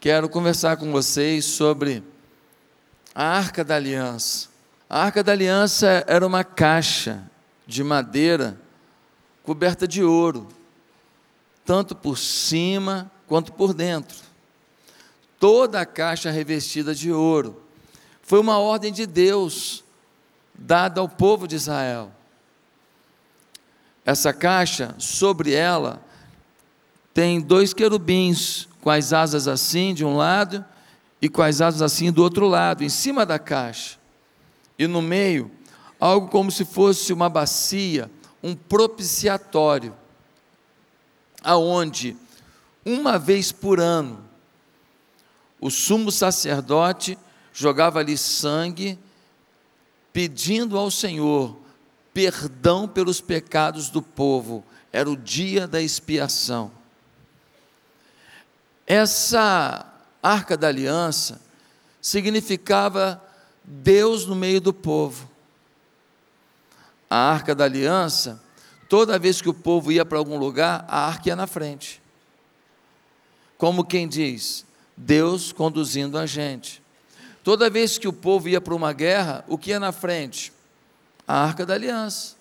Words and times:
quero 0.00 0.28
conversar 0.28 0.76
com 0.76 0.92
vocês 0.92 1.44
sobre 1.44 2.04
a 3.12 3.24
Arca 3.24 3.64
da 3.64 3.74
Aliança. 3.74 4.48
A 4.88 5.02
Arca 5.02 5.24
da 5.24 5.32
Aliança 5.32 6.04
era 6.06 6.24
uma 6.24 6.44
caixa 6.44 7.28
de 7.66 7.82
madeira 7.82 8.60
coberta 9.42 9.88
de 9.88 10.02
ouro, 10.04 10.46
tanto 11.64 11.96
por 11.96 12.16
cima 12.16 13.10
quanto 13.26 13.52
por 13.52 13.74
dentro. 13.74 14.16
Toda 15.38 15.80
a 15.80 15.86
caixa 15.86 16.30
revestida 16.30 16.94
de 16.94 17.10
ouro. 17.10 17.60
Foi 18.22 18.38
uma 18.38 18.58
ordem 18.58 18.92
de 18.92 19.04
Deus 19.04 19.82
dada 20.54 21.00
ao 21.00 21.08
povo 21.08 21.48
de 21.48 21.56
Israel. 21.56 22.12
Essa 24.04 24.32
caixa, 24.32 24.94
sobre 24.98 25.52
ela, 25.52 26.00
tem 27.12 27.40
dois 27.40 27.74
querubins 27.74 28.68
com 28.88 28.92
as 28.92 29.12
asas 29.12 29.46
assim 29.46 29.92
de 29.92 30.02
um 30.02 30.16
lado 30.16 30.64
e 31.20 31.28
com 31.28 31.42
as 31.42 31.60
asas 31.60 31.82
assim 31.82 32.10
do 32.10 32.22
outro 32.22 32.48
lado, 32.48 32.82
em 32.82 32.88
cima 32.88 33.26
da 33.26 33.38
caixa. 33.38 33.98
E 34.78 34.86
no 34.86 35.02
meio, 35.02 35.50
algo 36.00 36.28
como 36.28 36.50
se 36.50 36.64
fosse 36.64 37.12
uma 37.12 37.28
bacia, 37.28 38.10
um 38.42 38.54
propiciatório, 38.54 39.94
aonde 41.44 42.16
uma 42.82 43.18
vez 43.18 43.52
por 43.52 43.78
ano 43.78 44.24
o 45.60 45.68
sumo 45.68 46.10
sacerdote 46.10 47.18
jogava 47.52 47.98
ali 47.98 48.16
sangue, 48.16 48.98
pedindo 50.14 50.78
ao 50.78 50.90
Senhor 50.90 51.58
perdão 52.14 52.88
pelos 52.88 53.20
pecados 53.20 53.90
do 53.90 54.00
povo. 54.00 54.64
Era 54.90 55.10
o 55.10 55.16
dia 55.16 55.68
da 55.68 55.82
expiação. 55.82 56.77
Essa 58.90 59.84
arca 60.22 60.56
da 60.56 60.68
aliança 60.68 61.38
significava 62.00 63.22
Deus 63.62 64.24
no 64.24 64.34
meio 64.34 64.62
do 64.62 64.72
povo. 64.72 65.28
A 67.10 67.16
arca 67.16 67.54
da 67.54 67.64
aliança, 67.64 68.42
toda 68.88 69.18
vez 69.18 69.42
que 69.42 69.48
o 69.50 69.52
povo 69.52 69.92
ia 69.92 70.06
para 70.06 70.16
algum 70.16 70.38
lugar, 70.38 70.86
a 70.88 71.06
arca 71.06 71.28
ia 71.28 71.36
na 71.36 71.46
frente. 71.46 72.00
Como 73.58 73.84
quem 73.84 74.08
diz, 74.08 74.64
Deus 74.96 75.52
conduzindo 75.52 76.16
a 76.16 76.24
gente. 76.24 76.82
Toda 77.44 77.68
vez 77.68 77.98
que 77.98 78.08
o 78.08 78.12
povo 78.12 78.48
ia 78.48 78.60
para 78.60 78.74
uma 78.74 78.94
guerra, 78.94 79.44
o 79.48 79.58
que 79.58 79.68
ia 79.68 79.78
na 79.78 79.92
frente? 79.92 80.50
A 81.26 81.44
arca 81.44 81.66
da 81.66 81.74
aliança. 81.74 82.36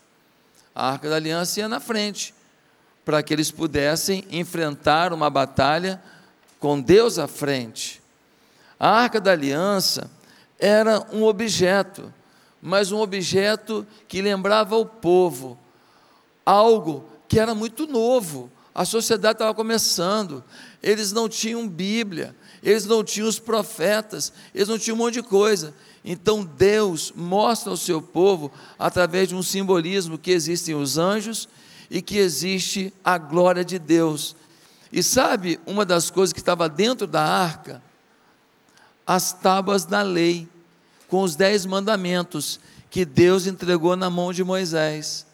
A 0.73 0.91
arca 0.91 1.09
da 1.09 1.17
aliança 1.17 1.59
ia 1.59 1.67
na 1.67 1.81
frente, 1.81 2.33
para 3.03 3.21
que 3.21 3.33
eles 3.33 3.51
pudessem 3.51 4.23
enfrentar 4.31 5.11
uma 5.11 5.29
batalha 5.29 6.01
com 6.59 6.79
Deus 6.79 7.19
à 7.19 7.27
frente. 7.27 8.01
A 8.79 8.89
arca 8.89 9.19
da 9.19 9.31
aliança 9.31 10.09
era 10.59 11.05
um 11.11 11.23
objeto, 11.23 12.13
mas 12.61 12.91
um 12.91 12.99
objeto 12.99 13.85
que 14.07 14.21
lembrava 14.21 14.75
o 14.75 14.85
povo, 14.85 15.57
algo 16.45 17.05
que 17.27 17.39
era 17.39 17.53
muito 17.53 17.87
novo. 17.87 18.51
A 18.73 18.85
sociedade 18.85 19.35
estava 19.35 19.53
começando, 19.53 20.43
eles 20.83 21.11
não 21.11 21.27
tinham 21.27 21.67
Bíblia, 21.67 22.35
eles 22.61 22.85
não 22.85 23.03
tinham 23.03 23.27
os 23.27 23.39
profetas, 23.39 24.31
eles 24.53 24.67
não 24.67 24.77
tinham 24.77 24.95
um 24.95 24.99
monte 24.99 25.15
de 25.15 25.23
coisa. 25.23 25.73
Então 26.05 26.43
Deus 26.43 27.11
mostra 27.15 27.71
ao 27.71 27.77
seu 27.77 28.01
povo, 28.01 28.51
através 28.77 29.27
de 29.27 29.35
um 29.35 29.41
simbolismo, 29.41 30.17
que 30.17 30.31
existem 30.31 30.75
os 30.75 30.97
anjos 30.97 31.49
e 31.89 32.01
que 32.01 32.17
existe 32.17 32.93
a 33.03 33.17
glória 33.17 33.65
de 33.65 33.79
Deus. 33.79 34.35
E 34.91 35.03
sabe 35.03 35.59
uma 35.65 35.85
das 35.85 36.09
coisas 36.09 36.33
que 36.33 36.39
estava 36.39 36.69
dentro 36.69 37.05
da 37.05 37.21
arca? 37.21 37.81
As 39.05 39.33
tábuas 39.33 39.85
da 39.85 40.01
lei, 40.01 40.47
com 41.07 41.21
os 41.21 41.35
dez 41.35 41.65
mandamentos 41.65 42.59
que 42.89 43.05
Deus 43.05 43.47
entregou 43.47 43.95
na 43.95 44.09
mão 44.09 44.31
de 44.31 44.43
Moisés. 44.43 45.25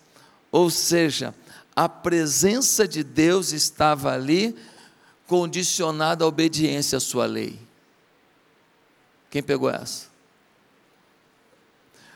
Ou 0.51 0.69
seja, 0.69 1.33
a 1.75 1.87
presença 1.89 2.87
de 2.87 3.03
Deus 3.03 3.51
estava 3.51 4.13
ali, 4.13 4.55
condicionada 5.27 6.23
à 6.23 6.27
obediência 6.27 6.97
à 6.97 7.01
sua 7.01 7.25
lei. 7.25 7.59
Quem 9.29 9.41
pegou 9.41 9.69
essa? 9.69 10.07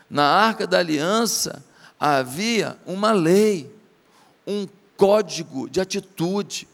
Na 0.08 0.24
arca 0.24 0.66
da 0.66 0.78
aliança 0.78 1.64
havia 1.98 2.78
uma 2.86 3.10
lei, 3.10 3.72
um 4.46 4.68
código 4.96 5.68
de 5.68 5.80
atitude 5.80 6.68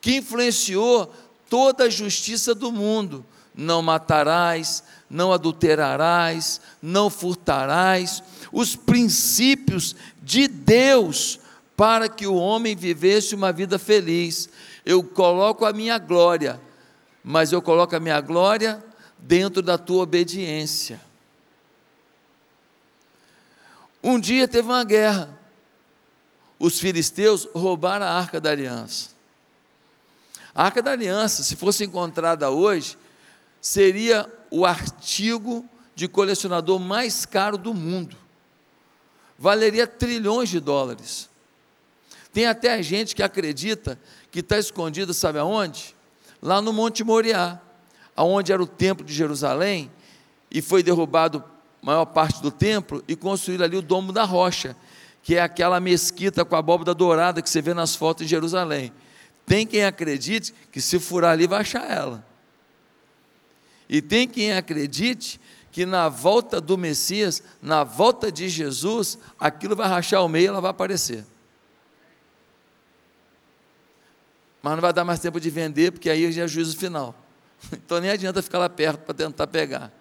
que 0.00 0.16
influenciou 0.16 1.12
toda 1.48 1.84
a 1.84 1.90
justiça 1.90 2.54
do 2.54 2.70
mundo. 2.70 3.24
Não 3.54 3.80
matarás, 3.80 4.82
não 5.08 5.32
adulterarás, 5.32 6.60
não 6.82 7.08
furtarás, 7.08 8.22
os 8.52 8.76
princípios 8.76 9.96
de 10.22 10.46
Deus 10.46 11.40
para 11.76 12.08
que 12.08 12.26
o 12.26 12.34
homem 12.34 12.74
vivesse 12.74 13.34
uma 13.34 13.52
vida 13.52 13.78
feliz. 13.78 14.48
Eu 14.84 15.02
coloco 15.02 15.64
a 15.64 15.72
minha 15.72 15.98
glória, 15.98 16.60
mas 17.22 17.52
eu 17.52 17.60
coloco 17.62 17.94
a 17.96 18.00
minha 18.00 18.20
glória 18.20 18.82
dentro 19.18 19.62
da 19.62 19.76
tua 19.76 20.02
obediência. 20.02 21.00
Um 24.02 24.20
dia 24.20 24.46
teve 24.46 24.68
uma 24.68 24.84
guerra. 24.84 25.36
Os 26.58 26.78
filisteus 26.78 27.48
roubaram 27.54 28.06
a 28.06 28.10
arca 28.10 28.40
da 28.40 28.50
aliança. 28.50 29.15
A 30.56 30.64
Arca 30.64 30.80
da 30.80 30.92
Aliança, 30.92 31.42
se 31.42 31.54
fosse 31.54 31.84
encontrada 31.84 32.48
hoje, 32.48 32.96
seria 33.60 34.26
o 34.50 34.64
artigo 34.64 35.68
de 35.94 36.08
colecionador 36.08 36.78
mais 36.78 37.26
caro 37.26 37.58
do 37.58 37.74
mundo. 37.74 38.16
Valeria 39.38 39.86
trilhões 39.86 40.48
de 40.48 40.58
dólares. 40.58 41.28
Tem 42.32 42.46
até 42.46 42.82
gente 42.82 43.14
que 43.14 43.22
acredita 43.22 44.00
que 44.30 44.40
está 44.40 44.58
escondido, 44.58 45.12
sabe 45.12 45.38
aonde? 45.38 45.94
Lá 46.40 46.62
no 46.62 46.72
Monte 46.72 47.04
Moriá, 47.04 47.60
aonde 48.16 48.50
era 48.50 48.62
o 48.62 48.66
templo 48.66 49.04
de 49.04 49.12
Jerusalém, 49.12 49.90
e 50.50 50.62
foi 50.62 50.82
derrubado 50.82 51.44
a 51.82 51.86
maior 51.86 52.06
parte 52.06 52.40
do 52.40 52.50
templo 52.50 53.04
e 53.06 53.14
construíram 53.14 53.66
ali 53.66 53.76
o 53.76 53.82
Domo 53.82 54.10
da 54.10 54.24
Rocha, 54.24 54.74
que 55.22 55.36
é 55.36 55.42
aquela 55.42 55.80
mesquita 55.80 56.46
com 56.46 56.56
a 56.56 56.60
abóbora 56.60 56.94
dourada 56.94 57.42
que 57.42 57.50
você 57.50 57.60
vê 57.60 57.74
nas 57.74 57.94
fotos 57.94 58.24
de 58.24 58.30
Jerusalém. 58.30 58.90
Tem 59.46 59.64
quem 59.64 59.84
acredite 59.84 60.52
que 60.72 60.80
se 60.80 60.98
furar 60.98 61.30
ali 61.30 61.46
vai 61.46 61.60
achar 61.60 61.88
ela. 61.88 62.26
E 63.88 64.02
tem 64.02 64.26
quem 64.26 64.52
acredite 64.52 65.40
que 65.70 65.86
na 65.86 66.08
volta 66.08 66.60
do 66.60 66.76
Messias, 66.76 67.42
na 67.62 67.84
volta 67.84 68.32
de 68.32 68.48
Jesus, 68.48 69.18
aquilo 69.38 69.76
vai 69.76 69.86
rachar 69.88 70.24
o 70.24 70.28
meio 70.28 70.44
e 70.44 70.48
ela 70.48 70.60
vai 70.60 70.70
aparecer. 70.72 71.24
Mas 74.60 74.74
não 74.74 74.80
vai 74.80 74.92
dar 74.92 75.04
mais 75.04 75.20
tempo 75.20 75.38
de 75.38 75.48
vender, 75.48 75.92
porque 75.92 76.10
aí 76.10 76.32
já 76.32 76.42
é 76.42 76.48
juízo 76.48 76.76
final. 76.76 77.14
Então 77.72 78.00
nem 78.00 78.10
adianta 78.10 78.42
ficar 78.42 78.58
lá 78.58 78.68
perto 78.68 79.00
para 79.00 79.14
tentar 79.14 79.46
pegar. 79.46 79.92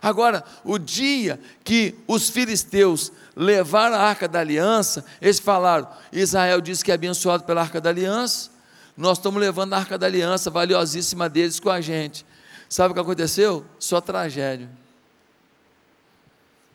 Agora, 0.00 0.44
o 0.64 0.78
dia 0.78 1.40
que 1.64 1.94
os 2.06 2.30
filisteus 2.30 3.12
levaram 3.34 3.96
a 3.96 4.00
arca 4.00 4.28
da 4.28 4.40
aliança, 4.40 5.04
eles 5.20 5.38
falaram: 5.38 5.88
Israel 6.12 6.60
disse 6.60 6.84
que 6.84 6.90
é 6.90 6.94
abençoado 6.94 7.44
pela 7.44 7.60
arca 7.60 7.80
da 7.80 7.90
aliança, 7.90 8.50
nós 8.96 9.18
estamos 9.18 9.40
levando 9.40 9.74
a 9.74 9.78
arca 9.78 9.98
da 9.98 10.06
aliança 10.06 10.50
valiosíssima 10.50 11.28
deles 11.28 11.60
com 11.60 11.70
a 11.70 11.80
gente. 11.80 12.24
Sabe 12.68 12.90
o 12.90 12.94
que 12.94 13.00
aconteceu? 13.00 13.64
Só 13.78 14.00
tragédia. 14.00 14.68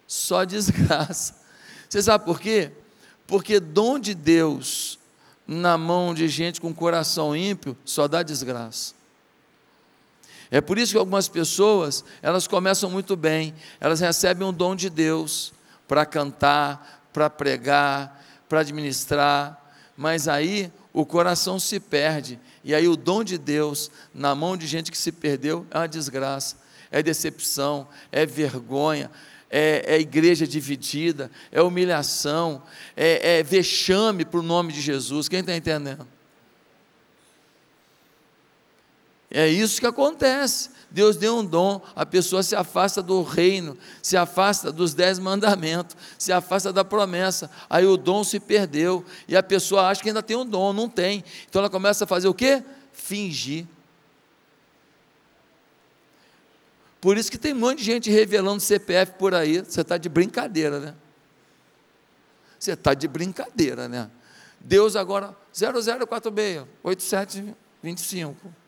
Só 0.08 0.44
desgraça. 0.46 1.36
Você 1.88 2.02
sabe 2.02 2.26
por 2.26 2.40
quê? 2.40 2.72
Porque 3.28 3.60
dom 3.60 4.00
de 4.00 4.14
Deus 4.14 5.00
na 5.46 5.78
mão 5.78 6.14
de 6.14 6.28
gente 6.28 6.60
com 6.60 6.74
coração 6.74 7.36
ímpio 7.36 7.78
só 7.86 8.08
dá 8.08 8.24
desgraça. 8.24 8.94
É 10.54 10.62
por 10.62 10.78
isso 10.78 10.92
que 10.92 11.00
algumas 11.00 11.28
pessoas, 11.28 12.06
elas 12.22 12.46
começam 12.46 12.88
muito 12.88 13.16
bem, 13.16 13.56
elas 13.80 14.00
recebem 14.00 14.48
um 14.48 14.54
dom 14.54 14.76
de 14.76 14.88
Deus 14.88 15.52
para 15.88 16.06
cantar, 16.06 17.10
para 17.12 17.28
pregar, 17.28 18.24
para 18.48 18.60
administrar, 18.60 19.74
mas 19.98 20.28
aí 20.28 20.72
o 20.94 21.08
coração 21.08 21.60
se 21.60 21.80
perde, 21.80 22.40
e 22.64 22.76
aí 22.76 22.88
o 22.88 22.96
dom 22.96 23.24
de 23.24 23.36
Deus 23.36 23.90
na 24.14 24.36
mão 24.36 24.56
de 24.56 24.68
gente 24.68 24.92
que 24.92 24.98
se 24.98 25.12
perdeu 25.12 25.66
é 25.72 25.78
uma 25.80 25.88
desgraça, 25.88 26.56
é 26.92 27.02
decepção, 27.02 27.88
é 28.12 28.24
vergonha, 28.24 29.10
é, 29.50 29.96
é 29.96 30.00
igreja 30.00 30.46
dividida, 30.46 31.32
é 31.52 31.64
humilhação, 31.64 32.62
é, 32.96 33.40
é 33.40 33.44
vexame 33.44 34.24
para 34.24 34.40
o 34.40 34.44
nome 34.44 34.72
de 34.72 34.82
Jesus. 34.82 35.28
Quem 35.28 35.40
está 35.40 35.56
entendendo? 35.56 36.08
É 39.34 39.48
isso 39.48 39.82
que 39.82 39.88
acontece. 39.88 40.70
Deus 40.92 41.18
deu 41.18 41.38
um 41.38 41.44
dom, 41.44 41.82
a 41.96 42.06
pessoa 42.06 42.44
se 42.44 42.56
afasta 42.56 43.02
do 43.02 43.24
reino, 43.24 43.76
se 44.00 44.16
afasta 44.16 44.72
dos 44.72 44.94
dez 44.94 45.18
mandamentos, 45.18 45.98
se 46.20 46.32
afasta 46.32 46.72
da 46.72 46.86
promessa, 46.86 47.50
aí 47.68 47.84
o 47.84 47.98
dom 47.98 48.24
se 48.24 48.40
perdeu, 48.40 49.04
e 49.28 49.36
a 49.36 49.42
pessoa 49.42 49.88
acha 49.88 50.04
que 50.04 50.10
ainda 50.10 50.22
tem 50.22 50.38
um 50.38 50.46
dom, 50.46 50.72
não 50.72 50.88
tem. 50.88 51.24
Então 51.50 51.62
ela 51.62 51.70
começa 51.70 52.04
a 52.04 52.08
fazer 52.08 52.28
o 52.28 52.34
quê? 52.34 52.64
Fingir. 52.92 53.66
Por 57.02 57.18
isso 57.18 57.32
que 57.32 57.40
tem 57.40 57.54
um 57.54 57.60
monte 57.60 57.80
de 57.80 57.86
gente 57.86 58.12
revelando 58.12 58.62
CPF 58.62 59.14
por 59.14 59.34
aí. 59.34 59.62
Você 59.62 59.82
está 59.82 59.98
de 59.98 60.08
brincadeira, 60.08 60.80
né? 60.80 60.96
Você 62.60 62.74
está 62.74 62.94
de 62.94 63.08
brincadeira, 63.08 63.90
né? 63.90 64.12
Deus 64.60 64.96
agora 64.96 65.36
0046 65.52 66.68
8725. 66.84 68.63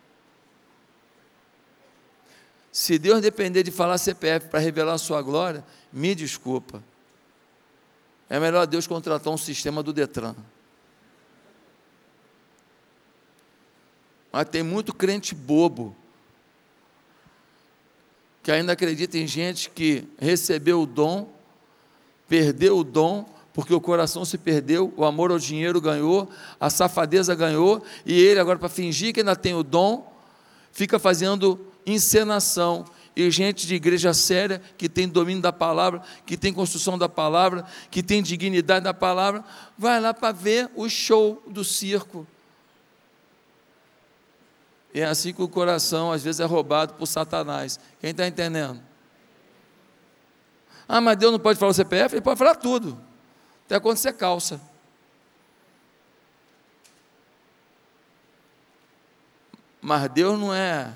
Se 2.75 2.99
Deus 2.99 3.21
depender 3.21 3.63
de 3.63 3.71
falar 3.71 3.97
CPF 3.97 4.49
para 4.49 4.59
revelar 4.59 4.95
a 4.95 4.97
sua 4.97 5.21
glória, 5.21 5.63
me 5.93 6.13
desculpa. 6.13 6.83
É 8.29 8.37
melhor 8.37 8.67
Deus 8.67 8.85
contratar 8.85 9.31
um 9.31 9.37
sistema 9.37 9.81
do 9.81 9.93
Detran. 9.93 10.35
Mas 14.29 14.49
tem 14.49 14.61
muito 14.61 14.93
crente 14.93 15.33
bobo 15.33 15.95
que 18.43 18.51
ainda 18.51 18.73
acredita 18.73 19.17
em 19.17 19.25
gente 19.25 19.69
que 19.69 20.05
recebeu 20.19 20.81
o 20.81 20.85
dom, 20.85 21.33
perdeu 22.27 22.79
o 22.79 22.83
dom, 22.83 23.25
porque 23.53 23.73
o 23.73 23.79
coração 23.79 24.25
se 24.25 24.37
perdeu, 24.37 24.93
o 24.97 25.05
amor 25.05 25.31
ao 25.31 25.39
dinheiro 25.39 25.79
ganhou, 25.79 26.29
a 26.59 26.69
safadeza 26.69 27.33
ganhou, 27.35 27.81
e 28.05 28.19
ele, 28.19 28.37
agora, 28.37 28.59
para 28.59 28.67
fingir 28.67 29.13
que 29.13 29.21
ainda 29.21 29.33
tem 29.33 29.53
o 29.53 29.63
dom, 29.63 30.13
fica 30.73 30.99
fazendo 30.99 31.71
encenação. 31.85 32.85
E 33.15 33.31
gente 33.31 33.65
de 33.65 33.75
igreja 33.75 34.13
séria, 34.13 34.61
que 34.77 34.89
tem 34.89 35.07
domínio 35.07 35.41
da 35.41 35.53
palavra, 35.53 36.01
que 36.25 36.35
tem 36.35 36.51
construção 36.51 36.97
da 36.97 37.07
palavra, 37.07 37.65
que 37.89 38.03
tem 38.03 38.21
dignidade 38.21 38.83
da 38.83 38.93
palavra, 38.93 39.41
vai 39.77 40.01
lá 40.01 40.13
para 40.13 40.33
ver 40.33 40.69
o 40.75 40.89
show 40.89 41.41
do 41.47 41.63
circo. 41.63 42.27
É 44.93 45.05
assim 45.05 45.33
que 45.33 45.41
o 45.41 45.47
coração 45.47 46.11
às 46.11 46.23
vezes 46.23 46.41
é 46.41 46.45
roubado 46.45 46.95
por 46.95 47.05
Satanás. 47.05 47.79
Quem 48.01 48.11
está 48.11 48.27
entendendo? 48.27 48.81
Ah, 50.87 51.01
mas 51.01 51.17
Deus 51.17 51.31
não 51.31 51.39
pode 51.39 51.57
falar 51.57 51.71
o 51.71 51.73
CPF? 51.73 52.15
Ele 52.15 52.21
pode 52.21 52.37
falar 52.37 52.55
tudo. 52.55 53.01
Até 53.65 53.79
quando 53.79 53.97
você 53.97 54.13
calça. 54.13 54.61
Mas 59.81 60.09
Deus 60.09 60.39
não 60.39 60.53
é 60.53 60.95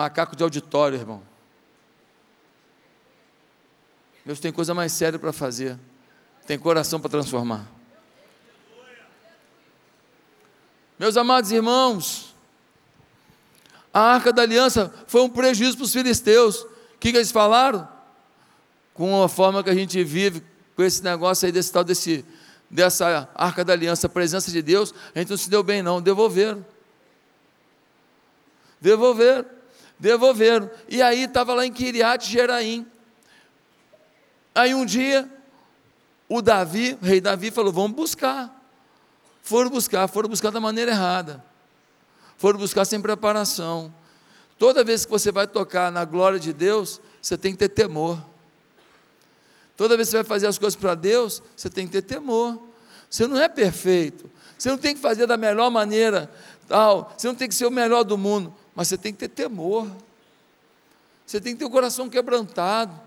macaco 0.00 0.34
de 0.34 0.42
auditório, 0.42 0.96
irmão. 0.96 1.22
Deus 4.24 4.40
tem 4.40 4.50
coisa 4.50 4.72
mais 4.72 4.92
séria 4.92 5.18
para 5.18 5.30
fazer. 5.30 5.78
Tem 6.46 6.58
coração 6.58 6.98
para 6.98 7.10
transformar. 7.10 7.66
Meus 10.98 11.18
amados 11.18 11.52
irmãos, 11.52 12.34
a 13.92 14.00
arca 14.00 14.32
da 14.32 14.40
aliança 14.40 14.90
foi 15.06 15.20
um 15.20 15.28
prejuízo 15.28 15.76
para 15.76 15.84
os 15.84 15.92
filisteus. 15.92 16.62
O 16.62 16.98
que, 16.98 17.10
que 17.10 17.18
eles 17.18 17.30
falaram? 17.30 17.86
Com 18.94 19.22
a 19.22 19.28
forma 19.28 19.62
que 19.62 19.68
a 19.68 19.74
gente 19.74 20.02
vive, 20.02 20.42
com 20.74 20.82
esse 20.82 21.04
negócio 21.04 21.44
aí, 21.44 21.52
desse 21.52 21.70
tal, 21.70 21.84
desse, 21.84 22.24
dessa 22.70 23.28
arca 23.34 23.62
da 23.62 23.74
aliança, 23.74 24.06
a 24.06 24.10
presença 24.10 24.50
de 24.50 24.62
Deus, 24.62 24.94
a 25.14 25.18
gente 25.18 25.28
não 25.28 25.36
se 25.36 25.50
deu 25.50 25.62
bem, 25.62 25.82
não. 25.82 26.00
Devolveram. 26.00 26.64
Devolveram. 28.80 29.59
Devolveram. 30.00 30.68
E 30.88 31.00
aí 31.00 31.24
estava 31.24 31.54
lá 31.54 31.64
em 31.64 31.72
Kiriat 31.72 32.28
Jeraim. 32.28 32.84
Aí 34.52 34.74
um 34.74 34.84
dia, 34.84 35.30
o 36.28 36.42
Davi, 36.42 36.98
o 37.00 37.04
rei 37.04 37.20
Davi, 37.20 37.52
falou: 37.52 37.72
vamos 37.72 37.92
buscar. 37.92 38.52
Foram 39.42 39.70
buscar, 39.70 40.08
foram 40.08 40.28
buscar 40.28 40.50
da 40.50 40.58
maneira 40.58 40.90
errada 40.90 41.48
foram 42.40 42.58
buscar 42.58 42.86
sem 42.86 42.98
preparação. 43.02 43.92
Toda 44.58 44.82
vez 44.82 45.04
que 45.04 45.10
você 45.10 45.30
vai 45.30 45.46
tocar 45.46 45.92
na 45.92 46.06
glória 46.06 46.40
de 46.40 46.54
Deus, 46.54 46.98
você 47.20 47.36
tem 47.36 47.52
que 47.52 47.58
ter 47.58 47.68
temor. 47.68 48.18
Toda 49.76 49.94
vez 49.94 50.08
que 50.08 50.12
você 50.12 50.16
vai 50.16 50.24
fazer 50.24 50.46
as 50.46 50.56
coisas 50.56 50.74
para 50.74 50.94
Deus, 50.94 51.42
você 51.54 51.68
tem 51.68 51.86
que 51.86 51.92
ter 51.92 52.00
temor. 52.00 52.58
Você 53.10 53.26
não 53.26 53.38
é 53.38 53.46
perfeito. 53.46 54.30
Você 54.56 54.70
não 54.70 54.78
tem 54.78 54.94
que 54.94 55.02
fazer 55.02 55.26
da 55.26 55.36
melhor 55.36 55.70
maneira, 55.70 56.30
tal. 56.66 57.12
Você 57.14 57.26
não 57.26 57.34
tem 57.34 57.46
que 57.46 57.54
ser 57.54 57.66
o 57.66 57.70
melhor 57.70 58.04
do 58.04 58.16
mundo, 58.16 58.54
mas 58.74 58.88
você 58.88 58.98
tem 58.98 59.12
que 59.12 59.18
ter 59.18 59.28
temor. 59.28 59.90
Você 61.26 61.40
tem 61.40 61.52
que 61.52 61.60
ter 61.60 61.64
o 61.64 61.70
coração 61.70 62.08
quebrantado. 62.08 62.98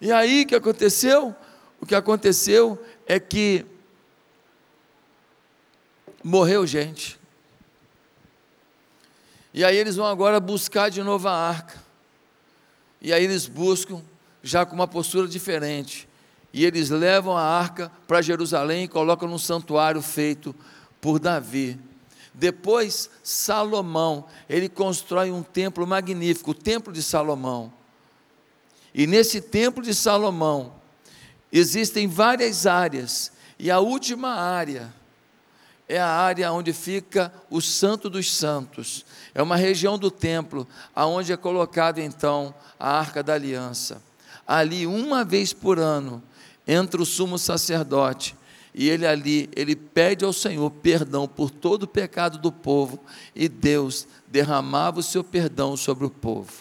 E 0.00 0.10
aí 0.10 0.42
o 0.42 0.46
que 0.46 0.54
aconteceu? 0.54 1.34
O 1.80 1.86
que 1.86 1.94
aconteceu 1.94 2.82
é 3.06 3.18
que 3.18 3.64
morreu 6.22 6.66
gente. 6.66 7.18
E 9.54 9.64
aí 9.64 9.76
eles 9.76 9.96
vão 9.96 10.06
agora 10.06 10.40
buscar 10.40 10.90
de 10.90 11.02
novo 11.02 11.28
a 11.28 11.34
arca. 11.34 11.80
E 13.00 13.12
aí 13.12 13.24
eles 13.24 13.46
buscam 13.46 14.02
já 14.42 14.64
com 14.64 14.74
uma 14.74 14.88
postura 14.88 15.28
diferente. 15.28 16.08
E 16.52 16.64
eles 16.64 16.90
levam 16.90 17.36
a 17.36 17.42
arca 17.42 17.90
para 18.06 18.22
Jerusalém 18.22 18.84
e 18.84 18.88
colocam 18.88 19.28
num 19.28 19.38
santuário 19.38 20.02
feito 20.02 20.54
por 21.00 21.18
Davi. 21.18 21.78
Depois, 22.34 23.10
Salomão, 23.22 24.26
ele 24.48 24.68
constrói 24.68 25.30
um 25.30 25.42
templo 25.42 25.86
magnífico, 25.86 26.52
o 26.52 26.54
Templo 26.54 26.92
de 26.92 27.02
Salomão. 27.02 27.72
E 28.94 29.06
nesse 29.06 29.40
Templo 29.40 29.82
de 29.82 29.94
Salomão, 29.94 30.74
existem 31.52 32.08
várias 32.08 32.66
áreas, 32.66 33.32
e 33.58 33.70
a 33.70 33.78
última 33.78 34.30
área 34.30 34.92
é 35.88 35.98
a 35.98 36.08
área 36.08 36.50
onde 36.52 36.72
fica 36.72 37.32
o 37.50 37.60
Santo 37.60 38.08
dos 38.08 38.34
Santos. 38.34 39.04
É 39.34 39.42
uma 39.42 39.56
região 39.56 39.98
do 39.98 40.10
templo, 40.10 40.66
aonde 40.94 41.32
é 41.32 41.36
colocado 41.36 41.98
então 41.98 42.54
a 42.80 42.98
Arca 42.98 43.22
da 43.22 43.34
Aliança. 43.34 44.02
Ali, 44.46 44.86
uma 44.86 45.22
vez 45.22 45.52
por 45.52 45.78
ano, 45.78 46.22
entra 46.66 47.02
o 47.02 47.06
sumo 47.06 47.38
sacerdote 47.38 48.34
e 48.74 48.88
ele 48.88 49.06
ali, 49.06 49.50
ele 49.54 49.76
pede 49.76 50.24
ao 50.24 50.32
Senhor 50.32 50.70
perdão 50.70 51.28
por 51.28 51.50
todo 51.50 51.82
o 51.82 51.88
pecado 51.88 52.38
do 52.38 52.50
povo 52.50 52.98
e 53.34 53.48
Deus 53.48 54.06
derramava 54.26 55.00
o 55.00 55.02
seu 55.02 55.22
perdão 55.22 55.76
sobre 55.76 56.06
o 56.06 56.10
povo. 56.10 56.52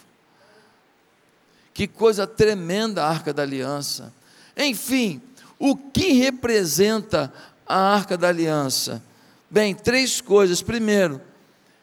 Que 1.73 1.87
coisa 1.87 2.27
tremenda 2.27 3.03
a 3.03 3.09
Arca 3.09 3.33
da 3.33 3.43
Aliança. 3.43 4.13
Enfim, 4.57 5.21
o 5.57 5.75
que 5.75 6.11
representa 6.11 7.31
a 7.65 7.77
Arca 7.77 8.17
da 8.17 8.27
Aliança? 8.27 9.01
Bem, 9.49 9.73
três 9.73 10.19
coisas. 10.19 10.61
Primeiro, 10.61 11.21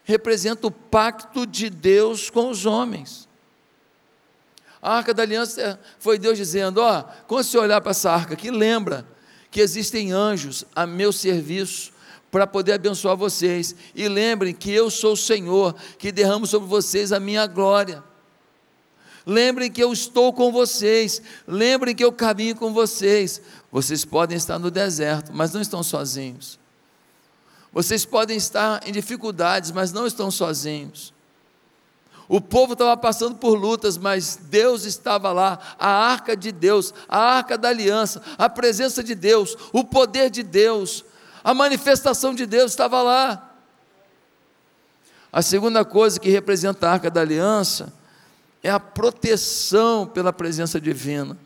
representa 0.05 0.67
o 0.67 0.71
pacto 0.71 1.47
de 1.47 1.69
Deus 1.69 2.31
com 2.31 2.51
os 2.51 2.65
homens. 2.65 3.29
A 4.81 4.97
arca 4.97 5.13
da 5.13 5.23
aliança 5.23 5.79
foi 5.99 6.19
Deus 6.19 6.39
dizendo: 6.39 6.81
Ó, 6.81 7.03
quando 7.27 7.45
você 7.45 7.59
olhar 7.59 7.81
para 7.81 7.91
essa 7.91 8.11
arca 8.11 8.35
aqui, 8.35 8.51
lembra 8.51 9.05
que 9.51 9.61
existem 9.61 10.13
anjos 10.13 10.65
a 10.75 10.87
meu 10.87 11.13
serviço 11.13 11.93
para 12.31 12.47
poder 12.47 12.73
abençoar 12.73 13.17
vocês. 13.17 13.75
E 13.95 14.09
lembrem 14.09 14.55
que 14.55 14.71
eu 14.71 14.91
sou 14.91 15.13
o 15.13 15.17
Senhor 15.17 15.75
que 15.99 16.13
derramo 16.13 16.47
sobre 16.47 16.69
vocês 16.69 17.13
a 17.13 17.21
minha 17.21 17.47
glória. 17.47 18.03
Lembrem 19.25 19.71
que 19.71 19.83
eu 19.83 19.93
estou 19.93 20.33
com 20.33 20.51
vocês. 20.51 21.21
Lembrem 21.47 21.95
que 21.95 22.05
eu 22.05 22.13
caminho 22.13 22.57
com 22.57 22.73
vocês. 22.73 23.43
Vocês 23.71 24.05
podem 24.05 24.37
estar 24.37 24.59
no 24.59 24.71
deserto, 24.71 25.33
mas 25.35 25.53
não 25.53 25.61
estão 25.61 25.83
sozinhos. 25.83 26.59
Vocês 27.73 28.05
podem 28.05 28.37
estar 28.37 28.81
em 28.89 28.93
dificuldades, 28.93 29.71
mas 29.71 29.93
não 29.93 30.07
estão 30.07 30.31
sozinhos. 30.31 31.13
O 32.29 32.41
povo 32.41 32.75
estava 32.75 32.95
passando 32.97 33.37
por 33.37 33.59
lutas, 33.59 33.97
mas 33.97 34.39
Deus 34.51 34.85
estava 34.85 35.33
lá, 35.33 35.59
a 35.79 35.89
arca 35.89 36.37
de 36.37 36.53
Deus, 36.53 36.93
a 37.09 37.19
arca 37.19 37.57
da 37.57 37.69
aliança, 37.71 38.23
a 38.37 38.51
presença 38.51 39.03
de 39.03 39.15
Deus, 39.15 39.57
o 39.73 39.83
poder 39.83 40.29
de 40.29 40.43
Deus, 40.43 41.05
a 41.43 41.55
manifestação 41.55 42.35
de 42.35 42.45
Deus 42.45 42.73
estava 42.73 43.03
lá. 43.03 43.55
A 45.33 45.41
segunda 45.41 45.85
coisa 45.85 46.21
que 46.21 46.29
representa 46.29 46.87
a 46.87 46.93
arca 46.93 47.11
da 47.11 47.23
aliança 47.23 47.93
é 48.63 48.71
a 48.71 48.81
proteção 48.81 50.07
pela 50.07 50.33
presença 50.33 50.79
divina. 50.79 51.37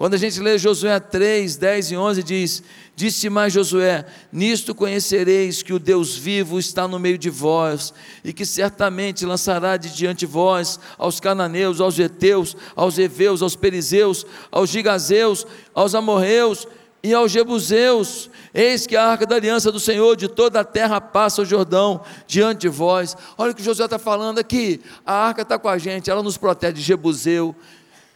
Quando 0.00 0.14
a 0.14 0.16
gente 0.16 0.40
lê 0.40 0.56
Josué 0.56 0.98
3, 0.98 1.58
10 1.58 1.90
e 1.90 1.96
11, 1.98 2.22
diz: 2.22 2.62
Disse 2.96 3.28
mais 3.28 3.52
Josué: 3.52 4.06
Nisto 4.32 4.74
conhecereis 4.74 5.62
que 5.62 5.74
o 5.74 5.78
Deus 5.78 6.16
vivo 6.16 6.58
está 6.58 6.88
no 6.88 6.98
meio 6.98 7.18
de 7.18 7.28
vós, 7.28 7.92
e 8.24 8.32
que 8.32 8.46
certamente 8.46 9.26
lançará 9.26 9.76
de 9.76 9.94
diante 9.94 10.24
vós 10.24 10.80
aos 10.96 11.20
cananeus, 11.20 11.82
aos 11.82 11.98
heteus, 11.98 12.56
aos 12.74 12.96
heveus, 12.96 13.42
aos 13.42 13.56
perizeus, 13.56 14.24
aos 14.50 14.70
gigazeus, 14.70 15.46
aos 15.74 15.94
amorreus 15.94 16.66
e 17.02 17.12
aos 17.12 17.30
jebuseus. 17.30 18.30
Eis 18.54 18.86
que 18.86 18.96
a 18.96 19.04
arca 19.04 19.26
da 19.26 19.36
aliança 19.36 19.70
do 19.70 19.78
Senhor 19.78 20.16
de 20.16 20.28
toda 20.28 20.60
a 20.60 20.64
terra 20.64 20.98
passa 20.98 21.42
o 21.42 21.44
Jordão 21.44 22.00
diante 22.26 22.62
de 22.62 22.68
vós. 22.70 23.14
Olha 23.36 23.52
o 23.52 23.54
que 23.54 23.62
Josué 23.62 23.84
está 23.84 23.98
falando 23.98 24.38
aqui: 24.38 24.80
a 25.04 25.12
arca 25.12 25.42
está 25.42 25.58
com 25.58 25.68
a 25.68 25.76
gente, 25.76 26.10
ela 26.10 26.22
nos 26.22 26.38
protege 26.38 26.72
de 26.72 26.80
jebuseu, 26.80 27.54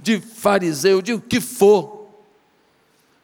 de 0.05 0.21
fariseu, 0.21 1.01
de 1.01 1.15
o 1.15 1.21
que 1.21 1.41
for. 1.41 2.05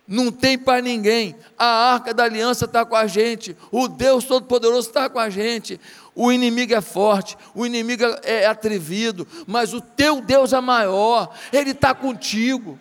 não 0.08 0.32
tem 0.32 0.58
para 0.58 0.80
ninguém. 0.80 1.36
A 1.56 1.92
arca 1.92 2.12
da 2.14 2.24
aliança 2.24 2.64
está 2.64 2.84
com 2.84 2.96
a 2.96 3.06
gente, 3.06 3.54
o 3.70 3.86
Deus 3.86 4.24
Todo-Poderoso 4.24 4.88
está 4.88 5.08
com 5.08 5.18
a 5.18 5.28
gente. 5.28 5.78
O 6.14 6.32
inimigo 6.32 6.74
é 6.74 6.80
forte, 6.80 7.36
o 7.54 7.64
inimigo 7.66 8.02
é 8.22 8.46
atrevido, 8.46 9.28
mas 9.46 9.74
o 9.74 9.80
teu 9.80 10.20
Deus 10.22 10.52
é 10.54 10.60
maior, 10.60 11.32
ele 11.52 11.72
está 11.72 11.94
contigo. 11.94 12.78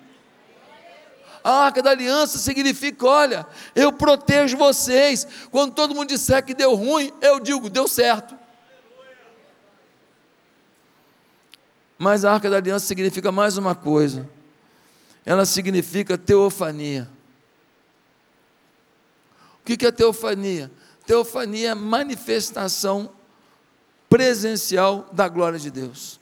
A 1.44 1.66
arca 1.66 1.84
da 1.84 1.92
aliança 1.92 2.38
significa: 2.38 3.06
olha, 3.06 3.46
eu 3.76 3.92
protejo 3.92 4.58
vocês. 4.58 5.28
Quando 5.52 5.74
todo 5.74 5.94
mundo 5.94 6.08
disser 6.08 6.44
que 6.44 6.54
deu 6.54 6.74
ruim, 6.74 7.12
eu 7.22 7.40
digo, 7.40 7.70
deu 7.70 7.88
certo. 7.88 8.39
Mas 12.02 12.24
a 12.24 12.32
arca 12.32 12.50
da 12.50 12.56
aliança 12.56 12.86
significa 12.86 13.30
mais 13.30 13.58
uma 13.58 13.76
coisa. 13.76 14.28
Ela 15.26 15.46
significa 15.46 16.18
teofania. 16.18 17.10
O 19.62 19.66
que 19.66 19.86
é 19.86 19.92
teofania? 19.92 20.72
Teofania 21.06 21.72
é 21.72 21.76
manifestação 21.76 23.12
presencial 24.10 25.10
da 25.12 25.28
glória 25.28 25.60
de 25.60 25.70
Deus. 25.70 26.22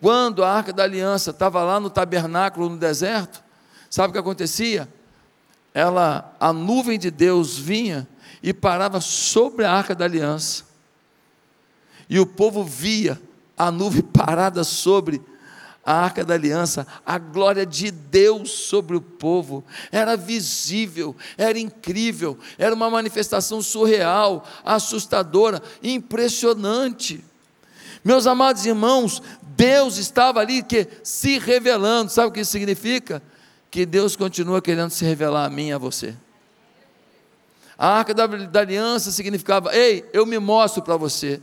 Quando 0.00 0.42
a 0.42 0.50
arca 0.50 0.72
da 0.72 0.84
aliança 0.84 1.30
estava 1.30 1.62
lá 1.62 1.78
no 1.78 1.90
tabernáculo 1.90 2.70
no 2.70 2.78
deserto, 2.78 3.44
sabe 3.90 4.08
o 4.08 4.12
que 4.14 4.18
acontecia? 4.18 4.88
Ela, 5.74 6.34
a 6.40 6.50
nuvem 6.50 6.98
de 6.98 7.10
Deus 7.10 7.58
vinha 7.58 8.08
e 8.42 8.54
parava 8.54 9.02
sobre 9.02 9.66
a 9.66 9.72
arca 9.72 9.94
da 9.94 10.06
aliança. 10.06 10.64
E 12.08 12.18
o 12.18 12.26
povo 12.26 12.64
via 12.64 13.20
a 13.66 13.70
nuvem 13.70 14.02
parada 14.12 14.64
sobre 14.64 15.22
a 15.84 15.94
arca 15.94 16.24
da 16.24 16.34
aliança, 16.34 16.86
a 17.04 17.18
glória 17.18 17.66
de 17.66 17.90
Deus 17.90 18.50
sobre 18.52 18.96
o 18.96 19.00
povo, 19.00 19.64
era 19.90 20.16
visível, 20.16 21.16
era 21.36 21.58
incrível, 21.58 22.38
era 22.56 22.72
uma 22.72 22.88
manifestação 22.88 23.60
surreal, 23.60 24.46
assustadora, 24.64 25.60
impressionante. 25.82 27.24
Meus 28.04 28.28
amados 28.28 28.64
irmãos, 28.64 29.20
Deus 29.42 29.96
estava 29.96 30.40
ali 30.40 30.62
que 30.62 30.86
se 31.02 31.38
revelando, 31.38 32.12
sabe 32.12 32.28
o 32.28 32.32
que 32.32 32.40
isso 32.40 32.52
significa? 32.52 33.20
Que 33.68 33.84
Deus 33.84 34.14
continua 34.14 34.62
querendo 34.62 34.90
se 34.90 35.04
revelar 35.04 35.46
a 35.46 35.50
mim 35.50 35.68
e 35.68 35.72
a 35.72 35.78
você. 35.78 36.14
A 37.76 37.88
arca 37.98 38.14
da, 38.14 38.26
da 38.26 38.60
aliança 38.60 39.10
significava: 39.10 39.74
ei, 39.74 40.08
eu 40.12 40.24
me 40.24 40.38
mostro 40.38 40.82
para 40.82 40.96
você. 40.96 41.40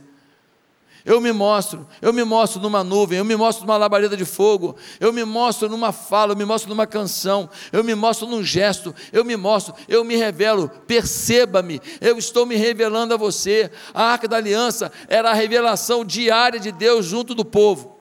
Eu 1.04 1.20
me 1.20 1.32
mostro, 1.32 1.86
eu 2.02 2.12
me 2.12 2.22
mostro 2.24 2.60
numa 2.60 2.84
nuvem, 2.84 3.18
eu 3.18 3.24
me 3.24 3.34
mostro 3.34 3.64
numa 3.64 3.76
labareda 3.76 4.16
de 4.16 4.24
fogo, 4.24 4.76
eu 4.98 5.12
me 5.12 5.24
mostro 5.24 5.68
numa 5.68 5.92
fala, 5.92 6.32
eu 6.32 6.36
me 6.36 6.44
mostro 6.44 6.68
numa 6.68 6.86
canção, 6.86 7.48
eu 7.72 7.82
me 7.82 7.94
mostro 7.94 8.26
num 8.26 8.42
gesto, 8.42 8.94
eu 9.12 9.24
me 9.24 9.36
mostro, 9.36 9.74
eu 9.88 10.04
me 10.04 10.16
revelo, 10.16 10.68
perceba-me, 10.86 11.80
eu 12.00 12.18
estou 12.18 12.44
me 12.44 12.54
revelando 12.54 13.14
a 13.14 13.16
você. 13.16 13.70
A 13.94 14.04
arca 14.04 14.28
da 14.28 14.36
aliança 14.36 14.92
era 15.08 15.30
a 15.30 15.34
revelação 15.34 16.04
diária 16.04 16.60
de 16.60 16.70
Deus 16.70 17.06
junto 17.06 17.34
do 17.34 17.44
povo. 17.44 17.98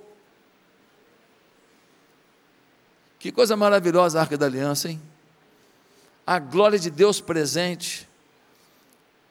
Que 3.17 3.31
coisa 3.31 3.55
maravilhosa 3.55 4.19
a 4.19 4.21
arca 4.21 4.37
da 4.37 4.45
aliança, 4.45 4.89
hein? 4.89 5.01
A 6.27 6.37
glória 6.37 6.77
de 6.77 6.89
Deus 6.89 7.21
presente, 7.21 8.07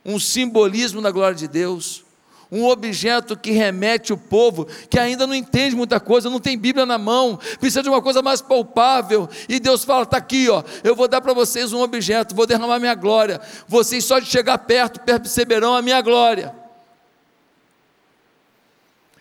um 0.04 0.18
simbolismo 0.18 1.02
da 1.02 1.10
glória 1.10 1.37
de 1.37 1.46
Deus 1.46 2.08
um 2.50 2.64
objeto 2.67 3.37
que 3.37 3.50
remete 3.50 4.12
o 4.12 4.17
povo 4.17 4.67
que 4.88 4.99
ainda 4.99 5.26
não 5.26 5.35
entende 5.35 5.76
muita 5.76 6.00
coisa, 6.00 6.31
não 6.31 6.40
tem 6.40 6.59
Bíblia 6.59 6.87
na 6.87 6.97
mão, 6.97 7.38
precisa 7.61 7.83
de 7.83 7.88
uma 7.88 8.00
coisa 8.00 8.23
mais 8.23 8.40
palpável. 8.40 9.28
E 9.49 9.61
Deus 9.61 9.85
fala: 9.85 10.05
está 10.05 10.17
aqui, 10.17 10.49
ó, 10.49 10.62
eu 10.83 10.97
vou 10.97 11.09
dar 11.09 11.21
para 11.21 11.33
vocês 11.33 11.73
um 11.73 11.81
objeto, 11.81 12.35
vou 12.35 12.47
derramar 12.47 12.78
minha 12.78 12.95
glória. 12.95 13.40
Vocês 13.67 14.05
só 14.05 14.19
de 14.19 14.26
chegar 14.26 14.59
perto 14.59 15.00
perceberão 15.00 15.75
a 15.75 15.83
minha 15.83 16.00
glória. 16.00 16.55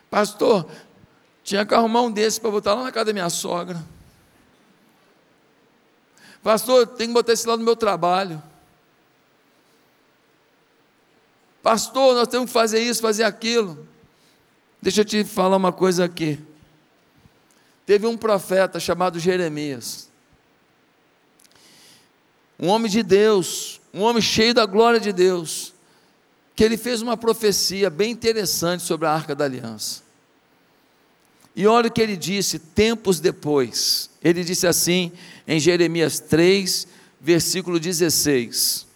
Pastor, 0.09 0.65
tinha 1.43 1.65
que 1.65 1.73
arrumar 1.73 2.01
um 2.01 2.11
desse 2.11 2.39
para 2.39 2.49
botar 2.49 2.73
lá 2.73 2.83
na 2.83 2.91
casa 2.91 3.05
da 3.05 3.13
minha 3.13 3.29
sogra. 3.29 3.77
Pastor, 6.41 6.87
tem 6.87 7.07
que 7.07 7.13
botar 7.13 7.33
esse 7.33 7.47
lá 7.47 7.57
no 7.57 7.63
meu 7.63 7.75
trabalho. 7.75 8.41
Pastor, 11.67 12.15
nós 12.15 12.29
temos 12.29 12.45
que 12.47 12.53
fazer 12.53 12.79
isso, 12.79 13.01
fazer 13.01 13.25
aquilo. 13.25 13.85
Deixa 14.81 15.01
eu 15.01 15.05
te 15.05 15.25
falar 15.25 15.57
uma 15.57 15.73
coisa 15.73 16.05
aqui. 16.05 16.39
Teve 17.85 18.07
um 18.07 18.15
profeta 18.15 18.79
chamado 18.79 19.19
Jeremias. 19.19 20.09
Um 22.57 22.69
homem 22.69 22.89
de 22.89 23.03
Deus, 23.03 23.81
um 23.93 23.99
homem 24.03 24.21
cheio 24.21 24.53
da 24.53 24.65
glória 24.65 24.97
de 24.97 25.11
Deus, 25.11 25.73
que 26.55 26.63
ele 26.63 26.77
fez 26.77 27.01
uma 27.01 27.17
profecia 27.17 27.89
bem 27.89 28.11
interessante 28.11 28.83
sobre 28.83 29.05
a 29.05 29.11
arca 29.11 29.35
da 29.35 29.43
aliança. 29.43 30.03
E 31.53 31.67
olha 31.67 31.89
o 31.89 31.91
que 31.91 32.01
ele 32.01 32.15
disse 32.15 32.59
tempos 32.59 33.19
depois. 33.19 34.09
Ele 34.23 34.41
disse 34.41 34.65
assim 34.65 35.11
em 35.45 35.59
Jeremias 35.59 36.17
3, 36.17 36.87
versículo 37.19 37.77
16: 37.77 38.87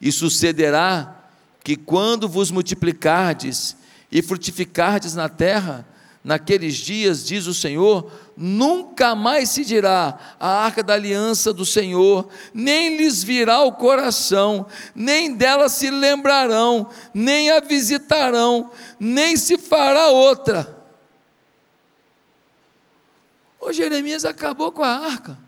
E 0.00 0.12
sucederá 0.12 1.17
que 1.62 1.76
quando 1.76 2.28
vos 2.28 2.50
multiplicardes 2.50 3.76
e 4.10 4.22
frutificardes 4.22 5.14
na 5.14 5.28
terra, 5.28 5.86
naqueles 6.22 6.74
dias, 6.74 7.24
diz 7.24 7.46
o 7.46 7.54
Senhor, 7.54 8.10
nunca 8.36 9.14
mais 9.14 9.50
se 9.50 9.64
dirá 9.64 10.36
a 10.38 10.64
arca 10.64 10.82
da 10.82 10.94
aliança 10.94 11.52
do 11.52 11.64
Senhor, 11.64 12.28
nem 12.52 12.96
lhes 12.96 13.22
virá 13.22 13.62
o 13.62 13.72
coração, 13.72 14.66
nem 14.94 15.34
dela 15.34 15.68
se 15.68 15.90
lembrarão, 15.90 16.88
nem 17.14 17.50
a 17.50 17.60
visitarão, 17.60 18.70
nem 18.98 19.36
se 19.36 19.56
fará 19.56 20.08
outra. 20.08 20.76
O 23.60 23.72
Jeremias 23.72 24.24
acabou 24.24 24.70
com 24.72 24.82
a 24.82 24.90
arca. 24.90 25.38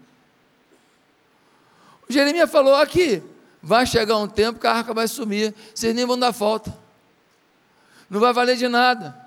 O 2.08 2.12
Jeremias 2.12 2.50
falou 2.50 2.74
aqui, 2.74 3.22
vai 3.62 3.86
chegar 3.86 4.16
um 4.16 4.28
tempo 4.28 4.58
que 4.58 4.66
a 4.66 4.72
arca 4.72 4.94
vai 4.94 5.06
sumir, 5.06 5.54
vocês 5.74 5.94
nem 5.94 6.06
vão 6.06 6.18
dar 6.18 6.32
falta, 6.32 6.76
não 8.08 8.20
vai 8.20 8.32
valer 8.32 8.56
de 8.56 8.68
nada. 8.68 9.18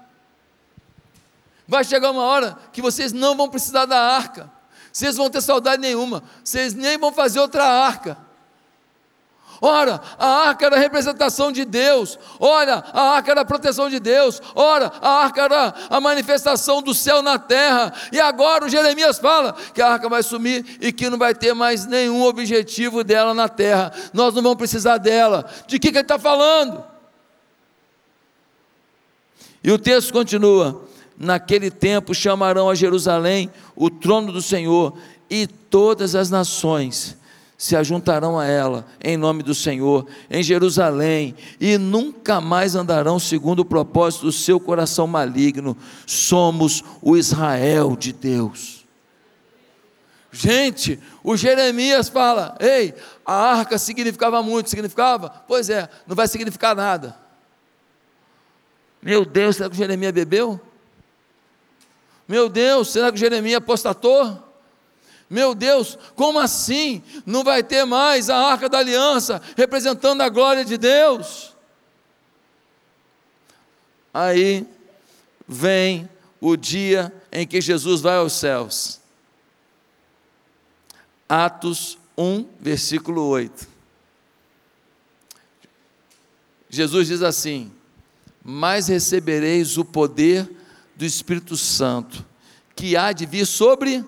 Vai 1.66 1.84
chegar 1.84 2.12
uma 2.12 2.24
hora 2.24 2.58
que 2.74 2.82
vocês 2.82 3.14
não 3.14 3.38
vão 3.38 3.50
precisar 3.50 3.86
da 3.86 3.98
arca, 3.98 4.52
vocês 4.92 5.16
vão 5.16 5.30
ter 5.30 5.42
saudade 5.42 5.82
nenhuma, 5.82 6.24
vocês 6.44 6.74
nem 6.74 6.98
vão 6.98 7.12
fazer 7.12 7.40
outra 7.40 7.66
arca. 7.66 8.18
Ora, 9.66 10.02
a 10.20 10.28
arca 10.50 10.66
era 10.66 10.76
a 10.76 10.80
representação 10.80 11.50
de 11.50 11.64
Deus. 11.64 12.20
Ora, 12.38 12.84
a 12.92 13.02
arca 13.12 13.32
era 13.32 13.42
a 13.42 13.46
proteção 13.46 13.90
de 13.90 13.98
Deus. 13.98 14.42
Ora, 14.54 14.92
a 15.02 15.24
arca 15.24 15.44
era 15.44 15.74
a 15.90 16.02
manifestação 16.02 16.82
do 16.82 16.94
céu 16.94 17.22
na 17.22 17.40
terra. 17.40 17.94
E 18.12 18.20
agora 18.20 18.66
o 18.66 18.70
Jeremias 18.70 19.20
fala 19.20 19.56
que 19.74 19.82
a 19.82 19.88
arca 19.88 20.10
vai 20.10 20.22
sumir 20.22 20.66
e 20.82 20.92
que 20.92 21.10
não 21.10 21.18
vai 21.18 21.34
ter 21.34 21.54
mais 21.54 21.86
nenhum 21.86 22.24
objetivo 22.24 23.06
dela 23.06 23.34
na 23.34 23.48
terra. 23.48 23.94
Nós 24.14 24.34
não 24.34 24.44
vamos 24.44 24.58
precisar 24.58 24.98
dela. 24.98 25.50
De 25.66 25.80
que, 25.80 25.94
que 25.94 25.98
ele 25.98 26.02
está 26.02 26.20
falando? 26.20 26.84
E 29.64 29.72
o 29.72 29.80
texto 29.80 30.12
continua: 30.12 30.84
Naquele 31.18 31.72
tempo 31.72 32.14
chamarão 32.14 32.70
a 32.70 32.76
Jerusalém 32.76 33.50
o 33.78 33.90
trono 33.90 34.34
do 34.34 34.42
Senhor, 34.42 34.94
e 35.30 35.48
todas 35.48 36.16
as 36.16 36.30
nações 36.30 37.18
se 37.64 37.78
ajuntarão 37.78 38.38
a 38.38 38.46
ela 38.46 38.86
em 39.02 39.16
nome 39.16 39.42
do 39.42 39.56
Senhor, 39.56 40.06
em 40.30 40.44
Jerusalém, 40.44 41.34
e 41.62 41.78
nunca 41.78 42.42
mais 42.42 42.76
andarão 42.76 43.18
segundo 43.18 43.62
o 43.62 43.66
propósito 43.66 44.26
do 44.26 44.34
seu 44.34 44.60
coração 44.60 45.08
maligno. 45.08 45.78
Somos 46.06 46.84
o 47.02 47.16
Israel 47.16 47.96
de 47.96 48.12
Deus. 48.12 48.86
Gente, 50.30 51.00
o 51.24 51.38
Jeremias 51.38 52.10
fala: 52.10 52.58
ei, 52.60 52.94
a 53.26 53.34
arca 53.34 53.78
significava 53.78 54.44
muito, 54.44 54.70
significava? 54.70 55.30
Pois 55.48 55.70
é, 55.70 55.88
não 56.06 56.18
vai 56.18 56.28
significar 56.28 56.76
nada. 56.76 57.18
Meu 59.02 59.24
Deus, 59.24 59.56
será 59.56 59.70
que 59.70 59.76
o 59.76 59.78
Jeremias 59.78 60.12
bebeu? 60.12 60.60
Meu 62.28 62.50
Deus, 62.50 62.92
será 62.92 63.10
que 63.10 63.16
o 63.16 63.20
Jeremias 63.20 63.60
apostatou? 63.60 64.53
Meu 65.30 65.56
Deus, 65.56 65.98
como 66.16 66.40
assim? 66.40 67.02
Não 67.26 67.44
vai 67.44 67.64
ter 67.64 67.86
mais 67.86 68.30
a 68.30 68.38
arca 68.38 68.70
da 68.70 68.80
aliança 68.80 69.42
representando 69.56 70.22
a 70.22 70.30
glória 70.30 70.64
de 70.64 70.78
Deus? 70.78 71.54
Aí 74.14 74.68
vem 75.48 76.08
o 76.40 76.56
dia 76.56 77.12
em 77.32 77.48
que 77.48 77.60
Jesus 77.60 78.02
vai 78.02 78.18
aos 78.18 78.34
céus. 78.34 79.00
Atos 81.28 81.98
1, 82.18 82.46
versículo 82.60 83.26
8. 83.26 83.68
Jesus 86.70 87.08
diz 87.08 87.22
assim: 87.22 87.72
Mas 88.44 88.88
recebereis 88.88 89.78
o 89.78 89.86
poder 89.86 90.50
do 90.96 91.06
Espírito 91.06 91.58
Santo, 91.58 92.26
que 92.76 92.96
há 92.96 93.12
de 93.12 93.26
vir 93.26 93.48
sobre 93.48 94.04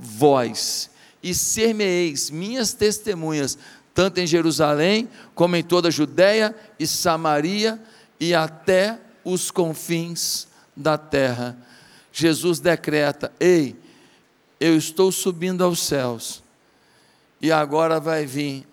vós, 0.00 0.90
e 1.22 1.34
ser-me-eis 1.34 2.30
minhas 2.30 2.72
testemunhas, 2.72 3.58
tanto 3.92 4.18
em 4.18 4.26
Jerusalém, 4.26 5.08
como 5.34 5.56
em 5.56 5.62
toda 5.62 5.88
a 5.88 5.90
Judéia 5.90 6.56
e 6.78 6.86
Samaria 6.86 7.80
e 8.18 8.34
até 8.34 8.98
os 9.22 9.50
confins 9.50 10.48
da 10.74 10.96
terra. 10.96 11.56
Jesus 12.12 12.58
decreta: 12.58 13.30
Ei, 13.38 13.76
eu 14.58 14.76
estou 14.76 15.12
subindo 15.12 15.62
aos 15.62 15.80
céus, 15.80 16.42
e 17.40 17.52
agora 17.52 18.00
vai 18.00 18.24
vir 18.24 18.66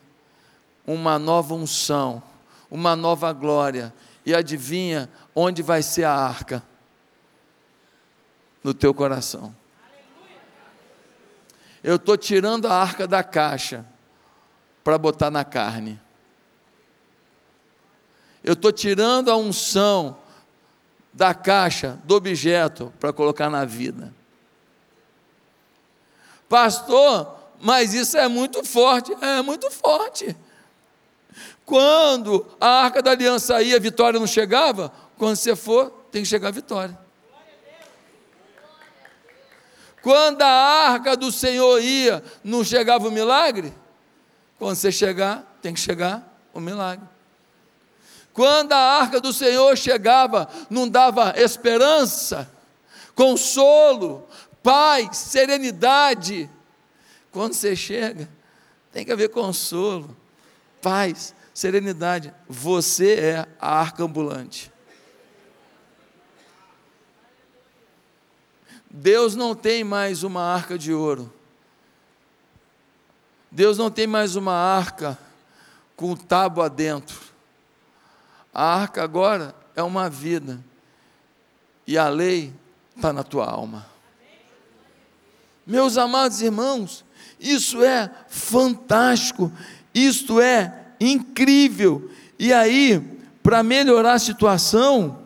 uma 0.86 1.20
nova 1.20 1.54
unção, 1.54 2.24
uma 2.72 2.96
nova 2.96 3.34
glória, 3.34 3.94
e 4.26 4.34
adivinha 4.34 5.10
onde 5.36 5.62
vai 5.62 5.84
ser 5.84 6.06
a 6.06 6.14
arca? 6.14 6.64
No 8.64 8.74
teu 8.74 8.94
coração. 8.94 9.54
Eu 11.88 11.96
estou 11.96 12.18
tirando 12.18 12.66
a 12.66 12.74
arca 12.74 13.08
da 13.08 13.24
caixa 13.24 13.86
para 14.84 14.98
botar 14.98 15.32
na 15.32 15.46
carne. 15.46 15.98
Eu 18.44 18.52
estou 18.52 18.74
tirando 18.74 19.32
a 19.32 19.38
unção 19.38 20.18
da 21.14 21.34
caixa, 21.34 21.98
do 22.04 22.14
objeto, 22.14 22.92
para 23.00 23.14
colocar 23.14 23.50
na 23.50 23.64
vida. 23.64 24.14
Pastor, 26.50 27.34
mas 27.62 27.94
isso 27.94 28.18
é 28.18 28.28
muito 28.28 28.66
forte. 28.66 29.16
É 29.22 29.42
muito 29.42 29.72
forte. 29.72 30.36
Quando 31.66 32.46
a 32.60 32.84
arca 32.84 33.02
da 33.02 33.12
aliança 33.12 33.62
ia, 33.62 33.78
a 33.78 33.80
vitória 33.80 34.20
não 34.20 34.28
chegava. 34.28 34.92
Quando 35.18 35.38
você 35.38 35.56
for, 35.56 35.90
tem 36.12 36.22
que 36.22 36.28
chegar 36.28 36.50
a 36.50 36.52
vitória. 36.52 37.07
Quando 40.08 40.42
a 40.42 40.48
arca 40.48 41.18
do 41.18 41.30
Senhor 41.34 41.82
ia, 41.82 42.24
não 42.42 42.64
chegava 42.64 43.10
o 43.10 43.12
milagre? 43.12 43.74
Quando 44.58 44.78
você 44.78 44.90
chegar, 44.90 45.58
tem 45.62 45.74
que 45.74 45.82
chegar 45.82 46.40
o 46.54 46.62
milagre. 46.62 47.06
Quando 48.32 48.72
a 48.72 48.78
arca 48.78 49.20
do 49.20 49.34
Senhor 49.34 49.78
chegava, 49.78 50.48
não 50.70 50.88
dava 50.88 51.34
esperança, 51.36 52.50
consolo, 53.16 54.26
paz, 54.64 55.18
serenidade. 55.18 56.50
Quando 57.30 57.52
você 57.52 57.76
chega, 57.76 58.30
tem 58.94 59.04
que 59.04 59.12
haver 59.12 59.28
consolo, 59.28 60.16
paz, 60.82 61.36
serenidade. 61.54 62.34
Você 62.48 63.14
é 63.16 63.48
a 63.60 63.78
arca 63.78 64.06
ambulante. 64.06 64.72
Deus 69.00 69.36
não 69.36 69.54
tem 69.54 69.84
mais 69.84 70.24
uma 70.24 70.42
arca 70.42 70.76
de 70.76 70.92
ouro. 70.92 71.32
Deus 73.52 73.78
não 73.78 73.92
tem 73.92 74.08
mais 74.08 74.36
uma 74.36 74.54
arca 74.54 75.16
com 75.96 76.16
tábua 76.16 76.68
dentro. 76.68 77.20
A 78.52 78.64
arca 78.74 79.04
agora 79.04 79.54
é 79.76 79.84
uma 79.84 80.10
vida. 80.10 80.60
E 81.86 81.96
a 81.96 82.10
lei 82.10 82.52
está 82.96 83.14
na 83.14 83.22
tua 83.22 83.46
alma. 83.46 83.86
Meus 85.66 85.96
amados 85.96 86.42
irmãos, 86.42 87.06
isso 87.40 87.84
é 87.84 88.10
fantástico, 88.28 89.52
isto 89.94 90.42
é 90.42 90.88
incrível. 91.00 92.10
E 92.40 92.52
aí, 92.52 93.00
para 93.44 93.62
melhorar 93.62 94.14
a 94.14 94.20
situação, 94.20 95.20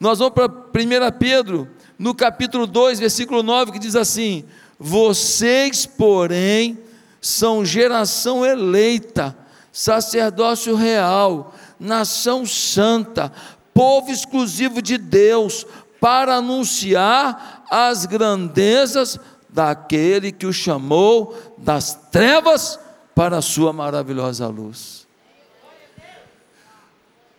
nós 0.00 0.20
vamos 0.20 0.32
para 0.32 0.46
1 0.46 1.18
Pedro, 1.18 1.68
no 1.98 2.14
capítulo 2.14 2.66
2, 2.66 2.98
versículo 3.00 3.42
9, 3.42 3.72
que 3.72 3.78
diz 3.78 3.96
assim: 3.96 4.44
Vocês, 4.78 5.86
porém, 5.86 6.78
são 7.20 7.64
geração 7.64 8.44
eleita, 8.44 9.36
sacerdócio 9.72 10.74
real, 10.74 11.54
nação 11.78 12.44
santa, 12.44 13.32
povo 13.72 14.10
exclusivo 14.10 14.82
de 14.82 14.98
Deus, 14.98 15.66
para 16.00 16.36
anunciar 16.36 17.64
as 17.70 18.04
grandezas 18.04 19.18
daquele 19.48 20.32
que 20.32 20.46
o 20.46 20.52
chamou 20.52 21.34
das 21.56 21.94
trevas 22.10 22.78
para 23.14 23.38
a 23.38 23.42
sua 23.42 23.72
maravilhosa 23.72 24.46
luz. 24.48 25.03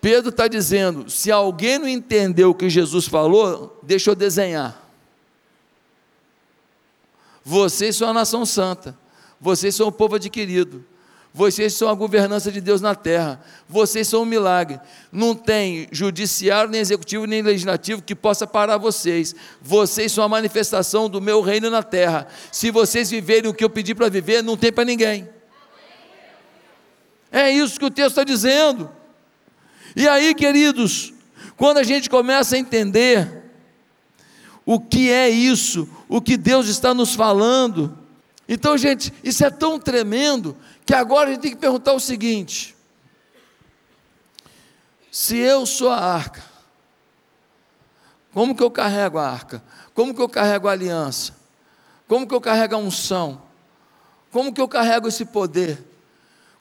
Pedro 0.05 0.29
está 0.29 0.47
dizendo: 0.47 1.09
se 1.09 1.31
alguém 1.31 1.79
não 1.79 1.87
entendeu 1.87 2.51
o 2.51 2.53
que 2.53 2.69
Jesus 2.69 3.07
falou, 3.07 3.79
deixa 3.81 4.11
eu 4.11 4.15
desenhar. 4.15 4.87
Vocês 7.43 7.95
são 7.95 8.09
a 8.09 8.13
nação 8.13 8.45
santa, 8.45 8.95
vocês 9.41 9.73
são 9.73 9.87
o 9.87 9.91
povo 9.91 10.17
adquirido, 10.17 10.85
vocês 11.33 11.73
são 11.73 11.89
a 11.89 11.95
governança 11.95 12.51
de 12.51 12.61
Deus 12.61 12.81
na 12.81 12.93
terra, 12.93 13.43
vocês 13.67 14.07
são 14.07 14.21
um 14.21 14.25
milagre. 14.25 14.79
Não 15.11 15.33
tem 15.33 15.87
judiciário, 15.91 16.69
nem 16.69 16.81
executivo, 16.81 17.25
nem 17.25 17.41
legislativo 17.41 18.03
que 18.03 18.13
possa 18.13 18.45
parar 18.45 18.77
vocês. 18.77 19.33
Vocês 19.59 20.11
são 20.11 20.23
a 20.23 20.29
manifestação 20.29 21.09
do 21.09 21.19
meu 21.19 21.41
reino 21.41 21.71
na 21.71 21.81
terra. 21.81 22.27
Se 22.51 22.69
vocês 22.69 23.09
viverem 23.09 23.49
o 23.49 23.55
que 23.55 23.63
eu 23.63 23.71
pedi 23.71 23.95
para 23.95 24.07
viver, 24.07 24.43
não 24.43 24.55
tem 24.55 24.71
para 24.71 24.85
ninguém. 24.85 25.27
É 27.31 27.49
isso 27.49 27.79
que 27.79 27.85
o 27.85 27.89
texto 27.89 28.09
está 28.09 28.23
dizendo. 28.23 29.03
E 29.95 30.07
aí, 30.07 30.35
queridos, 30.35 31.13
quando 31.55 31.77
a 31.77 31.83
gente 31.83 32.09
começa 32.09 32.55
a 32.55 32.59
entender 32.59 33.43
o 34.65 34.79
que 34.79 35.09
é 35.09 35.29
isso, 35.29 35.87
o 36.09 36.21
que 36.21 36.35
Deus 36.35 36.67
está 36.67 36.93
nos 36.93 37.13
falando, 37.15 37.97
então, 38.47 38.77
gente, 38.77 39.13
isso 39.23 39.43
é 39.45 39.49
tão 39.49 39.79
tremendo 39.79 40.55
que 40.85 40.93
agora 40.93 41.29
a 41.29 41.33
gente 41.33 41.41
tem 41.41 41.51
que 41.51 41.57
perguntar 41.57 41.93
o 41.93 41.99
seguinte: 41.99 42.75
se 45.11 45.37
eu 45.37 45.65
sou 45.65 45.89
a 45.89 45.97
arca, 45.97 46.43
como 48.33 48.53
que 48.53 48.61
eu 48.61 48.69
carrego 48.69 49.17
a 49.17 49.27
arca? 49.27 49.63
Como 49.93 50.13
que 50.13 50.21
eu 50.21 50.27
carrego 50.27 50.67
a 50.67 50.73
aliança? 50.73 51.33
Como 52.07 52.27
que 52.27 52.35
eu 52.35 52.41
carrego 52.41 52.75
a 52.75 52.77
unção? 52.77 53.41
Como 54.29 54.53
que 54.53 54.59
eu 54.59 54.67
carrego 54.67 55.07
esse 55.07 55.23
poder? 55.23 55.81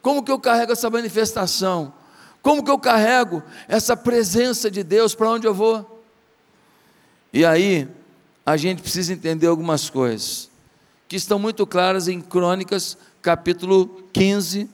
Como 0.00 0.22
que 0.22 0.30
eu 0.30 0.38
carrego 0.38 0.72
essa 0.72 0.88
manifestação? 0.88 1.92
Como 2.44 2.62
que 2.62 2.70
eu 2.70 2.78
carrego 2.78 3.42
essa 3.66 3.96
presença 3.96 4.70
de 4.70 4.85
Deus 4.85 5.14
para 5.14 5.30
onde 5.30 5.46
eu 5.46 5.54
vou? 5.54 6.04
E 7.33 7.42
aí, 7.42 7.88
a 8.44 8.54
gente 8.59 8.83
precisa 8.83 9.14
entender 9.14 9.46
algumas 9.46 9.88
coisas 9.88 10.50
que 11.09 11.16
estão 11.16 11.38
muito 11.38 11.66
claras 11.66 12.07
em 12.07 12.20
Crônicas, 12.20 12.98
capítulo 13.22 13.87
15, 14.12 14.68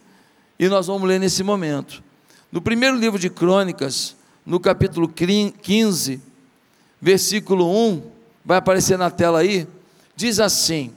e 0.59 0.68
nós 0.68 0.88
vamos 0.88 1.09
ler 1.09 1.20
nesse 1.20 1.44
momento. 1.44 2.02
No 2.50 2.61
primeiro 2.61 2.96
livro 2.96 3.20
de 3.20 3.30
Crônicas, 3.30 4.16
no 4.44 4.59
capítulo 4.59 5.09
15, 5.09 6.20
versículo 7.00 7.70
1, 7.72 8.02
vai 8.44 8.59
aparecer 8.59 8.98
na 8.98 9.12
tela 9.12 9.38
aí, 9.38 9.64
diz 10.16 10.40
assim: 10.40 10.92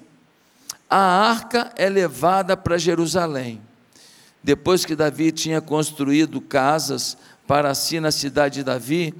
A 0.89 0.97
arca 0.97 1.71
é 1.75 1.87
levada 1.87 2.57
para 2.57 2.79
Jerusalém 2.79 3.61
depois 4.43 4.83
que 4.83 4.95
Davi 4.95 5.31
tinha 5.31 5.61
construído 5.61 6.41
casas 6.41 7.17
para 7.47 7.73
si 7.73 7.99
na 7.99 8.11
cidade 8.11 8.55
de 8.55 8.63
Davi, 8.63 9.13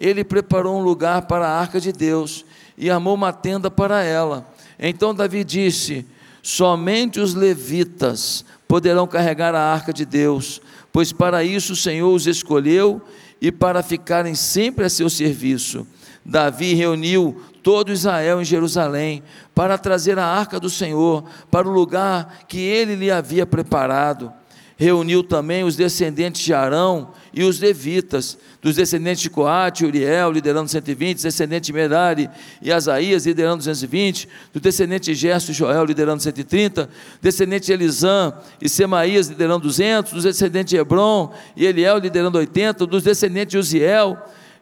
ele 0.00 0.24
preparou 0.24 0.80
um 0.80 0.82
lugar 0.82 1.22
para 1.22 1.46
a 1.46 1.60
arca 1.60 1.78
de 1.78 1.92
Deus 1.92 2.46
e 2.78 2.90
armou 2.90 3.14
uma 3.14 3.32
tenda 3.32 3.70
para 3.70 4.02
ela. 4.02 4.50
Então 4.78 5.14
Davi 5.14 5.44
disse: 5.44 6.06
Somente 6.42 7.20
os 7.20 7.34
levitas 7.34 8.44
poderão 8.66 9.06
carregar 9.06 9.54
a 9.54 9.60
arca 9.60 9.92
de 9.92 10.06
Deus, 10.06 10.62
pois 10.90 11.12
para 11.12 11.44
isso 11.44 11.74
o 11.74 11.76
Senhor 11.76 12.10
os 12.10 12.26
escolheu 12.26 13.02
e 13.38 13.52
para 13.52 13.82
ficarem 13.82 14.34
sempre 14.34 14.86
a 14.86 14.90
seu 14.90 15.10
serviço. 15.10 15.86
Davi 16.24 16.72
reuniu 16.72 17.42
todo 17.62 17.92
Israel 17.92 18.40
em 18.40 18.44
Jerusalém 18.44 19.22
para 19.54 19.76
trazer 19.76 20.18
a 20.18 20.24
arca 20.24 20.58
do 20.58 20.70
Senhor 20.70 21.24
para 21.50 21.68
o 21.68 21.72
lugar 21.72 22.44
que 22.48 22.58
ele 22.58 22.94
lhe 22.94 23.10
havia 23.10 23.44
preparado 23.44 24.32
reuniu 24.80 25.22
também 25.22 25.62
os 25.62 25.76
descendentes 25.76 26.40
de 26.40 26.54
Arão 26.54 27.10
e 27.34 27.44
os 27.44 27.60
levitas, 27.60 28.38
dos 28.62 28.76
descendentes 28.76 29.20
de 29.20 29.28
Coate, 29.28 29.84
Uriel, 29.84 30.32
liderando 30.32 30.70
120, 30.70 31.22
descendentes 31.22 31.66
de 31.66 31.72
Merari 31.74 32.30
e 32.62 32.72
Asaías, 32.72 33.26
liderando 33.26 33.58
220, 33.58 34.26
do 34.54 34.58
descendente 34.58 35.12
de 35.12 35.14
Gerson 35.14 35.52
e 35.52 35.54
Joel, 35.54 35.84
liderando 35.84 36.22
130, 36.22 36.88
descendente 37.20 37.66
de 37.66 37.72
Elisã 37.74 38.32
e 38.58 38.70
Semaías, 38.70 39.28
liderando 39.28 39.64
200, 39.64 40.14
dos 40.14 40.24
descendentes 40.24 40.70
de 40.70 40.78
Hebron 40.78 41.30
e 41.54 41.66
Eliel, 41.66 41.98
liderando 41.98 42.38
80, 42.38 42.86
dos 42.86 43.02
descendentes 43.02 43.50
de 43.50 43.58
Uziel, 43.58 44.16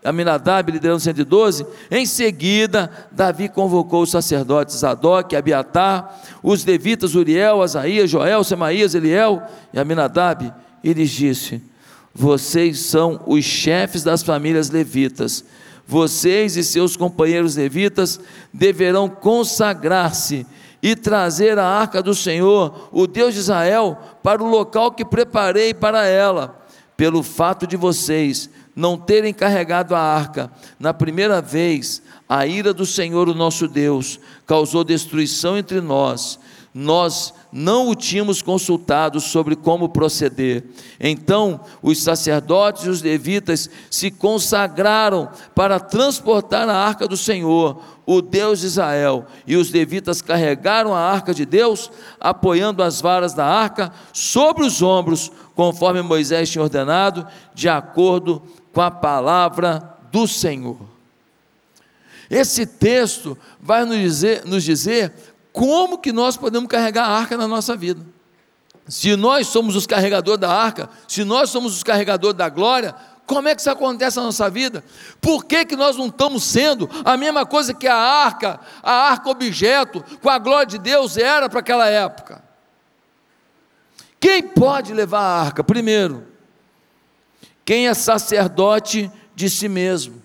Aminadab 0.04 0.70
liderando 0.70 1.00
112. 1.00 1.66
Em 1.90 2.06
seguida, 2.06 2.90
Davi 3.10 3.48
convocou 3.48 4.02
os 4.02 4.10
sacerdotes 4.10 4.76
Zadok, 4.76 5.34
Abiatar, 5.34 6.20
os 6.42 6.64
levitas 6.64 7.14
Uriel, 7.14 7.62
Asaías, 7.62 8.08
Joel, 8.08 8.44
Semaías, 8.44 8.94
Eliel 8.94 9.42
e 9.72 9.78
Aminadab, 9.78 10.52
e 10.84 10.92
lhes 10.92 11.10
disse: 11.10 11.60
Vocês 12.14 12.78
são 12.80 13.20
os 13.26 13.44
chefes 13.44 14.04
das 14.04 14.22
famílias 14.22 14.70
levitas. 14.70 15.44
Vocês 15.86 16.56
e 16.56 16.62
seus 16.62 16.96
companheiros 16.96 17.56
levitas 17.56 18.20
deverão 18.52 19.08
consagrar-se 19.08 20.46
e 20.82 20.94
trazer 20.94 21.58
a 21.58 21.64
arca 21.64 22.02
do 22.02 22.14
Senhor, 22.14 22.88
o 22.92 23.06
Deus 23.06 23.34
de 23.34 23.40
Israel, 23.40 23.98
para 24.22 24.42
o 24.42 24.48
local 24.48 24.92
que 24.92 25.04
preparei 25.04 25.74
para 25.74 26.06
ela, 26.06 26.62
pelo 26.96 27.22
fato 27.22 27.66
de 27.66 27.76
vocês 27.76 28.48
não 28.78 28.96
terem 28.96 29.34
carregado 29.34 29.92
a 29.92 29.98
arca 29.98 30.52
na 30.78 30.94
primeira 30.94 31.42
vez, 31.42 32.00
a 32.28 32.46
ira 32.46 32.72
do 32.72 32.86
Senhor, 32.86 33.28
o 33.28 33.34
nosso 33.34 33.66
Deus, 33.66 34.20
causou 34.46 34.84
destruição 34.84 35.58
entre 35.58 35.80
nós. 35.80 36.38
Nós 36.72 37.34
não 37.50 37.88
o 37.88 37.96
tínhamos 37.96 38.40
consultado 38.40 39.18
sobre 39.18 39.56
como 39.56 39.88
proceder. 39.88 40.62
Então, 41.00 41.60
os 41.82 42.00
sacerdotes 42.00 42.84
e 42.84 42.88
os 42.88 43.02
levitas 43.02 43.68
se 43.90 44.12
consagraram 44.12 45.28
para 45.56 45.80
transportar 45.80 46.68
a 46.68 46.76
arca 46.76 47.08
do 47.08 47.16
Senhor, 47.16 47.82
o 48.06 48.22
Deus 48.22 48.60
de 48.60 48.66
Israel, 48.66 49.26
e 49.44 49.56
os 49.56 49.72
levitas 49.72 50.22
carregaram 50.22 50.94
a 50.94 51.00
arca 51.00 51.34
de 51.34 51.44
Deus, 51.44 51.90
apoiando 52.20 52.80
as 52.80 53.00
varas 53.00 53.34
da 53.34 53.44
arca 53.44 53.92
sobre 54.12 54.64
os 54.64 54.80
ombros, 54.80 55.32
conforme 55.56 56.00
Moisés 56.00 56.48
tinha 56.48 56.62
ordenado, 56.62 57.26
de 57.52 57.68
acordo 57.68 58.40
com 58.78 58.82
a 58.82 58.92
palavra 58.92 59.98
do 60.12 60.28
Senhor. 60.28 60.78
Esse 62.30 62.64
texto 62.64 63.36
vai 63.60 63.84
nos 63.84 63.98
dizer, 63.98 64.44
nos 64.44 64.62
dizer 64.62 65.12
como 65.52 65.98
que 65.98 66.12
nós 66.12 66.36
podemos 66.36 66.68
carregar 66.68 67.06
a 67.06 67.18
arca 67.18 67.36
na 67.36 67.48
nossa 67.48 67.74
vida. 67.74 68.06
Se 68.86 69.16
nós 69.16 69.48
somos 69.48 69.74
os 69.74 69.84
carregadores 69.84 70.40
da 70.40 70.52
arca, 70.52 70.88
se 71.08 71.24
nós 71.24 71.50
somos 71.50 71.74
os 71.74 71.82
carregadores 71.82 72.38
da 72.38 72.48
glória, 72.48 72.94
como 73.26 73.48
é 73.48 73.54
que 73.56 73.62
isso 73.62 73.68
acontece 73.68 74.16
na 74.16 74.22
nossa 74.22 74.48
vida? 74.48 74.84
Por 75.20 75.44
que, 75.44 75.64
que 75.64 75.74
nós 75.74 75.96
não 75.96 76.06
estamos 76.06 76.44
sendo 76.44 76.88
a 77.04 77.16
mesma 77.16 77.44
coisa 77.44 77.74
que 77.74 77.88
a 77.88 77.96
arca, 77.96 78.60
a 78.80 78.92
arca 78.92 79.28
objeto, 79.28 80.04
com 80.22 80.30
a 80.30 80.38
glória 80.38 80.66
de 80.66 80.78
Deus 80.78 81.16
era 81.16 81.48
para 81.48 81.58
aquela 81.58 81.88
época? 81.88 82.44
Quem 84.20 84.40
pode 84.40 84.94
levar 84.94 85.18
a 85.18 85.40
arca? 85.40 85.64
Primeiro, 85.64 86.27
quem 87.68 87.86
é 87.86 87.92
sacerdote 87.92 89.12
de 89.34 89.50
si 89.50 89.68
mesmo. 89.68 90.22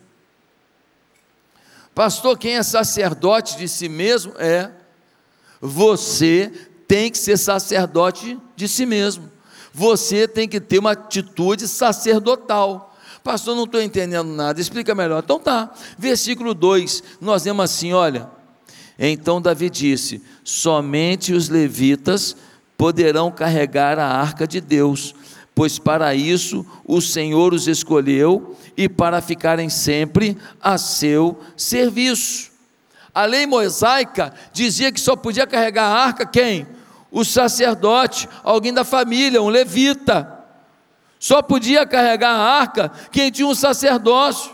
Pastor, 1.93 2.37
quem 2.37 2.55
é 2.55 2.63
sacerdote 2.63 3.57
de 3.57 3.67
si 3.67 3.89
mesmo 3.89 4.31
é 4.37 4.71
você 5.59 6.49
tem 6.87 7.11
que 7.11 7.17
ser 7.17 7.35
sacerdote 7.35 8.39
de 8.55 8.65
si 8.65 8.85
mesmo. 8.85 9.29
Você 9.73 10.25
tem 10.25 10.47
que 10.47 10.61
ter 10.61 10.79
uma 10.79 10.91
atitude 10.91 11.67
sacerdotal. 11.67 12.95
Pastor, 13.21 13.57
não 13.57 13.65
estou 13.65 13.81
entendendo 13.81 14.29
nada, 14.29 14.61
explica 14.61 14.95
melhor. 14.95 15.21
Então 15.21 15.37
tá, 15.37 15.69
versículo 15.97 16.53
2, 16.53 17.03
nós 17.19 17.43
vemos 17.43 17.65
assim: 17.65 17.91
olha. 17.91 18.29
Então 18.97 19.41
Davi 19.41 19.69
disse: 19.69 20.23
somente 20.45 21.33
os 21.33 21.49
levitas 21.49 22.37
poderão 22.77 23.29
carregar 23.29 23.99
a 23.99 24.07
arca 24.07 24.47
de 24.47 24.61
Deus, 24.61 25.13
pois 25.55 25.77
para 25.77 26.15
isso 26.15 26.65
o 26.85 26.99
Senhor 27.01 27.53
os 27.53 27.67
escolheu 27.67 28.57
e 28.75 28.89
para 28.89 29.21
ficarem 29.21 29.69
sempre 29.69 30.37
a 30.61 30.77
seu 30.77 31.39
serviço. 31.55 32.51
A 33.13 33.25
lei 33.25 33.45
mosaica 33.45 34.33
dizia 34.51 34.91
que 34.91 34.99
só 34.99 35.15
podia 35.15 35.45
carregar 35.45 35.85
a 35.85 36.03
arca 36.05 36.25
quem? 36.25 36.65
O 37.11 37.23
sacerdote, 37.23 38.27
alguém 38.43 38.73
da 38.73 38.83
família, 38.83 39.41
um 39.41 39.49
levita. 39.49 40.39
Só 41.19 41.41
podia 41.41 41.85
carregar 41.85 42.31
a 42.31 42.59
arca 42.59 42.91
quem 43.11 43.31
tinha 43.31 43.47
um 43.47 43.53
sacerdócio. 43.53 44.53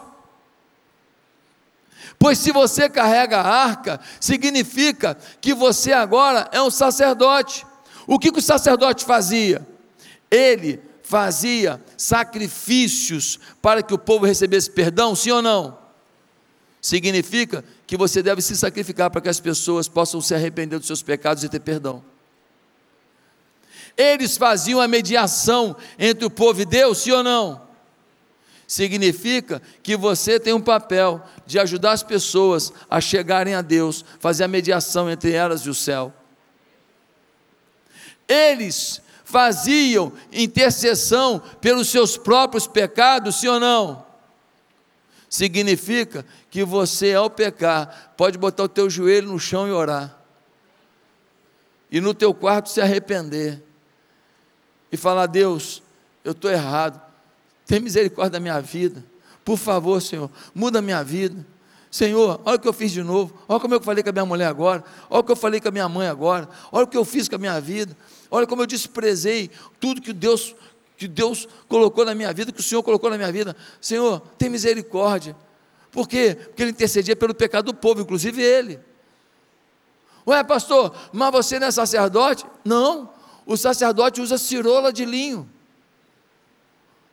Pois 2.20 2.38
se 2.38 2.52
você 2.52 2.90
carrega 2.90 3.40
a 3.40 3.48
arca, 3.48 3.98
significa 4.20 5.18
que 5.40 5.54
você 5.54 5.94
agora 5.94 6.50
é 6.52 6.62
um 6.62 6.70
sacerdote. 6.70 7.66
O 8.06 8.20
que, 8.20 8.30
que 8.30 8.40
o 8.40 8.42
sacerdote 8.42 9.06
fazia? 9.06 9.66
Ele 10.30 10.89
fazia 11.10 11.84
sacrifícios 11.98 13.40
para 13.60 13.82
que 13.82 13.96
o 13.96 13.98
povo 13.98 14.28
recebesse 14.28 14.70
perdão, 14.70 15.16
sim 15.16 15.32
ou 15.32 15.42
não? 15.42 15.76
Significa 16.80 17.66
que 17.88 17.98
você 17.98 18.22
deve 18.22 18.44
se 18.44 18.56
sacrificar 18.56 19.10
para 19.10 19.20
que 19.20 19.28
as 19.28 19.40
pessoas 19.40 19.88
possam 19.88 20.22
se 20.22 20.36
arrepender 20.36 20.78
dos 20.78 20.86
seus 20.86 21.02
pecados 21.02 21.44
e 21.44 21.50
ter 21.50 21.62
perdão. 21.62 22.06
Eles 23.98 24.38
faziam 24.38 24.80
a 24.80 24.88
mediação 24.88 25.76
entre 25.98 26.26
o 26.26 26.30
povo 26.30 26.62
e 26.62 26.66
Deus, 26.66 27.00
sim 27.00 27.12
ou 27.12 27.24
não? 27.24 27.60
Significa 28.68 29.64
que 29.82 29.98
você 29.98 30.40
tem 30.40 30.54
um 30.54 30.62
papel 30.62 31.26
de 31.44 31.58
ajudar 31.58 31.94
as 31.94 32.04
pessoas 32.04 32.72
a 32.88 33.02
chegarem 33.02 33.56
a 33.56 33.64
Deus, 33.64 34.06
fazer 34.20 34.44
a 34.44 34.48
mediação 34.48 35.10
entre 35.10 35.32
elas 35.32 35.62
e 35.62 35.72
o 35.72 35.74
céu. 35.74 36.14
Eles 38.28 39.02
faziam 39.30 40.12
intercessão 40.34 41.40
pelos 41.62 41.88
seus 41.90 42.18
próprios 42.18 42.66
pecados, 42.66 43.40
sim 43.40 43.48
ou 43.48 43.60
não? 43.60 44.04
Significa 45.30 46.26
que 46.50 46.64
você, 46.64 47.14
ao 47.14 47.30
pecar, 47.30 48.14
pode 48.18 48.40
botar 48.40 48.64
o 48.64 48.68
teu 48.68 48.90
joelho 48.90 49.32
no 49.32 49.40
chão 49.40 49.68
e 49.68 49.72
orar. 49.72 50.18
E 51.92 52.02
no 52.02 52.16
teu 52.16 52.34
quarto 52.34 52.70
se 52.70 52.82
arrepender. 52.82 53.62
E 54.92 54.98
falar: 54.98 55.28
Deus, 55.28 55.84
eu 56.24 56.32
estou 56.32 56.50
errado, 56.50 57.00
tem 57.68 57.80
misericórdia 57.80 58.32
da 58.32 58.40
minha 58.40 58.60
vida, 58.60 59.06
por 59.46 59.58
favor, 59.58 60.02
Senhor, 60.02 60.32
muda 60.56 60.80
a 60.80 60.82
minha 60.82 61.04
vida. 61.04 61.46
Senhor, 61.92 62.42
olha 62.46 62.56
o 62.56 62.60
que 62.60 62.68
eu 62.68 62.74
fiz 62.74 62.92
de 62.92 63.04
novo, 63.04 63.40
olha 63.48 63.60
como 63.60 63.76
eu 63.76 63.82
falei 63.82 64.04
com 64.04 64.10
a 64.10 64.14
minha 64.14 64.26
mulher 64.26 64.48
agora, 64.48 64.84
olha 65.08 65.20
o 65.22 65.24
que 65.24 65.32
eu 65.32 65.36
falei 65.36 65.60
com 65.60 65.68
a 65.68 65.72
minha 65.72 65.90
mãe 65.90 66.08
agora, 66.08 66.50
olha 66.72 66.86
o 66.86 66.88
que 66.88 66.98
eu 66.98 67.06
fiz 67.06 67.28
com 67.28 67.36
a 67.36 67.40
minha 67.40 67.60
vida, 67.62 67.96
olha 68.30 68.48
como 68.48 68.62
eu 68.62 68.66
desprezei 68.66 69.50
tudo 69.80 70.02
que 70.02 70.14
Deus, 70.14 70.56
que 70.98 71.08
Deus 71.08 71.48
colocou 71.68 72.06
na 72.06 72.14
minha 72.14 72.34
vida, 72.34 72.52
que 72.52 72.60
o 72.60 72.64
Senhor 72.64 72.84
colocou 72.84 73.10
na 73.10 73.18
minha 73.18 73.32
vida. 73.32 73.56
Senhor, 73.82 74.22
tem 74.38 74.50
misericórdia. 74.50 75.36
Por 75.92 76.08
quê? 76.08 76.36
Porque 76.36 76.64
ele 76.64 76.72
intercedia 76.72 77.16
pelo 77.16 77.34
pecado 77.34 77.66
do 77.66 77.74
povo, 77.74 78.02
inclusive 78.02 78.42
ele. 78.42 78.80
Ué, 80.28 80.44
pastor, 80.44 80.96
mas 81.12 81.32
você 81.32 81.60
não 81.60 81.68
é 81.68 81.72
sacerdote? 81.72 82.46
Não, 82.64 83.12
o 83.46 83.58
sacerdote 83.58 84.22
usa 84.22 84.38
cirola 84.38 84.94
de 84.94 85.06
linho. 85.06 85.50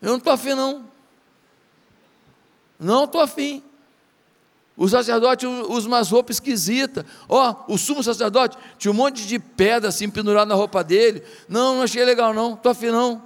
Eu 0.03 0.11
não 0.11 0.19
estou 0.19 0.33
afim, 0.33 0.55
não. 0.55 0.85
Não 2.79 3.05
estou 3.05 3.21
afim. 3.21 3.63
O 4.77 4.89
sacerdote 4.89 5.47
usa 5.47 5.89
umas 5.89 6.11
roupas 6.11 6.37
esquisitas. 6.37 7.05
Ó, 7.29 7.55
oh, 7.69 7.75
o 7.75 7.79
sumo 7.79 8.03
sacerdote 8.03 8.59
tinha 8.77 8.93
um 8.93 8.95
monte 8.95 9.27
de 9.27 9.39
pedra 9.39 9.89
assim 9.89 10.11
pendurada 10.11 10.47
na 10.47 10.55
roupa 10.55 10.85
dele. 10.85 11.23
Não, 11.49 11.77
não 11.77 11.83
achei 11.83 12.05
legal, 12.05 12.35
não. 12.35 12.55
Estou 12.55 12.73
afim, 12.73 12.91
não. 12.91 13.23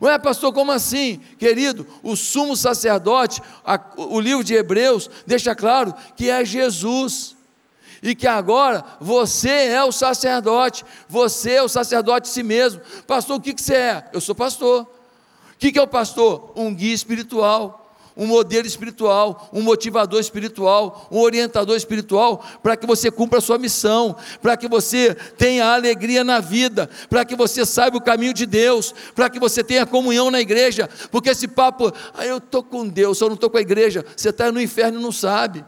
Ué, 0.00 0.18
pastor, 0.18 0.52
como 0.52 0.70
assim? 0.70 1.20
Querido, 1.38 1.86
o 2.02 2.16
sumo 2.16 2.54
sacerdote, 2.54 3.40
a, 3.64 3.80
o 3.96 4.20
livro 4.20 4.44
de 4.44 4.52
Hebreus 4.52 5.08
deixa 5.26 5.54
claro 5.54 5.94
que 6.16 6.28
é 6.28 6.44
Jesus 6.44 7.34
e 8.02 8.14
que 8.14 8.26
agora 8.26 8.84
você 9.00 9.48
é 9.48 9.82
o 9.82 9.92
sacerdote, 9.92 10.84
você 11.08 11.52
é 11.52 11.62
o 11.62 11.68
sacerdote 11.68 12.26
de 12.26 12.34
si 12.34 12.42
mesmo. 12.42 12.80
Pastor, 13.06 13.36
o 13.36 13.40
que, 13.40 13.54
que 13.54 13.62
você 13.62 13.74
é? 13.74 14.10
Eu 14.12 14.20
sou 14.20 14.34
pastor. 14.34 14.82
O 14.82 15.58
que, 15.58 15.72
que 15.72 15.78
é 15.78 15.82
o 15.82 15.86
pastor? 15.86 16.52
Um 16.56 16.74
guia 16.74 16.92
espiritual 16.92 17.81
um 18.16 18.26
modelo 18.26 18.66
espiritual, 18.66 19.48
um 19.52 19.62
motivador 19.62 20.20
espiritual, 20.20 21.08
um 21.10 21.18
orientador 21.18 21.76
espiritual, 21.76 22.44
para 22.62 22.76
que 22.76 22.86
você 22.86 23.10
cumpra 23.10 23.38
a 23.38 23.42
sua 23.42 23.58
missão, 23.58 24.16
para 24.40 24.56
que 24.56 24.68
você 24.68 25.14
tenha 25.14 25.66
alegria 25.66 26.22
na 26.22 26.40
vida, 26.40 26.88
para 27.08 27.24
que 27.24 27.34
você 27.34 27.64
saiba 27.64 27.96
o 27.96 28.02
caminho 28.02 28.34
de 28.34 28.46
Deus, 28.46 28.94
para 29.14 29.30
que 29.30 29.38
você 29.38 29.64
tenha 29.64 29.86
comunhão 29.86 30.30
na 30.30 30.40
igreja, 30.40 30.88
porque 31.10 31.30
esse 31.30 31.48
papo, 31.48 31.92
ah, 32.14 32.26
eu 32.26 32.38
estou 32.38 32.62
com 32.62 32.86
Deus, 32.86 33.20
eu 33.20 33.28
não 33.28 33.34
estou 33.34 33.50
com 33.50 33.58
a 33.58 33.62
igreja, 33.62 34.04
você 34.16 34.28
está 34.28 34.52
no 34.52 34.60
inferno 34.60 35.00
e 35.00 35.02
não 35.02 35.12
sabe. 35.12 35.64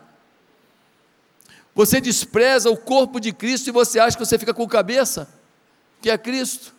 Você 1.74 2.00
despreza 2.00 2.70
o 2.70 2.76
corpo 2.76 3.18
de 3.18 3.32
Cristo 3.32 3.68
e 3.68 3.72
você 3.72 3.98
acha 3.98 4.16
que 4.16 4.24
você 4.24 4.38
fica 4.38 4.54
com 4.54 4.66
cabeça, 4.66 5.28
que 6.00 6.08
é 6.08 6.16
Cristo. 6.16 6.72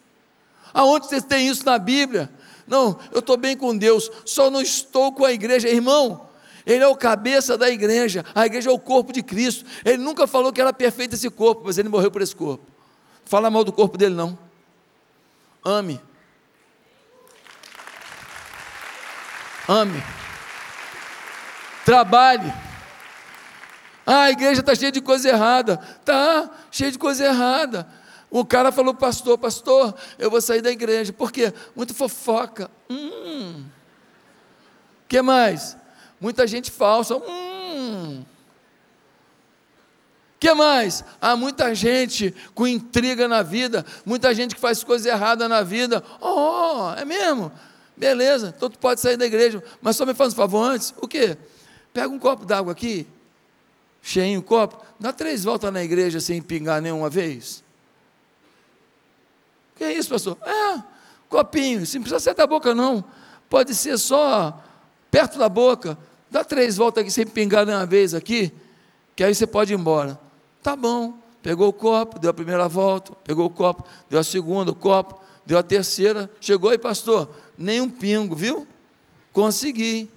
Aonde 0.74 1.08
você 1.08 1.22
tem 1.22 1.48
isso 1.48 1.66
na 1.66 1.78
Bíblia? 1.78 2.30
Não, 2.68 2.98
eu 3.12 3.20
estou 3.20 3.38
bem 3.38 3.56
com 3.56 3.78
Deus, 3.78 4.12
só 4.26 4.50
não 4.50 4.62
estou 4.62 5.12
com 5.12 5.24
a 5.24 5.32
igreja. 5.32 5.70
Irmão, 5.70 6.28
ele 6.66 6.84
é 6.84 6.88
o 6.88 6.96
cabeça 6.96 7.58
da 7.58 7.70
igreja, 7.70 8.26
a 8.34 8.46
igreja 8.46 8.70
é 8.70 8.74
o 8.74 8.80
corpo 8.80 9.14
de 9.14 9.22
Cristo. 9.22 9.66
Ele 9.84 9.98
nunca 9.98 10.26
falou 10.26 10.52
que 10.52 10.62
era 10.62 10.74
perfeito 10.74 11.16
esse 11.16 11.30
corpo, 11.30 11.64
mas 11.66 11.78
ele 11.78 11.90
morreu 11.90 12.12
por 12.12 12.22
esse 12.22 12.36
corpo. 12.36 12.66
Fala 13.26 13.50
mal 13.50 13.64
do 13.64 13.72
corpo 13.72 13.98
dele, 13.98 14.16
não. 14.16 14.38
Ame. 15.64 16.00
Ame. 19.68 20.04
Trabalhe 21.84 22.54
ah, 24.06 24.24
a 24.24 24.32
igreja 24.32 24.60
está 24.60 24.76
cheia 24.76 24.92
de 24.92 25.02
coisa 25.02 25.30
errada. 25.30 25.78
Tá, 26.06 26.50
cheia 26.70 26.92
de 26.92 27.00
coisa 27.00 27.26
errada. 27.26 27.88
O 28.30 28.44
cara 28.46 28.72
falou, 28.72 28.94
pastor, 28.94 29.38
pastor, 29.38 29.96
eu 30.18 30.30
vou 30.30 30.42
sair 30.42 30.62
da 30.62 30.72
igreja. 30.72 31.14
Por 31.14 31.32
quê? 31.32 31.54
Muito 31.76 31.94
fofoca. 31.94 32.70
Hum. 32.90 33.66
que 35.08 35.22
mais? 35.22 35.78
Muita 36.20 36.48
gente 36.48 36.72
falsa. 36.72 37.16
Hum. 37.16 38.24
que 40.40 40.54
mais? 40.54 41.04
Há 41.22 41.36
muita 41.36 41.74
gente 41.74 42.34
com 42.54 42.68
intriga 42.68 43.28
na 43.28 43.42
vida, 43.42 43.86
muita 44.06 44.34
gente 44.34 44.56
que 44.56 44.62
faz 44.62 44.84
coisa 44.84 45.10
errada 45.10 45.48
na 45.48 45.62
vida. 45.62 46.04
Oh, 46.20 46.92
é 46.98 47.06
mesmo? 47.06 47.52
Beleza, 47.98 48.54
então 48.56 48.70
tu 48.70 48.78
pode 48.78 49.00
sair 49.00 49.16
da 49.16 49.26
igreja, 49.26 49.64
mas 49.82 49.96
só 49.96 50.06
me 50.06 50.14
faz 50.14 50.34
um 50.34 50.36
favor 50.36 50.62
antes. 50.64 50.94
O 51.02 51.08
quê? 51.08 51.38
Pega 51.94 52.10
um 52.10 52.20
copo 52.20 52.46
d'água 52.46 52.74
aqui, 52.74 53.08
cheinho 54.02 54.42
o 54.42 54.44
copo, 54.44 54.84
dá 55.00 55.14
três 55.14 55.46
voltas 55.46 55.72
na 55.72 55.82
igreja 55.82 56.20
sem 56.20 56.42
pingar 56.42 56.82
nenhuma 56.82 57.10
vez. 57.10 57.65
Que 59.76 59.84
é 59.84 59.94
isso, 59.94 60.10
pastor? 60.10 60.38
É, 60.42 60.82
copinho, 61.30 61.80
não 61.80 61.86
precisa 61.86 62.20
ser 62.20 62.34
da 62.34 62.48
boca 62.48 62.74
não, 62.74 63.04
pode 63.50 63.76
ser 63.76 63.98
só 63.98 64.62
perto 65.12 65.38
da 65.38 65.50
boca, 65.50 65.98
dá 66.30 66.44
três 66.44 66.78
voltas 66.78 67.02
aqui 67.02 67.12
sem 67.12 67.26
pingar 67.26 67.66
nenhuma 67.66 67.86
vez 67.86 68.14
aqui, 68.14 68.52
que 69.16 69.24
aí 69.24 69.34
você 69.34 69.46
pode 69.46 69.74
ir 69.74 69.80
embora. 69.80 70.20
Tá 70.64 70.76
bom, 70.76 71.18
pegou 71.42 71.68
o 71.68 71.74
copo, 71.74 72.20
deu 72.20 72.32
a 72.32 72.34
primeira 72.34 72.68
volta, 72.68 73.14
pegou 73.24 73.46
o 73.46 73.50
copo, 73.50 73.86
deu 74.10 74.20
a 74.20 74.24
segunda, 74.24 74.72
o 74.72 74.76
copo, 74.76 75.22
deu 75.46 75.58
a 75.58 75.64
terceira, 75.64 76.30
chegou 76.40 76.70
aí, 76.70 76.78
pastor, 76.78 77.30
nem 77.58 77.82
um 77.82 77.90
pingo, 77.90 78.36
viu? 78.36 78.68
Consegui. 79.32 80.10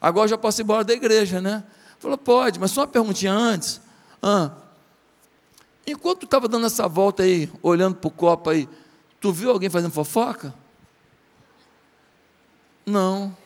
Agora 0.00 0.28
já 0.28 0.38
posso 0.38 0.60
ir 0.60 0.64
embora 0.64 0.84
da 0.84 0.92
igreja, 0.92 1.40
né? 1.40 1.64
Falou, 1.98 2.16
pode, 2.16 2.58
mas 2.60 2.70
só 2.70 2.82
uma 2.82 2.86
perguntinha 2.86 3.32
antes. 3.32 3.80
Ah, 4.22 4.52
enquanto 5.90 6.20
tu 6.20 6.24
estava 6.26 6.48
dando 6.48 6.66
essa 6.66 6.88
volta 6.88 7.22
aí, 7.22 7.50
olhando 7.62 7.96
para 7.96 8.08
o 8.08 8.10
copo 8.10 8.50
aí, 8.50 8.68
tu 9.20 9.32
viu 9.32 9.50
alguém 9.50 9.70
fazendo 9.70 9.92
fofoca? 9.92 10.54
Não. 12.84 13.36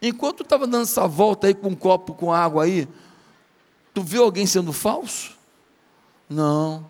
Enquanto 0.00 0.38
tu 0.38 0.42
estava 0.44 0.66
dando 0.66 0.82
essa 0.82 1.06
volta 1.06 1.46
aí 1.46 1.54
com 1.54 1.68
um 1.68 1.74
copo 1.74 2.14
com 2.14 2.32
água 2.32 2.64
aí, 2.64 2.88
Tu 3.98 4.02
viu 4.04 4.22
alguém 4.22 4.46
sendo 4.46 4.72
falso? 4.72 5.32
Não. 6.30 6.88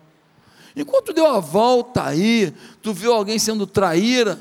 Enquanto 0.75 1.11
deu 1.11 1.25
a 1.25 1.39
volta 1.39 2.03
aí, 2.03 2.53
tu 2.83 2.93
viu 2.93 3.11
alguém 3.11 3.39
sendo 3.39 3.65
traíra? 3.65 4.39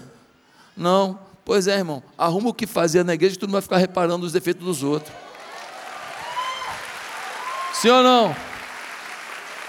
Não. 0.77 1.19
Pois 1.47 1.67
é, 1.67 1.79
irmão, 1.79 2.03
arruma 2.19 2.51
o 2.51 2.53
que 2.53 2.67
fazer 2.67 3.03
na 3.07 3.15
igreja, 3.15 3.39
tu 3.39 3.47
não 3.47 3.53
vai 3.53 3.63
ficar 3.63 3.79
reparando 3.79 4.27
os 4.27 4.33
defeitos 4.33 4.67
dos 4.67 4.83
outros. 4.83 5.17
Sim 7.73 7.89
ou 7.89 8.03
não? 8.03 8.48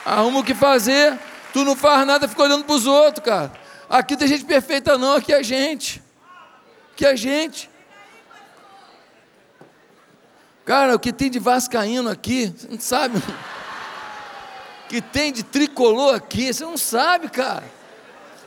Arruma 0.10 0.40
o 0.40 0.44
que 0.44 0.56
fazer, 0.56 1.20
tu 1.54 1.64
não 1.64 1.76
faz 1.76 2.04
nada, 2.08 2.28
fica 2.28 2.42
olhando 2.42 2.66
para 2.66 2.74
os 2.74 2.88
outros, 2.88 3.24
cara. 3.24 3.52
Aqui 3.88 4.18
tem 4.18 4.28
gente 4.28 4.44
perfeita, 4.44 4.98
não, 4.98 5.14
aqui 5.14 5.32
é 5.32 5.44
gente. 5.44 6.02
Aqui 6.94 7.06
é 7.06 7.16
gente. 7.16 7.70
Cara, 10.66 10.96
o 10.96 11.00
que 11.00 11.14
tem 11.14 11.30
de 11.30 11.38
vascaíno 11.38 12.10
aqui, 12.10 12.52
você 12.58 12.68
não 12.68 12.80
sabe. 12.80 13.20
O 13.20 14.88
que 14.90 15.00
tem 15.00 15.32
de 15.32 15.44
tricolor 15.44 16.16
aqui, 16.16 16.52
você 16.52 16.64
não 16.64 16.76
sabe, 16.76 17.30
cara. 17.30 17.66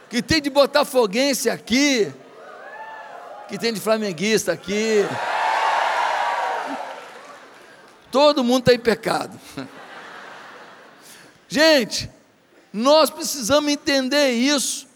O 0.07 0.09
que 0.11 0.21
tem 0.21 0.43
de 0.43 0.51
botafoguense 0.51 1.49
aqui. 1.49 2.13
O 3.45 3.47
que 3.47 3.57
tem 3.57 3.73
de 3.73 3.79
flamenguista 3.79 4.51
aqui. 4.51 5.07
Todo 8.11 8.43
mundo 8.43 8.63
está 8.63 8.75
em 8.75 8.81
pecado. 8.81 9.39
Gente, 11.53 12.11
nós 12.73 13.11
precisamos 13.11 13.71
entender 13.71 14.31
isso. 14.31 14.87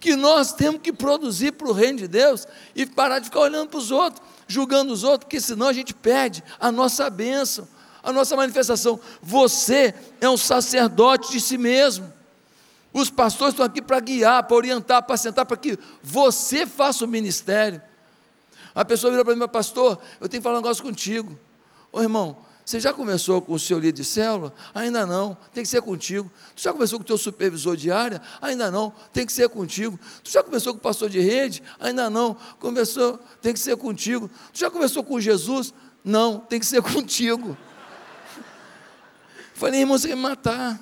Que 0.00 0.16
nós 0.16 0.52
temos 0.52 0.80
que 0.80 0.92
produzir 0.92 1.52
para 1.52 1.68
o 1.68 1.72
reino 1.72 1.98
de 1.98 2.08
Deus 2.08 2.48
e 2.74 2.84
parar 2.84 3.20
de 3.20 3.26
ficar 3.26 3.40
olhando 3.40 3.68
para 3.68 3.78
os 3.78 3.92
outros 3.92 4.26
julgando 4.48 4.92
os 4.92 5.04
outros, 5.04 5.26
porque 5.26 5.40
senão 5.40 5.68
a 5.68 5.72
gente 5.72 5.94
perde 5.94 6.42
a 6.58 6.72
nossa 6.72 7.08
bênção, 7.10 7.68
a 8.02 8.10
nossa 8.10 8.34
manifestação. 8.34 8.98
Você 9.22 9.94
é 10.20 10.28
um 10.28 10.38
sacerdote 10.38 11.30
de 11.30 11.40
si 11.40 11.58
mesmo. 11.58 12.10
Os 12.92 13.10
pastores 13.10 13.52
estão 13.52 13.66
aqui 13.66 13.82
para 13.82 14.00
guiar, 14.00 14.42
para 14.44 14.56
orientar, 14.56 15.02
para 15.02 15.16
sentar, 15.18 15.44
para 15.44 15.58
que 15.58 15.78
você 16.02 16.66
faça 16.66 17.04
o 17.04 17.08
ministério. 17.08 17.80
A 18.74 18.84
pessoa 18.84 19.10
vira 19.10 19.24
para 19.24 19.36
mim, 19.36 19.46
pastor, 19.46 19.98
eu 20.18 20.28
tenho 20.28 20.40
que 20.40 20.44
falar 20.44 20.58
um 20.58 20.62
negócio 20.62 20.82
contigo. 20.82 21.38
Ô 21.92 22.00
irmão, 22.00 22.47
você 22.68 22.78
já 22.78 22.92
conversou 22.92 23.40
com 23.40 23.54
o 23.54 23.58
seu 23.58 23.78
líder 23.78 23.92
de 23.92 24.04
célula? 24.04 24.52
Ainda 24.74 25.06
não, 25.06 25.34
tem 25.54 25.62
que 25.62 25.68
ser 25.70 25.80
contigo. 25.80 26.30
Tu 26.54 26.60
já 26.60 26.70
conversou 26.70 26.98
com 26.98 27.02
o 27.02 27.06
teu 27.06 27.16
supervisor 27.16 27.74
de 27.74 27.90
área? 27.90 28.20
Ainda 28.42 28.70
não, 28.70 28.92
tem 29.10 29.24
que 29.24 29.32
ser 29.32 29.48
contigo. 29.48 29.98
Tu 30.22 30.30
já 30.30 30.42
conversou 30.42 30.74
com 30.74 30.78
o 30.78 30.82
pastor 30.82 31.08
de 31.08 31.18
rede? 31.18 31.62
Ainda 31.80 32.10
não, 32.10 32.36
conversou, 32.60 33.18
tem 33.40 33.54
que 33.54 33.58
ser 33.58 33.74
contigo. 33.78 34.30
Tu 34.52 34.58
já 34.58 34.70
conversou 34.70 35.02
com 35.02 35.18
Jesus? 35.18 35.72
Não, 36.04 36.40
tem 36.40 36.60
que 36.60 36.66
ser 36.66 36.82
contigo. 36.92 37.56
Falei, 39.54 39.80
irmão, 39.80 39.96
você 39.96 40.08
quer 40.08 40.16
me 40.16 40.20
matar. 40.20 40.80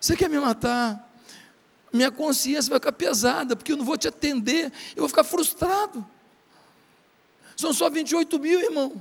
Você 0.00 0.16
quer 0.16 0.28
me 0.28 0.40
matar. 0.40 1.08
Minha 1.92 2.10
consciência 2.10 2.68
vai 2.68 2.80
ficar 2.80 2.90
pesada, 2.90 3.54
porque 3.54 3.70
eu 3.70 3.76
não 3.76 3.84
vou 3.84 3.96
te 3.96 4.08
atender, 4.08 4.72
eu 4.96 5.02
vou 5.02 5.08
ficar 5.08 5.22
frustrado. 5.22 6.04
São 7.56 7.72
só 7.72 7.88
28 7.88 8.40
mil, 8.40 8.60
irmão. 8.60 9.00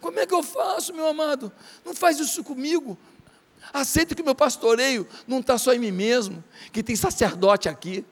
Como 0.00 0.18
é 0.18 0.26
que 0.26 0.34
eu 0.34 0.42
faço, 0.42 0.94
meu 0.94 1.06
amado? 1.06 1.52
Não 1.84 1.94
faz 1.94 2.18
isso 2.18 2.42
comigo. 2.42 2.98
Aceita 3.72 4.14
que 4.14 4.22
meu 4.22 4.34
pastoreio 4.34 5.06
não 5.26 5.40
está 5.40 5.58
só 5.58 5.72
em 5.72 5.78
mim 5.78 5.90
mesmo, 5.90 6.42
que 6.72 6.82
tem 6.82 6.96
sacerdote 6.96 7.68
aqui, 7.68 8.04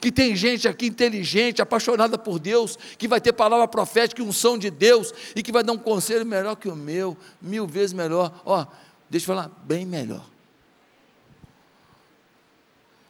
que 0.00 0.12
tem 0.12 0.36
gente 0.36 0.68
aqui 0.68 0.86
inteligente, 0.86 1.60
apaixonada 1.60 2.16
por 2.16 2.38
Deus, 2.38 2.78
que 2.96 3.08
vai 3.08 3.20
ter 3.20 3.32
palavra 3.32 3.66
profética 3.66 4.22
e 4.22 4.24
unção 4.24 4.56
de 4.56 4.70
Deus, 4.70 5.12
e 5.34 5.42
que 5.42 5.50
vai 5.50 5.64
dar 5.64 5.72
um 5.72 5.78
conselho 5.78 6.24
melhor 6.24 6.54
que 6.54 6.68
o 6.68 6.76
meu, 6.76 7.16
mil 7.42 7.66
vezes 7.66 7.92
melhor. 7.92 8.40
Ó, 8.44 8.64
deixa 9.10 9.24
eu 9.24 9.34
falar, 9.34 9.50
bem 9.64 9.84
melhor. 9.84 10.24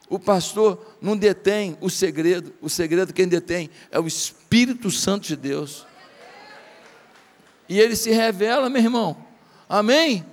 O 0.09 0.18
pastor 0.18 0.96
não 1.01 1.16
detém 1.16 1.77
o 1.81 1.90
segredo, 1.90 2.55
o 2.62 2.70
segredo 2.70 3.12
quem 3.12 3.29
detém 3.29 3.68
é 3.90 3.99
o 3.99 4.07
Espírito 4.07 4.90
Santo 4.90 5.27
de 5.27 5.37
Deus 5.37 5.85
e 7.68 7.79
ele 7.81 7.96
se 7.96 8.11
revela, 8.11 8.70
meu 8.70 8.83
irmão. 8.83 9.16
Amém? 9.68 10.24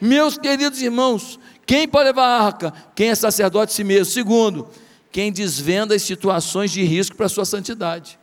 Meus 0.00 0.36
queridos 0.36 0.80
irmãos, 0.80 1.38
quem 1.66 1.88
pode 1.88 2.04
levar 2.04 2.26
a 2.26 2.44
arca? 2.44 2.72
Quem 2.94 3.10
é 3.10 3.14
sacerdote 3.14 3.72
si 3.72 3.84
mesmo. 3.84 4.12
Segundo, 4.12 4.68
quem 5.10 5.32
desvenda 5.32 5.94
as 5.94 6.02
situações 6.02 6.70
de 6.70 6.82
risco 6.82 7.16
para 7.16 7.26
a 7.26 7.30
sua 7.30 7.44
santidade. 7.44 8.18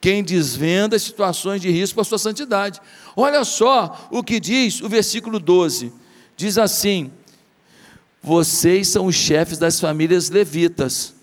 Quem 0.00 0.22
desvenda 0.22 0.94
as 0.96 1.02
situações 1.02 1.60
de 1.60 1.70
risco 1.70 1.96
para 1.96 2.02
a 2.02 2.04
sua 2.04 2.18
santidade. 2.18 2.80
Olha 3.16 3.44
só 3.44 4.08
o 4.10 4.22
que 4.22 4.38
diz 4.38 4.80
o 4.80 4.88
versículo 4.88 5.40
12: 5.40 5.92
diz 6.36 6.56
assim: 6.56 7.10
Vocês 8.22 8.88
são 8.88 9.06
os 9.06 9.16
chefes 9.16 9.58
das 9.58 9.80
famílias 9.80 10.30
levitas. 10.30 11.14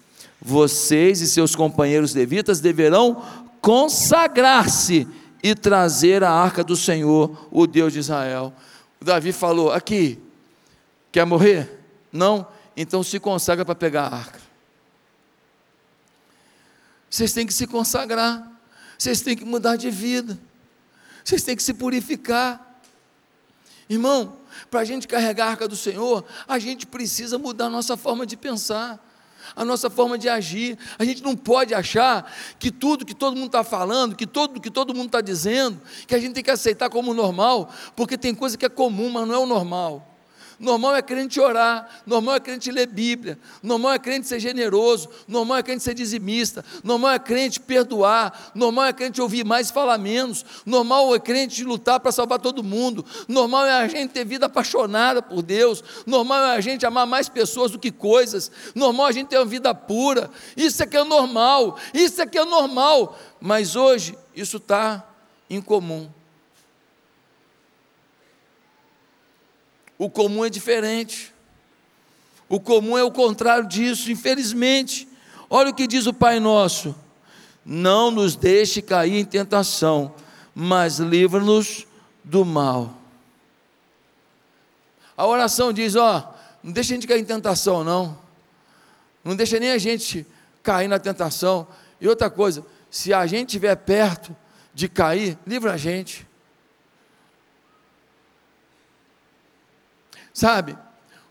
Vocês 0.41 1.21
e 1.21 1.27
seus 1.27 1.55
companheiros 1.55 2.13
levitas 2.13 2.59
deverão 2.59 3.23
consagrar-se 3.61 5.07
e 5.45 5.53
trazer 5.53 6.23
a 6.23 6.31
arca 6.31 6.63
do 6.63 6.75
Senhor, 6.75 7.47
o 7.51 7.67
Deus 7.67 7.93
de 7.93 7.99
Israel. 7.99 8.51
Davi 8.99 9.31
falou: 9.31 9.71
Aqui, 9.71 10.19
quer 11.11 11.23
morrer? 11.23 11.85
Não? 12.11 12.47
Então 12.75 13.03
se 13.03 13.19
consagra 13.19 13.63
para 13.63 13.75
pegar 13.75 14.07
a 14.07 14.15
arca. 14.15 14.39
Vocês 17.07 17.31
têm 17.31 17.45
que 17.45 17.53
se 17.53 17.67
consagrar, 17.67 18.51
vocês 18.97 19.21
têm 19.21 19.37
que 19.37 19.45
mudar 19.45 19.75
de 19.75 19.91
vida, 19.91 20.35
vocês 21.23 21.43
têm 21.43 21.55
que 21.55 21.61
se 21.61 21.75
purificar. 21.75 22.81
Irmão, 23.87 24.37
para 24.71 24.79
a 24.79 24.83
gente 24.83 25.07
carregar 25.07 25.45
a 25.45 25.49
arca 25.51 25.67
do 25.67 25.75
Senhor, 25.75 26.25
a 26.47 26.57
gente 26.57 26.87
precisa 26.87 27.37
mudar 27.37 27.69
nossa 27.69 27.95
forma 27.95 28.25
de 28.25 28.35
pensar 28.35 28.99
a 29.55 29.65
nossa 29.65 29.89
forma 29.89 30.17
de 30.17 30.29
agir. 30.29 30.77
A 30.97 31.03
gente 31.03 31.21
não 31.21 31.35
pode 31.35 31.73
achar 31.73 32.31
que 32.57 32.71
tudo 32.71 33.05
que 33.05 33.13
todo 33.13 33.35
mundo 33.35 33.47
está 33.47 33.63
falando, 33.63 34.15
que 34.15 34.25
tudo 34.25 34.61
que 34.61 34.71
todo 34.71 34.93
mundo 34.93 35.07
está 35.07 35.21
dizendo, 35.21 35.81
que 36.07 36.15
a 36.15 36.19
gente 36.19 36.33
tem 36.33 36.43
que 36.43 36.51
aceitar 36.51 36.89
como 36.89 37.13
normal, 37.13 37.69
porque 37.95 38.17
tem 38.17 38.33
coisa 38.33 38.57
que 38.57 38.65
é 38.65 38.69
comum, 38.69 39.09
mas 39.09 39.27
não 39.27 39.35
é 39.35 39.39
o 39.39 39.45
normal. 39.45 40.14
Normal 40.59 40.95
é 40.95 41.01
crente 41.01 41.39
orar, 41.39 41.89
normal 42.05 42.35
é 42.35 42.39
crente 42.39 42.71
ler 42.71 42.87
Bíblia, 42.87 43.37
normal 43.61 43.93
é 43.93 43.99
crente 43.99 44.27
ser 44.27 44.39
generoso, 44.39 45.09
normal 45.27 45.57
é 45.57 45.63
crente 45.63 45.83
ser 45.83 45.93
dizimista, 45.93 46.63
normal 46.83 47.11
é 47.11 47.19
crente 47.19 47.59
perdoar, 47.59 48.51
normal 48.55 48.85
é 48.85 48.93
crente 48.93 49.21
ouvir 49.21 49.43
mais 49.43 49.69
e 49.69 49.73
falar 49.73 49.97
menos, 49.97 50.45
normal 50.65 51.13
é 51.13 51.19
crente 51.19 51.63
lutar 51.63 51.99
para 51.99 52.11
salvar 52.11 52.39
todo 52.39 52.63
mundo, 52.63 53.05
normal 53.27 53.65
é 53.65 53.73
a 53.73 53.87
gente 53.87 54.11
ter 54.11 54.25
vida 54.25 54.45
apaixonada 54.45 55.21
por 55.21 55.41
Deus, 55.41 55.83
normal 56.05 56.45
é 56.45 56.55
a 56.55 56.61
gente 56.61 56.85
amar 56.85 57.05
mais 57.05 57.27
pessoas 57.27 57.71
do 57.71 57.79
que 57.79 57.91
coisas, 57.91 58.51
normal 58.73 59.07
é 59.07 59.09
a 59.09 59.13
gente 59.13 59.27
ter 59.27 59.37
uma 59.37 59.45
vida 59.45 59.75
pura, 59.75 60.29
isso 60.55 60.81
é 60.81 60.85
que 60.85 60.95
é 60.95 61.03
normal, 61.03 61.77
isso 61.93 62.21
é 62.21 62.25
que 62.25 62.37
é 62.37 62.45
normal, 62.45 63.17
mas 63.41 63.75
hoje 63.75 64.17
isso 64.33 64.57
está 64.57 65.03
incomum. 65.49 66.09
O 69.97 70.09
comum 70.09 70.43
é 70.45 70.49
diferente. 70.49 71.33
O 72.47 72.59
comum 72.59 72.97
é 72.97 73.03
o 73.03 73.11
contrário 73.11 73.67
disso, 73.67 74.11
infelizmente. 74.11 75.07
Olha 75.49 75.69
o 75.69 75.73
que 75.73 75.87
diz 75.87 76.05
o 76.05 76.13
Pai 76.13 76.39
Nosso: 76.39 76.95
Não 77.65 78.11
nos 78.11 78.35
deixe 78.35 78.81
cair 78.81 79.17
em 79.17 79.25
tentação, 79.25 80.13
mas 80.53 80.99
livra-nos 80.99 81.87
do 82.23 82.43
mal. 82.43 82.93
A 85.17 85.25
oração 85.25 85.71
diz: 85.71 85.95
ó, 85.95 86.33
não 86.61 86.71
deixa 86.71 86.93
a 86.93 86.95
gente 86.95 87.07
cair 87.07 87.21
em 87.21 87.25
tentação, 87.25 87.83
não. 87.83 88.17
Não 89.23 89.35
deixa 89.35 89.59
nem 89.59 89.71
a 89.71 89.77
gente 89.77 90.25
cair 90.61 90.87
na 90.87 90.99
tentação. 90.99 91.67
E 91.99 92.07
outra 92.07 92.29
coisa, 92.29 92.65
se 92.91 93.13
a 93.13 93.25
gente 93.25 93.49
estiver 93.49 93.75
perto 93.75 94.35
de 94.73 94.89
cair, 94.89 95.37
livra 95.47 95.73
a 95.73 95.77
gente. 95.77 96.27
Sabe, 100.35 100.77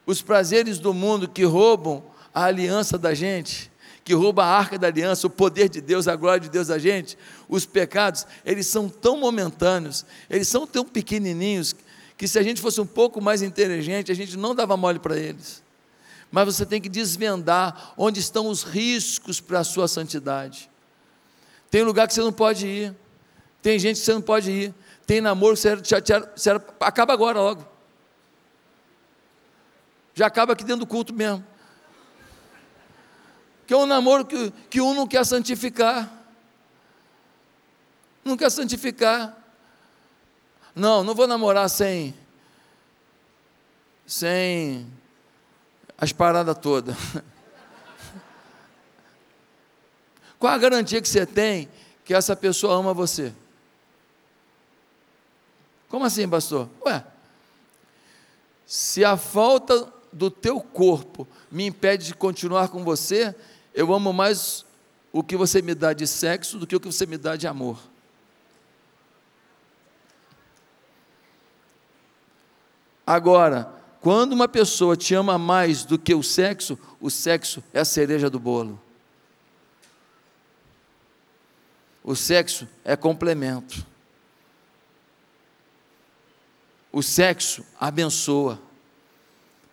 os 0.06 0.22
prazeres 0.22 0.78
do 0.78 0.94
mundo 0.94 1.28
que 1.28 1.44
roubam 1.44 2.02
a 2.32 2.44
aliança 2.44 2.96
da 2.96 3.12
gente, 3.12 3.70
que 4.02 4.14
roubam 4.14 4.42
a 4.42 4.48
arca 4.48 4.78
da 4.78 4.86
aliança, 4.86 5.26
o 5.26 5.30
poder 5.30 5.68
de 5.68 5.82
Deus, 5.82 6.08
a 6.08 6.16
glória 6.16 6.40
de 6.40 6.48
Deus 6.48 6.68
da 6.68 6.78
gente, 6.78 7.18
os 7.46 7.66
pecados, 7.66 8.26
eles 8.46 8.66
são 8.66 8.88
tão 8.88 9.18
momentâneos, 9.18 10.06
eles 10.30 10.48
são 10.48 10.66
tão 10.66 10.86
pequenininhos, 10.86 11.76
que 12.16 12.26
se 12.26 12.38
a 12.38 12.42
gente 12.42 12.62
fosse 12.62 12.80
um 12.80 12.86
pouco 12.86 13.20
mais 13.20 13.42
inteligente, 13.42 14.10
a 14.10 14.14
gente 14.14 14.38
não 14.38 14.54
dava 14.54 14.74
mole 14.74 14.98
para 14.98 15.18
eles. 15.18 15.62
Mas 16.32 16.46
você 16.46 16.64
tem 16.64 16.80
que 16.80 16.88
desvendar 16.88 17.92
onde 17.98 18.20
estão 18.20 18.48
os 18.48 18.62
riscos 18.62 19.38
para 19.38 19.60
a 19.60 19.64
sua 19.64 19.86
santidade. 19.86 20.70
Tem 21.70 21.82
lugar 21.82 22.08
que 22.08 22.14
você 22.14 22.22
não 22.22 22.32
pode 22.32 22.66
ir, 22.66 22.94
tem 23.60 23.78
gente 23.78 23.98
que 23.98 24.06
você 24.06 24.14
não 24.14 24.22
pode 24.22 24.50
ir, 24.50 24.74
tem 25.06 25.20
namoro 25.20 25.56
que 25.56 25.60
você, 25.60 25.76
você 25.76 26.50
acaba 26.80 27.12
agora 27.12 27.38
logo. 27.38 27.73
Já 30.14 30.26
acaba 30.26 30.52
aqui 30.52 30.62
dentro 30.62 30.84
do 30.84 30.86
culto 30.86 31.12
mesmo. 31.12 31.44
Que 33.66 33.74
é 33.74 33.76
um 33.76 33.86
namoro 33.86 34.24
que, 34.24 34.52
que 34.70 34.80
um 34.80 34.94
não 34.94 35.06
quer 35.06 35.26
santificar. 35.26 36.10
Não 38.24 38.36
quer 38.36 38.50
santificar. 38.50 39.36
Não, 40.74 41.02
não 41.02 41.14
vou 41.14 41.26
namorar 41.26 41.68
sem. 41.68 42.14
Sem 44.06 44.86
as 45.96 46.12
paradas 46.12 46.56
todas. 46.58 46.94
Qual 50.38 50.52
a 50.52 50.58
garantia 50.58 51.00
que 51.00 51.08
você 51.08 51.24
tem 51.24 51.68
que 52.04 52.12
essa 52.12 52.36
pessoa 52.36 52.74
ama 52.74 52.92
você? 52.92 53.32
Como 55.88 56.04
assim, 56.04 56.28
pastor? 56.28 56.68
Ué, 56.84 57.02
se 58.66 59.04
a 59.04 59.16
falta 59.16 59.90
do 60.14 60.30
teu 60.30 60.60
corpo 60.60 61.26
me 61.50 61.66
impede 61.66 62.06
de 62.06 62.14
continuar 62.14 62.68
com 62.68 62.84
você, 62.84 63.34
eu 63.74 63.92
amo 63.92 64.12
mais 64.12 64.64
o 65.12 65.22
que 65.22 65.36
você 65.36 65.60
me 65.60 65.74
dá 65.74 65.92
de 65.92 66.06
sexo 66.06 66.58
do 66.58 66.66
que 66.66 66.74
o 66.76 66.80
que 66.80 66.86
você 66.86 67.06
me 67.06 67.18
dá 67.18 67.36
de 67.36 67.46
amor. 67.46 67.78
Agora, 73.06 73.70
quando 74.00 74.32
uma 74.32 74.48
pessoa 74.48 74.96
te 74.96 75.14
ama 75.14 75.36
mais 75.36 75.84
do 75.84 75.98
que 75.98 76.14
o 76.14 76.22
sexo, 76.22 76.78
o 77.00 77.10
sexo 77.10 77.62
é 77.72 77.80
a 77.80 77.84
cereja 77.84 78.30
do 78.30 78.38
bolo. 78.38 78.80
O 82.02 82.14
sexo 82.14 82.68
é 82.84 82.96
complemento. 82.96 83.86
O 86.92 87.02
sexo 87.02 87.64
abençoa 87.80 88.60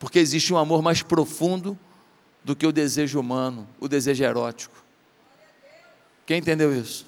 porque 0.01 0.17
existe 0.17 0.51
um 0.51 0.57
amor 0.57 0.81
mais 0.81 1.03
profundo 1.03 1.77
do 2.43 2.55
que 2.55 2.65
o 2.65 2.71
desejo 2.71 3.19
humano, 3.19 3.67
o 3.79 3.87
desejo 3.87 4.23
erótico. 4.23 4.83
Quem 6.25 6.39
entendeu 6.39 6.75
isso? 6.75 7.05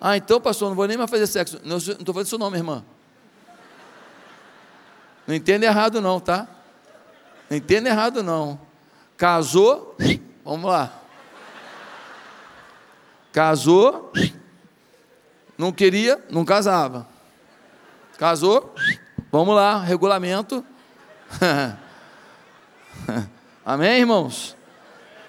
Ah, 0.00 0.16
então, 0.16 0.40
pastor, 0.40 0.70
não 0.70 0.74
vou 0.74 0.86
nem 0.86 0.96
mais 0.96 1.10
fazer 1.10 1.26
sexo. 1.26 1.60
Não 1.62 1.76
estou 1.76 2.22
isso 2.22 2.38
não, 2.38 2.48
minha 2.48 2.60
irmã. 2.60 2.82
Não 5.26 5.34
entenda 5.34 5.66
errado 5.66 6.00
não, 6.00 6.18
tá? 6.18 6.48
Não 7.50 7.58
entenda 7.58 7.90
errado 7.90 8.22
não. 8.22 8.58
Casou, 9.18 9.94
vamos 10.42 10.70
lá. 10.70 10.98
Casou, 13.34 14.10
não 15.58 15.70
queria, 15.70 16.24
não 16.30 16.42
casava. 16.42 17.06
Casou, 18.16 18.74
vamos 19.30 19.54
lá, 19.54 19.78
regulamento, 19.78 20.64
Amém, 23.64 24.00
irmãos? 24.00 24.56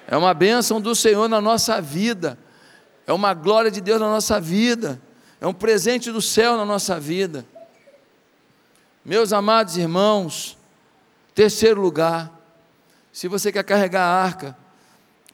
É 0.08 0.18
uma 0.18 0.34
bênção 0.34 0.82
do 0.82 0.96
Senhor 0.96 1.30
na 1.30 1.40
nossa 1.40 1.82
vida, 1.82 2.38
é 3.06 3.14
uma 3.14 3.34
glória 3.34 3.72
de 3.72 3.80
Deus 3.80 4.00
na 4.00 4.10
nossa 4.10 4.40
vida, 4.40 5.02
é 5.40 5.48
um 5.48 5.54
presente 5.54 6.12
do 6.12 6.22
céu 6.22 6.58
na 6.58 6.66
nossa 6.66 7.00
vida. 7.00 7.46
Meus 9.04 9.34
amados 9.34 9.78
irmãos, 9.78 10.58
terceiro 11.34 11.82
lugar, 11.82 12.32
se 13.12 13.28
você 13.28 13.52
quer 13.52 13.64
carregar 13.64 14.04
a 14.04 14.24
arca, 14.24 14.58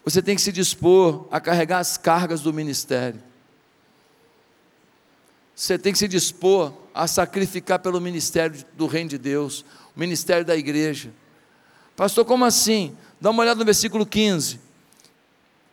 você 0.04 0.22
tem 0.22 0.36
que 0.36 0.42
se 0.42 0.52
dispor 0.52 1.28
a 1.32 1.40
carregar 1.40 1.80
as 1.80 1.98
cargas 1.98 2.42
do 2.42 2.54
ministério. 2.54 3.22
Você 5.54 5.78
tem 5.78 5.92
que 5.92 6.00
se 6.00 6.08
dispor 6.08 6.72
a 6.94 7.08
sacrificar 7.08 7.80
pelo 7.80 8.00
ministério 8.00 8.64
do 8.76 8.86
Reino 8.86 9.10
de 9.10 9.18
Deus 9.18 9.66
ministério 9.98 10.46
da 10.46 10.56
igreja. 10.56 11.12
Pastor, 11.96 12.24
como 12.24 12.46
assim? 12.46 12.96
Dá 13.20 13.32
uma 13.32 13.42
olhada 13.42 13.60
no 13.60 13.66
versículo 13.66 14.06
15. 14.06 14.60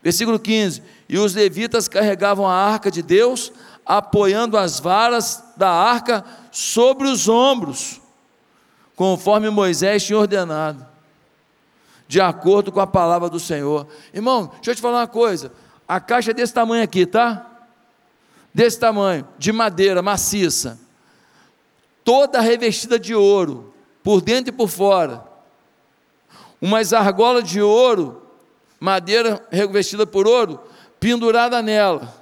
Versículo 0.03 0.39
15: 0.39 0.83
E 1.09 1.19
os 1.19 1.35
levitas 1.35 1.87
carregavam 1.87 2.47
a 2.47 2.55
arca 2.55 2.91
de 2.91 3.03
Deus, 3.03 3.53
apoiando 3.85 4.57
as 4.57 4.81
varas 4.81 5.45
da 5.57 5.71
arca 5.71 6.25
sobre 6.51 7.07
os 7.07 7.29
ombros, 7.29 8.01
conforme 8.97 9.51
Moisés 9.51 10.03
tinha 10.05 10.19
ordenado, 10.19 10.87
de 12.09 12.21
acordo 12.21 12.73
com 12.73 12.81
a 12.81 12.87
palavra 12.87 13.29
do 13.29 13.39
Senhor. 13.39 13.87
Irmão, 14.13 14.51
deixa 14.55 14.71
eu 14.71 14.75
te 14.75 14.81
falar 14.81 15.01
uma 15.01 15.07
coisa: 15.07 15.53
a 15.87 16.01
caixa 16.01 16.31
é 16.31 16.35
desse 16.35 16.55
tamanho 16.55 16.83
aqui, 16.83 17.05
tá? 17.05 17.51
Desse 18.55 18.79
tamanho, 18.79 19.27
de 19.37 19.53
madeira 19.53 20.01
maciça, 20.01 20.79
toda 22.05 22.41
revestida 22.41 22.99
de 22.99 23.15
ouro, 23.15 23.74
por 24.05 24.21
dentro 24.21 24.53
e 24.53 24.57
por 24.57 24.69
fora. 24.69 25.25
Umas 26.61 26.93
argolas 26.93 27.49
de 27.49 27.61
ouro, 27.61 28.23
madeira 28.79 29.45
revestida 29.51 30.07
por 30.07 30.29
ouro, 30.29 30.61
pendurada 31.01 31.63
nela. 31.63 32.15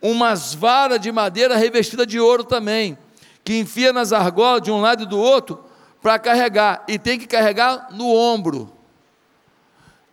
Umas 0.00 0.54
varas 0.54 1.00
de 1.00 1.10
madeira 1.10 1.56
revestida 1.56 2.06
de 2.06 2.20
ouro 2.20 2.44
também, 2.44 2.96
que 3.42 3.58
enfia 3.58 3.92
nas 3.92 4.12
argolas 4.12 4.62
de 4.62 4.70
um 4.70 4.80
lado 4.80 5.02
e 5.02 5.06
do 5.06 5.18
outro 5.18 5.64
para 6.00 6.18
carregar, 6.18 6.84
e 6.86 6.98
tem 6.98 7.18
que 7.18 7.26
carregar 7.26 7.88
no 7.90 8.06
ombro. 8.06 8.70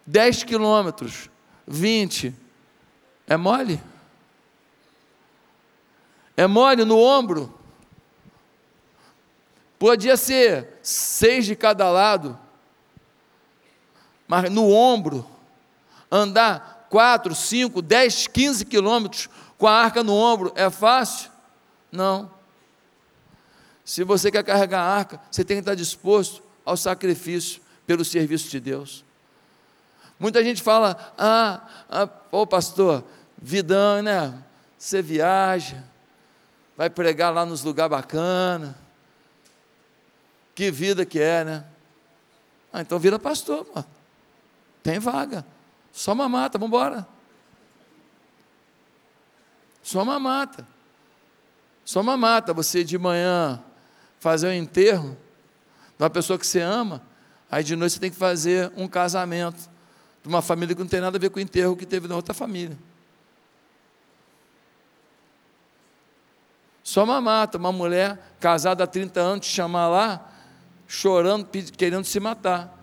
10 0.07 0.43
quilômetros, 0.43 1.29
20. 1.67 2.33
É 3.27 3.37
mole? 3.37 3.79
É 6.35 6.47
mole 6.47 6.85
no 6.85 6.97
ombro? 6.97 7.60
Podia 9.81 10.15
ser 10.15 10.77
seis 10.83 11.43
de 11.43 11.55
cada 11.55 11.89
lado, 11.89 12.37
mas 14.27 14.47
no 14.51 14.69
ombro, 14.69 15.25
andar 16.11 16.85
quatro, 16.87 17.33
cinco, 17.33 17.81
dez, 17.81 18.27
quinze 18.27 18.63
quilômetros 18.63 19.27
com 19.57 19.65
a 19.65 19.71
arca 19.73 20.03
no 20.03 20.13
ombro 20.13 20.53
é 20.55 20.69
fácil? 20.69 21.31
Não. 21.91 22.29
Se 23.83 24.03
você 24.03 24.29
quer 24.29 24.43
carregar 24.43 24.81
a 24.81 24.97
arca, 24.97 25.19
você 25.31 25.43
tem 25.43 25.57
que 25.57 25.61
estar 25.61 25.73
disposto 25.73 26.43
ao 26.63 26.77
sacrifício 26.77 27.59
pelo 27.87 28.05
serviço 28.05 28.51
de 28.51 28.59
Deus. 28.59 29.03
Muita 30.19 30.43
gente 30.43 30.61
fala, 30.61 31.11
ah, 31.17 31.59
ah 31.89 32.07
ô 32.31 32.45
pastor, 32.45 33.03
vidão, 33.35 34.03
né? 34.03 34.31
Você 34.77 35.01
viaja, 35.01 35.83
vai 36.77 36.87
pregar 36.87 37.33
lá 37.33 37.43
nos 37.47 37.63
lugares 37.63 37.89
bacanas 37.89 38.75
que 40.61 40.69
vida 40.69 41.03
que 41.03 41.19
é, 41.19 41.43
né? 41.43 41.65
Ah, 42.71 42.81
então 42.81 42.99
vira 42.99 43.17
pastor, 43.17 43.65
mano. 43.73 43.87
Tem 44.83 44.99
vaga. 44.99 45.43
Só 45.91 46.13
mamata, 46.13 46.59
vamos 46.59 46.67
embora. 46.67 47.07
Só 49.81 50.05
mamata. 50.05 50.67
Só 51.83 52.03
mamata. 52.03 52.53
Você 52.53 52.83
de 52.83 52.95
manhã 52.95 53.59
fazer 54.19 54.49
um 54.49 54.53
enterro 54.53 55.17
de 55.97 56.03
uma 56.03 56.11
pessoa 56.11 56.37
que 56.37 56.45
você 56.45 56.59
ama, 56.61 57.01
aí 57.49 57.63
de 57.63 57.75
noite 57.75 57.93
você 57.93 57.99
tem 57.99 58.11
que 58.11 58.17
fazer 58.17 58.71
um 58.77 58.87
casamento 58.87 59.67
de 60.21 60.29
uma 60.29 60.43
família 60.43 60.75
que 60.75 60.81
não 60.81 60.87
tem 60.87 61.01
nada 61.01 61.17
a 61.17 61.19
ver 61.19 61.31
com 61.31 61.39
o 61.39 61.41
enterro 61.41 61.75
que 61.75 61.87
teve 61.87 62.07
na 62.07 62.15
outra 62.15 62.35
família. 62.35 62.77
Só 66.83 67.03
mamata, 67.03 67.57
uma 67.57 67.71
mulher 67.71 68.35
casada 68.39 68.83
há 68.83 68.87
30 68.87 69.19
anos 69.19 69.47
te 69.47 69.51
chamar 69.51 69.87
lá, 69.87 70.31
chorando, 70.91 71.47
querendo 71.77 72.03
se 72.03 72.19
matar. 72.19 72.77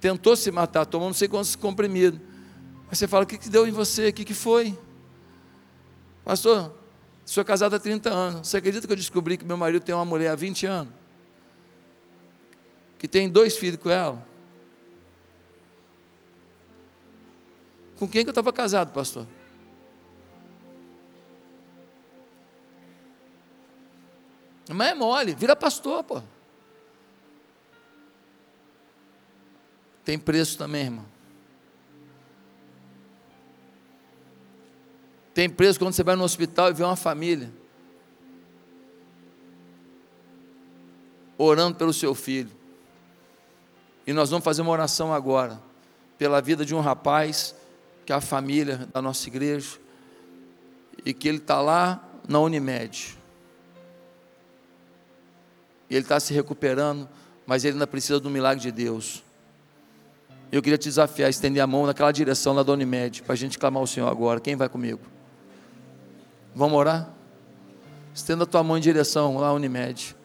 Tentou 0.00 0.36
se 0.36 0.50
matar, 0.52 0.86
tomou 0.86 1.08
não 1.08 1.14
sei 1.14 1.26
quantos 1.26 1.56
comprimidos. 1.56 2.20
Aí 2.88 2.94
você 2.94 3.08
fala: 3.08 3.24
o 3.24 3.26
que, 3.26 3.36
que 3.36 3.48
deu 3.48 3.66
em 3.66 3.72
você? 3.72 4.08
O 4.08 4.12
que, 4.12 4.24
que 4.24 4.34
foi? 4.34 4.78
Pastor, 6.24 6.72
sou 7.24 7.44
casado 7.44 7.74
há 7.74 7.80
30 7.80 8.08
anos. 8.10 8.48
Você 8.48 8.58
acredita 8.58 8.86
que 8.86 8.92
eu 8.92 8.96
descobri 8.96 9.36
que 9.36 9.44
meu 9.44 9.56
marido 9.56 9.82
tem 9.82 9.92
uma 9.94 10.04
mulher 10.04 10.30
há 10.30 10.36
20 10.36 10.66
anos? 10.66 11.00
que 13.00 13.08
tem 13.08 13.30
dois 13.30 13.56
filhos 13.56 13.80
com 13.80 13.88
ela. 13.88 14.22
Com 17.98 18.06
quem 18.06 18.22
que 18.22 18.28
eu 18.28 18.32
estava 18.32 18.52
casado, 18.52 18.92
pastor? 18.92 19.26
Mas 24.68 24.90
é 24.90 24.94
mole, 24.94 25.34
vira 25.34 25.56
pastor, 25.56 26.04
pô. 26.04 26.22
Tem 30.10 30.18
preço 30.18 30.58
também, 30.58 30.86
irmão. 30.86 31.06
Tem 35.32 35.48
preço 35.48 35.78
quando 35.78 35.94
você 35.94 36.02
vai 36.02 36.16
no 36.16 36.24
hospital 36.24 36.68
e 36.68 36.72
vê 36.72 36.82
uma 36.82 36.96
família 36.96 37.48
orando 41.38 41.76
pelo 41.76 41.92
seu 41.92 42.12
filho. 42.12 42.50
E 44.04 44.12
nós 44.12 44.30
vamos 44.30 44.44
fazer 44.44 44.62
uma 44.62 44.72
oração 44.72 45.14
agora 45.14 45.62
pela 46.18 46.40
vida 46.40 46.64
de 46.64 46.74
um 46.74 46.80
rapaz 46.80 47.54
que 48.04 48.12
é 48.12 48.16
a 48.16 48.20
família 48.20 48.88
da 48.92 49.00
nossa 49.00 49.28
igreja 49.28 49.78
e 51.04 51.14
que 51.14 51.28
ele 51.28 51.38
está 51.38 51.60
lá 51.60 52.04
na 52.26 52.40
Unimed. 52.40 53.16
E 55.88 55.94
ele 55.94 56.04
está 56.04 56.18
se 56.18 56.34
recuperando, 56.34 57.08
mas 57.46 57.64
ele 57.64 57.74
ainda 57.74 57.86
precisa 57.86 58.18
do 58.18 58.28
milagre 58.28 58.60
de 58.60 58.72
Deus. 58.72 59.22
Eu 60.52 60.60
queria 60.60 60.76
te 60.76 60.88
desafiar 60.88 61.28
a 61.28 61.30
estender 61.30 61.62
a 61.62 61.66
mão 61.66 61.86
naquela 61.86 62.10
direção 62.10 62.52
lá 62.52 62.62
da 62.64 62.72
Unimed, 62.72 63.22
para 63.22 63.34
a 63.34 63.36
gente 63.36 63.56
clamar 63.56 63.80
ao 63.80 63.86
Senhor 63.86 64.08
agora. 64.08 64.40
Quem 64.40 64.56
vai 64.56 64.68
comigo? 64.68 65.00
Vamos 66.54 66.76
orar? 66.76 67.08
Estenda 68.12 68.42
a 68.42 68.46
tua 68.46 68.62
mão 68.62 68.76
em 68.76 68.80
direção 68.80 69.36
lá 69.36 69.48
à 69.48 69.52
Unimed. 69.52 70.16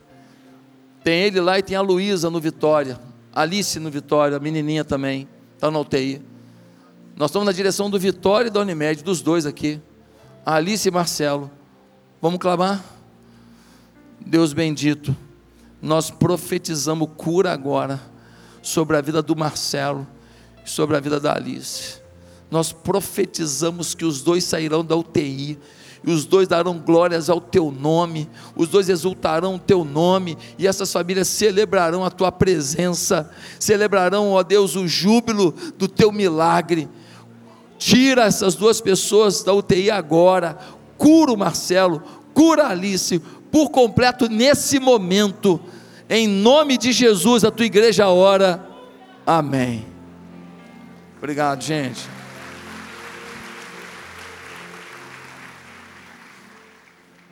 Tem 1.03 1.21
ele 1.21 1.39
lá 1.39 1.59
e 1.59 1.61
tem 1.61 1.77
a 1.77 1.81
Luísa 1.81 2.31
no 2.31 2.39
Vitória. 2.39 2.99
Alice 3.31 3.79
no 3.79 3.91
Vitória, 3.91 4.37
a 4.37 4.39
menininha 4.39 4.83
também, 4.83 5.27
está 5.53 5.69
na 5.69 5.79
UTI. 5.79 6.21
Nós 7.15 7.29
estamos 7.29 7.45
na 7.45 7.51
direção 7.51 7.89
do 7.89 7.99
Vitória 7.99 8.47
e 8.47 8.51
da 8.51 8.61
Unimed, 8.61 9.03
dos 9.03 9.21
dois 9.21 9.45
aqui. 9.45 9.79
Alice 10.43 10.87
e 10.87 10.91
Marcelo. 10.91 11.51
Vamos 12.19 12.39
clamar? 12.39 12.83
Deus 14.25 14.53
bendito, 14.53 15.15
nós 15.79 16.09
profetizamos 16.09 17.09
cura 17.15 17.51
agora 17.51 18.01
sobre 18.61 18.97
a 18.97 19.01
vida 19.01 19.21
do 19.21 19.35
Marcelo 19.35 20.07
sobre 20.65 20.97
a 20.97 20.99
vida 20.99 21.19
da 21.19 21.35
Alice. 21.35 21.99
Nós 22.49 22.71
profetizamos 22.71 23.93
que 23.93 24.03
os 24.03 24.21
dois 24.21 24.43
sairão 24.43 24.83
da 24.83 24.95
UTI, 24.95 25.57
e 26.05 26.11
os 26.11 26.23
dois 26.23 26.47
darão 26.47 26.77
glórias 26.77 27.31
ao 27.31 27.41
teu 27.41 27.71
nome, 27.71 28.29
os 28.55 28.69
dois 28.69 28.89
exultarão 28.89 29.55
o 29.55 29.59
teu 29.59 29.83
nome, 29.83 30.37
e 30.57 30.67
essas 30.67 30.91
famílias 30.93 31.27
celebrarão 31.27 32.05
a 32.05 32.11
tua 32.11 32.31
presença, 32.31 33.31
celebrarão, 33.59 34.31
ó 34.31 34.43
Deus, 34.43 34.75
o 34.75 34.87
júbilo 34.87 35.53
do 35.77 35.87
teu 35.87 36.11
milagre. 36.11 36.87
Tira 37.79 38.25
essas 38.25 38.53
duas 38.53 38.79
pessoas 38.79 39.41
da 39.41 39.51
UTI 39.51 39.89
agora, 39.89 40.57
cura 40.95 41.33
o 41.33 41.37
Marcelo, 41.37 42.03
cura 42.35 42.65
a 42.65 42.69
Alice, 42.69 43.19
por 43.51 43.69
completo 43.69 44.29
nesse 44.29 44.79
momento, 44.79 45.59
em 46.07 46.27
nome 46.27 46.77
de 46.77 46.91
Jesus, 46.91 47.43
a 47.43 47.49
tua 47.49 47.65
igreja 47.65 48.07
ora, 48.09 48.63
amém. 49.25 49.94
Obrigado, 51.25 51.63
gente. 51.63 52.07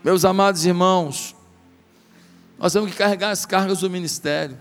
Meus 0.03 0.25
amados 0.25 0.65
irmãos, 0.65 1.35
nós 2.57 2.73
temos 2.73 2.89
que 2.89 2.97
carregar 2.97 3.29
as 3.29 3.45
cargas 3.45 3.81
do 3.81 3.91
ministério. 3.91 4.57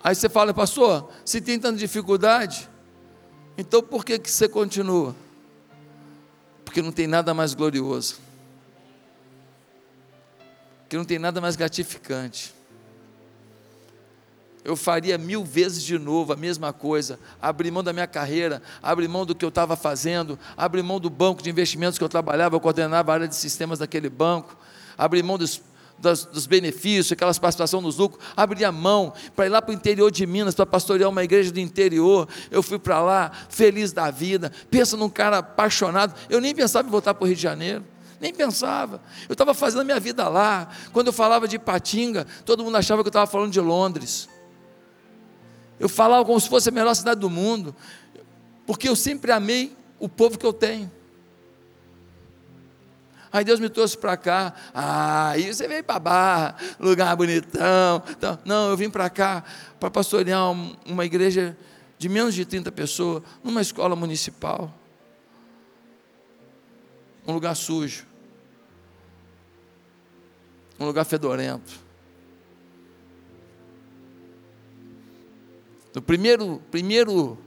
Aí 0.00 0.14
você 0.14 0.28
fala, 0.28 0.54
pastor, 0.54 1.10
se 1.24 1.40
tem 1.40 1.58
tanta 1.58 1.76
dificuldade, 1.76 2.70
então 3.58 3.82
por 3.82 4.04
que, 4.04 4.20
que 4.20 4.30
você 4.30 4.48
continua? 4.48 5.16
Porque 6.64 6.80
não 6.80 6.92
tem 6.92 7.08
nada 7.08 7.34
mais 7.34 7.54
glorioso, 7.54 8.20
porque 10.84 10.96
não 10.96 11.04
tem 11.04 11.18
nada 11.18 11.40
mais 11.40 11.56
gratificante 11.56 12.54
eu 14.64 14.74
faria 14.74 15.18
mil 15.18 15.44
vezes 15.44 15.82
de 15.82 15.98
novo 15.98 16.32
a 16.32 16.36
mesma 16.36 16.72
coisa, 16.72 17.18
abrir 17.40 17.70
mão 17.70 17.84
da 17.84 17.92
minha 17.92 18.06
carreira, 18.06 18.62
abrir 18.82 19.06
mão 19.08 19.26
do 19.26 19.34
que 19.34 19.44
eu 19.44 19.50
estava 19.50 19.76
fazendo, 19.76 20.38
abrir 20.56 20.82
mão 20.82 20.98
do 20.98 21.10
banco 21.10 21.42
de 21.42 21.50
investimentos 21.50 21.98
que 21.98 22.04
eu 22.04 22.08
trabalhava, 22.08 22.56
eu 22.56 22.60
coordenava 22.60 23.12
a 23.12 23.14
área 23.14 23.28
de 23.28 23.36
sistemas 23.36 23.78
daquele 23.78 24.08
banco, 24.08 24.56
abrir 24.96 25.22
mão 25.22 25.36
dos, 25.36 25.60
dos, 25.98 26.46
benefícios, 26.46 27.12
aquelas 27.12 27.38
participações 27.38 27.82
nos 27.82 27.98
lucros, 27.98 28.24
abrir 28.34 28.64
a 28.64 28.72
mão 28.72 29.12
para 29.36 29.44
ir 29.44 29.50
lá 29.50 29.60
para 29.60 29.70
o 29.70 29.74
interior 29.74 30.10
de 30.10 30.26
Minas, 30.26 30.54
para 30.54 30.64
pastorear 30.64 31.10
uma 31.10 31.22
igreja 31.22 31.52
do 31.52 31.60
interior, 31.60 32.26
eu 32.50 32.62
fui 32.62 32.78
para 32.78 33.02
lá, 33.02 33.32
feliz 33.50 33.92
da 33.92 34.10
vida, 34.10 34.50
pensa 34.70 34.96
num 34.96 35.10
cara 35.10 35.38
apaixonado, 35.38 36.14
eu 36.30 36.40
nem 36.40 36.54
pensava 36.54 36.88
em 36.88 36.90
voltar 36.90 37.12
para 37.12 37.24
o 37.24 37.26
Rio 37.26 37.36
de 37.36 37.42
Janeiro, 37.42 37.84
nem 38.18 38.32
pensava. 38.32 39.02
Eu 39.28 39.34
estava 39.34 39.52
fazendo 39.52 39.82
a 39.82 39.84
minha 39.84 40.00
vida 40.00 40.26
lá. 40.30 40.68
Quando 40.94 41.08
eu 41.08 41.12
falava 41.12 41.46
de 41.46 41.58
Patinga, 41.58 42.26
todo 42.46 42.64
mundo 42.64 42.74
achava 42.74 43.02
que 43.02 43.08
eu 43.08 43.10
estava 43.10 43.26
falando 43.26 43.52
de 43.52 43.60
Londres. 43.60 44.30
Eu 45.78 45.88
falava 45.88 46.24
como 46.24 46.38
se 46.40 46.48
fosse 46.48 46.68
a 46.68 46.72
melhor 46.72 46.94
cidade 46.94 47.20
do 47.20 47.28
mundo, 47.28 47.74
porque 48.66 48.88
eu 48.88 48.96
sempre 48.96 49.32
amei 49.32 49.76
o 49.98 50.08
povo 50.08 50.38
que 50.38 50.46
eu 50.46 50.52
tenho. 50.52 50.90
Aí 53.32 53.44
Deus 53.44 53.58
me 53.58 53.68
trouxe 53.68 53.98
para 53.98 54.16
cá. 54.16 54.54
Ah, 54.72 55.30
aí 55.30 55.52
você 55.52 55.66
veio 55.66 55.82
para 55.82 55.98
Barra, 55.98 56.56
lugar 56.78 57.16
bonitão. 57.16 58.00
Então, 58.08 58.38
não, 58.44 58.70
eu 58.70 58.76
vim 58.76 58.88
para 58.88 59.10
cá 59.10 59.42
para 59.80 59.90
pastorear 59.90 60.52
uma 60.86 61.04
igreja 61.04 61.56
de 61.98 62.08
menos 62.08 62.34
de 62.34 62.44
30 62.44 62.70
pessoas, 62.70 63.24
numa 63.42 63.60
escola 63.60 63.96
municipal. 63.96 64.72
Um 67.26 67.32
lugar 67.32 67.56
sujo. 67.56 68.06
Um 70.78 70.86
lugar 70.86 71.04
fedorento. 71.04 71.83
No 75.94 76.02
primeiro, 76.02 76.60
primeiro, 76.72 77.38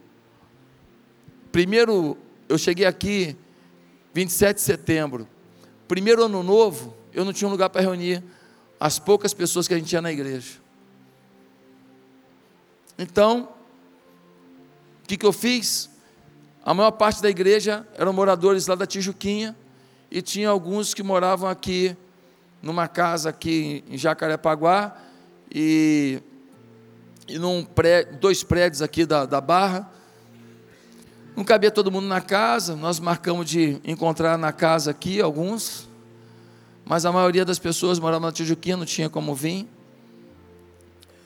primeiro, 1.51 2.17
eu 2.47 2.57
cheguei 2.57 2.85
aqui 2.85 3.35
27 4.13 4.55
de 4.55 4.61
setembro. 4.61 5.27
Primeiro 5.85 6.23
ano 6.23 6.41
novo, 6.41 6.95
eu 7.13 7.25
não 7.25 7.33
tinha 7.33 7.47
um 7.47 7.51
lugar 7.51 7.69
para 7.69 7.81
reunir 7.81 8.23
as 8.79 8.99
poucas 8.99 9.33
pessoas 9.33 9.67
que 9.67 9.73
a 9.73 9.77
gente 9.77 9.89
tinha 9.89 10.01
na 10.01 10.13
igreja. 10.13 10.59
Então, 12.97 13.49
o 15.03 15.07
que, 15.07 15.17
que 15.17 15.25
eu 15.25 15.33
fiz? 15.33 15.89
A 16.63 16.73
maior 16.73 16.91
parte 16.91 17.21
da 17.21 17.29
igreja 17.29 17.85
eram 17.95 18.13
moradores 18.13 18.65
lá 18.65 18.75
da 18.75 18.85
Tijuquinha 18.85 19.55
e 20.09 20.21
tinha 20.21 20.49
alguns 20.49 20.93
que 20.93 21.03
moravam 21.03 21.49
aqui 21.49 21.97
numa 22.61 22.87
casa 22.87 23.29
aqui 23.29 23.83
em 23.89 23.97
Jacarepaguá 23.97 24.97
e 25.53 26.21
e 27.27 27.37
num 27.37 27.65
dois 28.19 28.43
prédios 28.43 28.81
aqui 28.81 29.05
da, 29.05 29.25
da 29.25 29.41
Barra. 29.41 29.91
Não 31.35 31.43
cabia 31.43 31.69
todo 31.69 31.91
mundo 31.91 32.07
na 32.07 32.21
casa, 32.21 32.75
nós 32.75 32.99
marcamos 32.99 33.47
de 33.47 33.79
encontrar 33.83 34.37
na 34.37 34.51
casa 34.51 34.89
aqui 34.89 35.21
alguns, 35.21 35.87
mas 36.83 37.05
a 37.05 37.11
maioria 37.11 37.45
das 37.45 37.59
pessoas 37.59 37.99
moravam 37.99 38.27
na 38.27 38.31
Tijuquinha, 38.31 38.77
não 38.77 38.85
tinha 38.85 39.09
como 39.09 39.35
vir. 39.35 39.67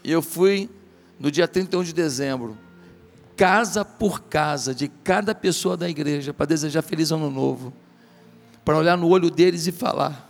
E 0.04 0.12
eu 0.12 0.22
fui 0.22 0.70
no 1.18 1.32
dia 1.32 1.47
31 1.47 1.84
de 1.84 1.93
dezembro, 1.93 2.58
casa 3.38 3.86
por 3.86 4.24
casa 4.24 4.76
de 4.76 4.88
cada 4.88 5.34
pessoa 5.34 5.78
da 5.78 5.88
igreja, 5.88 6.34
para 6.34 6.47
desejar 6.47 6.82
feliz 6.82 7.12
ano 7.12 7.30
novo, 7.30 7.72
para 8.66 8.78
olhar 8.78 8.97
no 8.97 9.08
olho 9.08 9.30
deles 9.30 9.66
e 9.66 9.72
falar: 9.72 10.30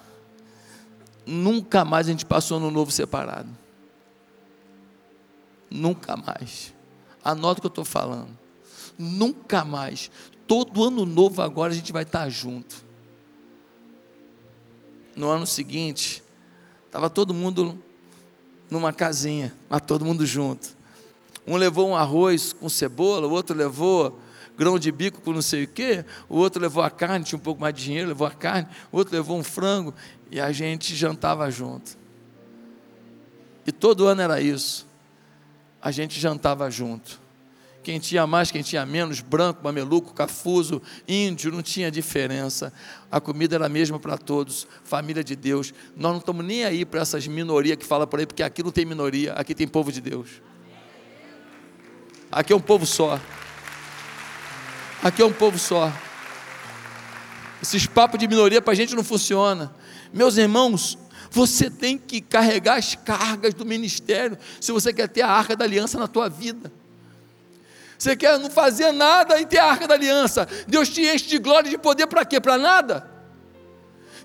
nunca 1.26 1.84
mais 1.84 2.08
a 2.08 2.12
gente 2.12 2.26
passou 2.26 2.58
ano 2.58 2.70
novo 2.70 2.92
separado. 2.92 3.61
Nunca 5.72 6.18
mais. 6.18 6.74
Anota 7.24 7.60
o 7.60 7.62
que 7.62 7.68
eu 7.68 7.70
estou 7.70 7.86
falando. 7.86 8.38
Nunca 9.00 9.64
mais. 9.64 10.12
Todo 10.46 10.84
ano 10.84 11.06
novo 11.06 11.42
agora 11.42 11.72
a 11.72 11.76
gente 11.76 11.94
vai 11.94 12.04
estar 12.04 12.28
junto. 12.28 12.84
No 15.16 15.30
ano 15.30 15.48
seguinte, 15.48 16.22
estava 16.86 17.10
todo 17.10 17.34
mundo 17.34 17.82
numa 18.70 18.92
casinha, 18.92 19.54
mas 19.70 19.82
todo 19.82 20.04
mundo 20.04 20.26
junto. 20.26 20.76
Um 21.48 21.56
levou 21.56 21.88
um 21.88 21.96
arroz 21.96 22.52
com 22.52 22.68
cebola, 22.68 23.28
o 23.28 23.32
outro 23.32 23.56
levou 23.56 24.20
grão 24.58 24.78
de 24.78 24.92
bico 24.92 25.22
com 25.22 25.32
não 25.32 25.42
sei 25.42 25.64
o 25.64 25.68
quê, 25.68 26.06
o 26.30 26.38
outro 26.38 26.62
levou 26.62 26.84
a 26.84 26.90
carne, 26.90 27.26
tinha 27.26 27.38
um 27.38 27.42
pouco 27.42 27.62
mais 27.62 27.74
de 27.74 27.84
dinheiro, 27.84 28.10
levou 28.10 28.28
a 28.28 28.32
carne, 28.32 28.68
o 28.92 28.98
outro 28.98 29.16
levou 29.16 29.38
um 29.38 29.44
frango, 29.44 29.94
e 30.30 30.40
a 30.40 30.52
gente 30.52 30.96
jantava 30.96 31.50
junto. 31.50 31.98
E 33.66 33.72
todo 33.72 34.06
ano 34.06 34.22
era 34.22 34.42
isso 34.42 34.91
a 35.82 35.92
gente 35.92 36.20
jantava 36.20 36.70
junto. 36.70 37.20
Quem 37.84 38.00
tinha 38.00 38.28
mais, 38.28 38.52
quem 38.52 38.62
tinha 38.62 38.86
menos, 38.86 39.22
branco, 39.22 39.64
mameluco, 39.64 40.14
cafuso, 40.14 40.82
índio, 41.08 41.52
não 41.52 41.64
tinha 41.64 41.90
diferença. 41.90 42.72
A 43.12 43.20
comida 43.20 43.56
era 43.56 43.66
a 43.66 43.70
mesma 43.70 44.00
para 44.00 44.18
todos, 44.18 44.68
família 44.84 45.24
de 45.24 45.36
Deus. 45.36 45.74
Nós 45.96 46.12
não 46.12 46.20
estamos 46.20 46.46
nem 46.46 46.64
aí 46.64 46.86
para 46.86 47.02
essas 47.02 47.26
minorias 47.26 47.78
que 47.78 47.86
falam 47.86 48.06
por 48.06 48.20
aí, 48.20 48.28
porque 48.28 48.44
aqui 48.44 48.62
não 48.62 48.72
tem 48.72 48.86
minoria, 48.86 49.34
aqui 49.34 49.56
tem 49.56 49.68
povo 49.68 49.92
de 49.92 50.00
Deus. 50.00 50.30
Aqui 52.32 52.54
é 52.54 52.56
um 52.56 52.62
povo 52.62 52.86
só. 52.86 53.20
Aqui 55.02 55.24
é 55.24 55.26
um 55.26 55.34
povo 55.34 55.58
só. 55.58 55.92
Esses 57.62 57.88
papos 57.88 58.20
de 58.20 58.28
minoria 58.28 58.62
para 58.62 58.74
a 58.74 58.76
gente 58.76 58.96
não 58.96 59.04
funciona. 59.04 59.74
Meus 60.14 60.38
irmãos, 60.38 60.98
você 61.32 61.70
tem 61.70 61.98
que 61.98 62.20
carregar 62.20 62.78
as 62.78 62.94
cargas 62.94 63.54
do 63.54 63.66
ministério 63.66 64.38
se 64.60 64.72
você 64.74 64.94
quer 64.94 65.08
ter 65.08 65.22
a 65.22 65.30
arca 65.30 65.56
da 65.56 65.64
aliança 65.64 65.98
na 65.98 66.08
tua 66.08 66.30
vida. 66.30 66.72
Você 67.98 68.18
quer 68.18 68.38
não 68.38 68.50
fazer 68.50 68.92
nada 68.92 69.40
e 69.40 69.46
ter 69.46 69.60
a 69.60 69.66
arca 69.66 69.88
da 69.88 69.94
aliança. 69.94 70.48
Deus 70.68 70.90
te 70.90 71.02
enche 71.02 71.28
de 71.28 71.38
glória 71.38 71.70
e 71.70 71.72
de 71.72 71.78
poder 71.78 72.08
para 72.08 72.26
quê? 72.26 72.42
Para 72.42 72.58
nada. 72.58 73.10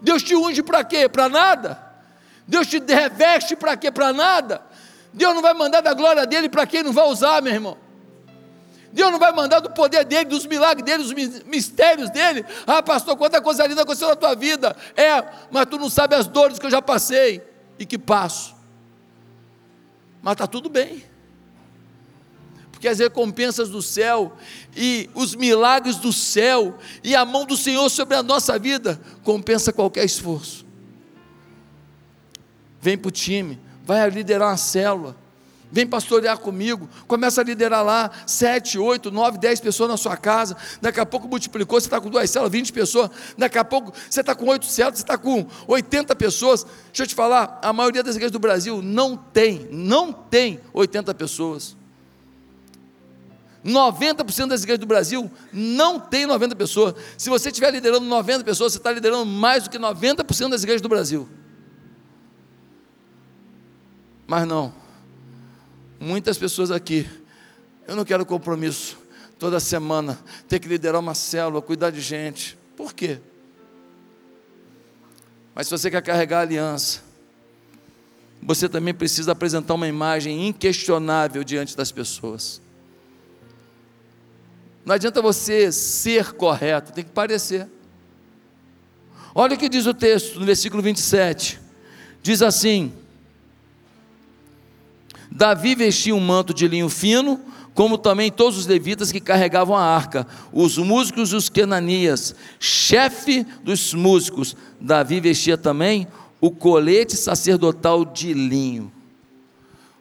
Deus 0.02 0.22
te 0.22 0.34
unge 0.34 0.62
para 0.62 0.82
quê? 0.82 1.08
Para 1.08 1.28
nada. 1.28 1.80
Deus 2.48 2.66
te 2.66 2.78
reveste 2.78 3.54
para 3.54 3.76
quê? 3.76 3.90
Para 3.90 4.12
nada. 4.12 4.62
Deus 5.12 5.32
não 5.34 5.42
vai 5.42 5.54
mandar 5.54 5.82
da 5.82 5.94
glória 5.94 6.26
dele 6.26 6.48
para 6.48 6.66
quem 6.66 6.82
não 6.82 6.92
vai 6.92 7.06
usar, 7.06 7.40
meu 7.40 7.52
irmão. 7.52 7.78
Deus 8.96 9.12
não 9.12 9.18
vai 9.18 9.30
mandar 9.30 9.60
do 9.60 9.70
poder 9.70 10.06
dele, 10.06 10.24
dos 10.24 10.46
milagres 10.46 10.82
dele, 10.82 11.02
dos 11.02 11.12
mistérios 11.44 12.08
dele. 12.08 12.46
Ah, 12.66 12.82
pastor, 12.82 13.14
quanta 13.14 13.42
coisa 13.42 13.66
linda 13.66 13.82
aconteceu 13.82 14.08
na 14.08 14.16
tua 14.16 14.34
vida. 14.34 14.74
É, 14.96 15.22
mas 15.50 15.66
tu 15.66 15.78
não 15.78 15.90
sabe 15.90 16.14
as 16.14 16.26
dores 16.26 16.58
que 16.58 16.64
eu 16.64 16.70
já 16.70 16.80
passei 16.80 17.42
e 17.78 17.84
que 17.84 17.98
passo. 17.98 18.56
Mas 20.22 20.32
está 20.32 20.46
tudo 20.46 20.70
bem 20.70 21.04
porque 22.72 22.88
as 22.88 22.98
recompensas 22.98 23.70
do 23.70 23.80
céu 23.80 24.36
e 24.76 25.08
os 25.14 25.34
milagres 25.34 25.96
do 25.96 26.12
céu 26.12 26.76
e 27.02 27.16
a 27.16 27.24
mão 27.24 27.46
do 27.46 27.56
Senhor 27.56 27.88
sobre 27.88 28.14
a 28.14 28.22
nossa 28.22 28.58
vida 28.58 29.00
compensa 29.22 29.72
qualquer 29.72 30.04
esforço. 30.04 30.64
Vem 32.78 32.98
para 32.98 33.08
o 33.08 33.10
time, 33.10 33.58
vai 33.82 34.08
liderar 34.10 34.50
uma 34.50 34.56
célula, 34.58 35.16
vem 35.70 35.86
pastorear 35.86 36.38
comigo, 36.38 36.88
começa 37.06 37.40
a 37.40 37.44
liderar 37.44 37.84
lá, 37.84 38.10
sete, 38.26 38.78
oito, 38.78 39.10
nove, 39.10 39.38
dez 39.38 39.60
pessoas 39.60 39.90
na 39.90 39.96
sua 39.96 40.16
casa, 40.16 40.56
daqui 40.80 41.00
a 41.00 41.06
pouco 41.06 41.28
multiplicou, 41.28 41.80
você 41.80 41.86
está 41.86 42.00
com 42.00 42.08
duas 42.08 42.30
células, 42.30 42.52
vinte 42.52 42.72
pessoas, 42.72 43.10
daqui 43.36 43.58
a 43.58 43.64
pouco 43.64 43.92
você 44.08 44.20
está 44.20 44.34
com 44.34 44.46
oito 44.46 44.66
células, 44.66 44.98
você 44.98 45.04
está 45.04 45.18
com 45.18 45.46
oitenta 45.66 46.14
pessoas, 46.14 46.64
deixa 46.86 47.02
eu 47.02 47.06
te 47.06 47.14
falar, 47.14 47.58
a 47.62 47.72
maioria 47.72 48.02
das 48.02 48.14
igrejas 48.14 48.32
do 48.32 48.38
Brasil 48.38 48.80
não 48.82 49.16
tem, 49.16 49.68
não 49.70 50.12
tem 50.12 50.60
oitenta 50.72 51.14
pessoas, 51.14 51.76
90% 53.64 54.46
das 54.46 54.62
igrejas 54.62 54.78
do 54.78 54.86
Brasil 54.86 55.28
não 55.52 55.98
tem 55.98 56.24
90 56.24 56.54
pessoas. 56.54 56.94
Se 57.18 57.28
você 57.28 57.48
estiver 57.48 57.72
liderando 57.72 58.06
90 58.06 58.44
pessoas, 58.44 58.72
você 58.72 58.78
está 58.78 58.92
liderando 58.92 59.26
mais 59.26 59.64
do 59.64 59.70
que 59.70 59.76
90% 59.76 60.50
das 60.50 60.62
igrejas 60.62 60.80
do 60.80 60.88
Brasil. 60.88 61.28
Mas 64.24 64.46
não. 64.46 64.85
Muitas 65.98 66.36
pessoas 66.36 66.70
aqui, 66.70 67.08
eu 67.86 67.96
não 67.96 68.04
quero 68.04 68.26
compromisso 68.26 68.98
toda 69.38 69.58
semana, 69.60 70.18
ter 70.48 70.58
que 70.58 70.68
liderar 70.68 71.00
uma 71.00 71.14
célula, 71.14 71.62
cuidar 71.62 71.90
de 71.90 72.00
gente. 72.00 72.58
Por 72.76 72.92
quê? 72.92 73.18
Mas 75.54 75.68
se 75.68 75.70
você 75.70 75.90
quer 75.90 76.02
carregar 76.02 76.40
a 76.40 76.42
aliança, 76.42 77.00
você 78.42 78.68
também 78.68 78.92
precisa 78.92 79.32
apresentar 79.32 79.74
uma 79.74 79.88
imagem 79.88 80.48
inquestionável 80.48 81.42
diante 81.42 81.76
das 81.76 81.90
pessoas. 81.90 82.60
Não 84.84 84.94
adianta 84.94 85.20
você 85.20 85.72
ser 85.72 86.32
correto, 86.34 86.92
tem 86.92 87.02
que 87.02 87.10
parecer. 87.10 87.66
Olha 89.34 89.54
o 89.54 89.58
que 89.58 89.68
diz 89.68 89.86
o 89.86 89.92
texto 89.92 90.38
no 90.38 90.46
versículo 90.46 90.82
27. 90.82 91.58
Diz 92.22 92.40
assim: 92.40 92.92
Davi 95.36 95.74
vestia 95.74 96.14
um 96.14 96.20
manto 96.20 96.54
de 96.54 96.66
linho 96.66 96.88
fino, 96.88 97.40
como 97.74 97.98
também 97.98 98.32
todos 98.32 98.58
os 98.58 98.66
levitas 98.66 99.12
que 99.12 99.20
carregavam 99.20 99.76
a 99.76 99.82
arca, 99.82 100.26
os 100.52 100.78
músicos 100.78 101.32
e 101.32 101.36
os 101.36 101.48
quenanias, 101.48 102.34
chefe 102.58 103.46
dos 103.62 103.92
músicos. 103.92 104.56
Davi 104.80 105.20
vestia 105.20 105.58
também 105.58 106.08
o 106.40 106.50
colete 106.50 107.16
sacerdotal 107.16 108.04
de 108.04 108.32
linho 108.32 108.92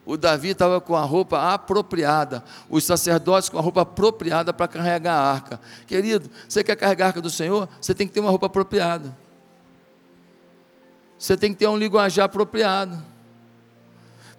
o 0.06 0.16
Davi 0.16 0.50
estava 0.50 0.80
com 0.80 0.94
a 0.94 1.02
roupa 1.02 1.52
apropriada, 1.52 2.44
os 2.70 2.84
sacerdotes 2.84 3.48
com 3.48 3.58
a 3.58 3.60
roupa 3.60 3.80
apropriada 3.80 4.52
para 4.52 4.68
carregar 4.68 5.14
a 5.14 5.32
arca. 5.32 5.60
Querido, 5.84 6.30
você 6.48 6.62
quer 6.62 6.76
carregar 6.76 7.06
a 7.06 7.08
arca 7.08 7.20
do 7.20 7.28
Senhor? 7.28 7.68
Você 7.80 7.92
tem 7.92 8.06
que 8.06 8.14
ter 8.14 8.20
uma 8.20 8.30
roupa 8.30 8.46
apropriada. 8.46 9.14
Você 11.18 11.36
tem 11.36 11.52
que 11.52 11.58
ter 11.58 11.66
um 11.66 11.76
linguajar 11.76 12.26
apropriado. 12.26 13.02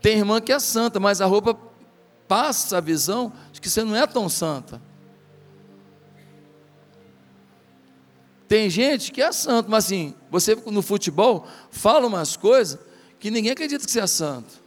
Tem 0.01 0.17
irmã 0.17 0.39
que 0.39 0.51
é 0.51 0.59
santa, 0.59 0.99
mas 0.99 1.21
a 1.21 1.25
roupa 1.25 1.57
passa 2.27 2.77
a 2.77 2.81
visão 2.81 3.31
de 3.51 3.61
que 3.61 3.69
você 3.69 3.83
não 3.83 3.95
é 3.95 4.05
tão 4.05 4.29
santa. 4.29 4.81
Tem 8.47 8.69
gente 8.69 9.11
que 9.11 9.21
é 9.21 9.31
santo, 9.31 9.69
mas 9.69 9.85
assim, 9.85 10.15
você 10.31 10.55
no 10.55 10.81
futebol 10.81 11.45
fala 11.69 12.07
umas 12.07 12.37
coisas 12.37 12.79
que 13.19 13.29
ninguém 13.29 13.51
acredita 13.51 13.85
que 13.85 13.91
você 13.91 13.99
é 13.99 14.07
santo. 14.07 14.63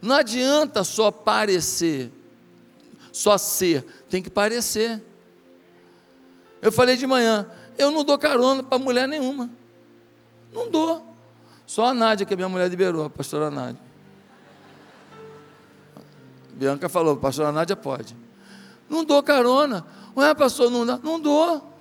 Não 0.00 0.16
adianta 0.16 0.84
só 0.84 1.10
parecer, 1.10 2.10
só 3.12 3.36
ser, 3.36 3.84
tem 4.08 4.22
que 4.22 4.30
parecer. 4.30 5.02
Eu 6.62 6.72
falei 6.72 6.96
de 6.96 7.06
manhã, 7.06 7.46
eu 7.76 7.90
não 7.90 8.04
dou 8.04 8.18
carona 8.18 8.62
para 8.62 8.78
mulher 8.78 9.06
nenhuma. 9.06 9.50
Não 10.52 10.70
dou. 10.70 11.15
Só 11.66 11.86
a 11.86 11.94
Nádia, 11.94 12.24
que 12.24 12.32
a 12.32 12.36
minha 12.36 12.48
mulher 12.48 12.68
liberou, 12.68 13.04
a 13.04 13.10
pastora 13.10 13.50
Nádia. 13.50 13.80
Bianca 16.54 16.88
falou, 16.88 17.16
pastora 17.16 17.52
Nádia 17.52 17.76
pode. 17.76 18.16
Não 18.88 19.04
dou 19.04 19.22
carona. 19.22 19.84
Ué, 20.16 20.34
pastor, 20.34 20.70
não 20.70 20.86
dá? 20.86 20.98
Não 21.02 21.20
dou. 21.20 21.72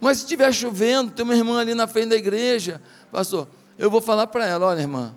Mas 0.00 0.18
se 0.18 0.24
estiver 0.24 0.52
chovendo, 0.52 1.10
tem 1.10 1.24
uma 1.24 1.34
irmã 1.34 1.60
ali 1.60 1.74
na 1.74 1.86
frente 1.86 2.10
da 2.10 2.16
igreja, 2.16 2.80
pastor, 3.10 3.48
eu 3.78 3.90
vou 3.90 4.00
falar 4.00 4.26
para 4.26 4.46
ela, 4.46 4.66
olha 4.66 4.80
irmã, 4.80 5.16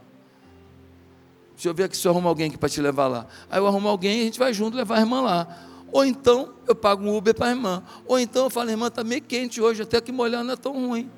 Deixa 1.58 1.70
eu 1.70 1.74
ver 1.74 1.86
aqui 1.86 1.98
se 1.98 2.08
eu 2.08 2.12
arrumo 2.12 2.28
alguém 2.28 2.50
aqui 2.50 2.58
para 2.58 2.70
te 2.70 2.80
levar 2.80 3.08
lá. 3.08 3.26
Aí 3.50 3.60
eu 3.60 3.66
arrumo 3.66 3.88
alguém 3.88 4.20
e 4.20 4.22
a 4.22 4.26
gente 4.26 4.38
vai 4.38 4.54
junto 4.54 4.78
levar 4.78 4.98
a 4.98 5.00
irmã 5.00 5.22
lá. 5.22 5.48
Ou 5.92 6.06
então 6.06 6.54
eu 6.68 6.76
pago 6.76 7.04
um 7.04 7.18
Uber 7.18 7.34
para 7.34 7.48
a 7.48 7.50
irmã. 7.50 7.84
Ou 8.06 8.20
então 8.20 8.44
eu 8.44 8.50
falo, 8.52 8.70
irmã, 8.70 8.90
está 8.90 9.04
meio 9.04 9.24
quente 9.24 9.60
hoje, 9.60 9.82
até 9.82 10.00
que 10.00 10.12
molhar 10.12 10.44
não 10.44 10.54
é 10.54 10.56
tão 10.56 10.74
ruim. 10.74 11.10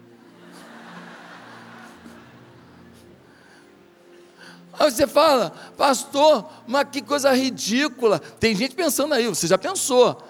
Aí 4.80 4.89
você 4.89 5.05
fala, 5.05 5.51
pastor, 5.77 6.49
mas 6.65 6.88
que 6.89 7.01
coisa 7.01 7.34
ridícula. 7.34 8.17
Tem 8.17 8.55
gente 8.55 8.73
pensando 8.73 9.13
aí, 9.13 9.27
você 9.27 9.45
já 9.45 9.57
pensou. 9.57 10.23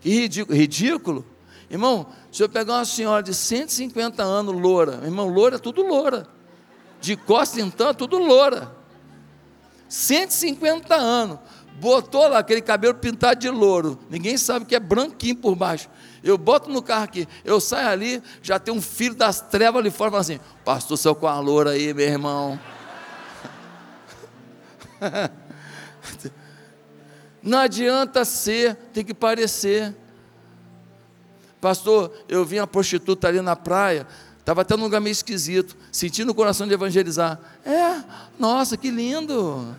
Que 0.00 0.08
ridículo. 0.08 0.56
Ridículo? 0.56 1.26
Irmão, 1.68 2.06
se 2.30 2.40
eu 2.40 2.48
pegar 2.48 2.74
uma 2.74 2.84
senhora 2.84 3.24
de 3.24 3.34
150 3.34 4.22
anos, 4.22 4.54
loura, 4.54 5.00
irmão, 5.02 5.28
loura 5.28 5.56
é 5.56 5.58
tudo 5.58 5.82
loura. 5.82 6.28
De 7.00 7.16
costa 7.16 7.60
então, 7.60 7.88
é 7.88 7.92
tudo 7.92 8.18
loura. 8.18 8.72
150 9.88 10.94
anos, 10.94 11.38
botou 11.80 12.28
lá 12.28 12.38
aquele 12.38 12.60
cabelo 12.60 12.94
pintado 12.94 13.40
de 13.40 13.48
louro, 13.48 13.98
ninguém 14.08 14.36
sabe 14.36 14.64
que 14.64 14.76
é 14.76 14.80
branquinho 14.80 15.36
por 15.36 15.56
baixo. 15.56 15.88
Eu 16.22 16.38
boto 16.38 16.70
no 16.70 16.82
carro 16.82 17.04
aqui, 17.04 17.26
eu 17.44 17.60
saio 17.60 17.88
ali, 17.88 18.22
já 18.42 18.58
tem 18.58 18.72
um 18.72 18.82
filho 18.82 19.14
das 19.14 19.40
trevas 19.40 19.80
ali 19.80 19.90
fora, 19.90 20.10
fala 20.10 20.20
assim: 20.20 20.40
Pastor, 20.64 20.96
seu 20.96 21.14
com 21.14 21.26
a 21.26 21.40
loura 21.40 21.70
aí, 21.70 21.92
meu 21.92 22.06
irmão. 22.06 22.58
Não 27.42 27.58
adianta 27.58 28.24
ser, 28.24 28.74
tem 28.92 29.04
que 29.04 29.14
parecer. 29.14 29.94
Pastor, 31.60 32.12
eu 32.28 32.44
vi 32.44 32.60
uma 32.60 32.66
prostituta 32.66 33.28
ali 33.28 33.40
na 33.40 33.56
praia, 33.56 34.06
Estava 34.48 34.62
até 34.62 34.78
num 34.78 34.84
lugar 34.84 34.98
meio 34.98 35.12
esquisito, 35.12 35.76
sentindo 35.92 36.30
o 36.32 36.34
coração 36.34 36.66
de 36.66 36.72
evangelizar. 36.72 37.38
É, 37.66 38.02
nossa, 38.38 38.78
que 38.78 38.90
lindo! 38.90 39.76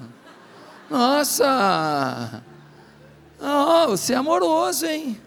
Nossa! 0.87 2.43
Oh, 3.41 3.87
você 3.87 4.13
é 4.13 4.17
amoroso, 4.17 4.85
hein? 4.85 5.19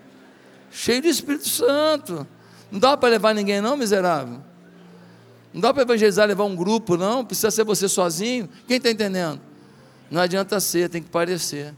Cheio 0.71 1.03
do 1.03 1.09
Espírito 1.09 1.49
Santo. 1.49 2.25
Não 2.71 2.79
dá 2.79 2.97
para 2.97 3.09
levar 3.09 3.35
ninguém, 3.35 3.61
não, 3.61 3.77
miserável? 3.77 4.39
Não 5.53 5.61
dá 5.61 5.75
para 5.75 5.83
evangelizar, 5.83 6.29
levar 6.29 6.45
um 6.45 6.55
grupo, 6.55 6.97
não? 6.97 7.25
Precisa 7.25 7.51
ser 7.51 7.65
você 7.65 7.89
sozinho? 7.89 8.49
Quem 8.69 8.77
está 8.77 8.93
entendendo? 8.93 9.41
Não 10.13 10.21
adianta 10.21 10.61
ser, 10.61 10.91
tem 10.91 11.03
que 11.03 11.09
parecer. 11.09 11.75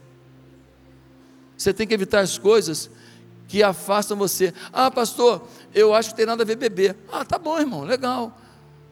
Você 1.57 1.73
tem 1.73 1.87
que 1.87 1.93
evitar 1.93 2.19
as 2.19 2.37
coisas 2.37 2.91
que 3.47 3.63
afastam 3.63 4.17
você. 4.17 4.53
Ah, 4.73 4.91
pastor, 4.91 5.47
eu 5.73 5.93
acho 5.93 6.09
que 6.09 6.17
tem 6.17 6.25
nada 6.25 6.43
a 6.43 6.45
ver 6.45 6.57
beber. 6.57 6.97
Ah, 7.09 7.23
tá 7.23 7.39
bom, 7.39 7.57
irmão, 7.57 7.85
legal. 7.85 8.37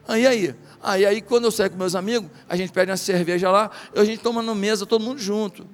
Aí 0.08 0.26
aí, 0.26 0.54
aí, 0.82 1.04
aí 1.04 1.20
quando 1.20 1.44
eu 1.44 1.50
saio 1.50 1.70
com 1.70 1.76
meus 1.76 1.94
amigos, 1.94 2.30
a 2.48 2.56
gente 2.56 2.72
pede 2.72 2.90
uma 2.90 2.96
cerveja 2.96 3.50
lá, 3.50 3.70
a 3.94 4.02
gente 4.02 4.22
toma 4.22 4.42
na 4.42 4.54
mesa 4.54 4.86
todo 4.86 5.04
mundo 5.04 5.20
junto. 5.20 5.66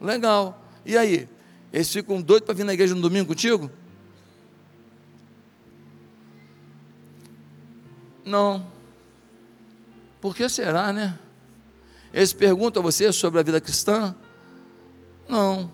Legal. 0.00 0.64
E 0.86 0.96
aí? 0.96 1.28
Eles 1.72 1.92
ficam 1.92 2.22
doidos 2.22 2.46
para 2.46 2.54
vir 2.54 2.62
na 2.62 2.72
igreja 2.72 2.94
no 2.94 3.00
domingo 3.00 3.26
contigo? 3.26 3.68
Não. 8.24 8.64
Por 10.20 10.36
que 10.36 10.48
será, 10.48 10.92
né? 10.92 11.18
Eles 12.12 12.32
perguntam 12.32 12.80
a 12.80 12.84
você 12.84 13.12
sobre 13.12 13.40
a 13.40 13.42
vida 13.42 13.60
cristã? 13.60 14.14
Não. 15.28 15.70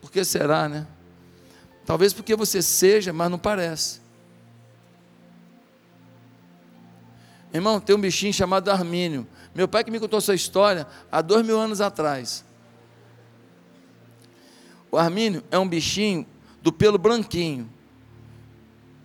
Por 0.00 0.10
que 0.10 0.24
será, 0.24 0.68
né? 0.68 0.86
Talvez 1.84 2.12
porque 2.12 2.34
você 2.34 2.60
seja, 2.60 3.12
mas 3.12 3.30
não 3.30 3.38
parece. 3.38 4.00
Irmão, 7.52 7.80
tem 7.80 7.96
um 7.96 8.00
bichinho 8.00 8.34
chamado 8.34 8.70
Armínio. 8.70 9.26
Meu 9.54 9.66
pai 9.66 9.82
que 9.82 9.90
me 9.90 9.98
contou 9.98 10.18
essa 10.18 10.34
história 10.34 10.86
há 11.10 11.22
dois 11.22 11.44
mil 11.46 11.58
anos 11.58 11.80
atrás. 11.80 12.44
O 14.90 14.98
Armínio 14.98 15.42
é 15.50 15.58
um 15.58 15.66
bichinho 15.66 16.26
do 16.60 16.72
pelo 16.72 16.98
branquinho. 16.98 17.70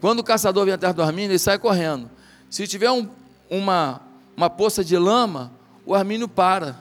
Quando 0.02 0.20
o 0.20 0.24
caçador 0.24 0.66
vem 0.66 0.74
atrás 0.74 0.96
do 0.96 1.02
Armínio, 1.02 1.32
ele 1.32 1.40
sai 1.40 1.60
correndo. 1.60 2.10
Se 2.50 2.68
tiver 2.68 2.92
um, 2.92 3.08
uma, 3.50 4.02
uma 4.36 4.50
poça 4.50 4.84
de 4.84 4.98
lama, 4.98 5.54
o 5.86 5.96
Armínio 5.96 6.28
para. 6.28 6.78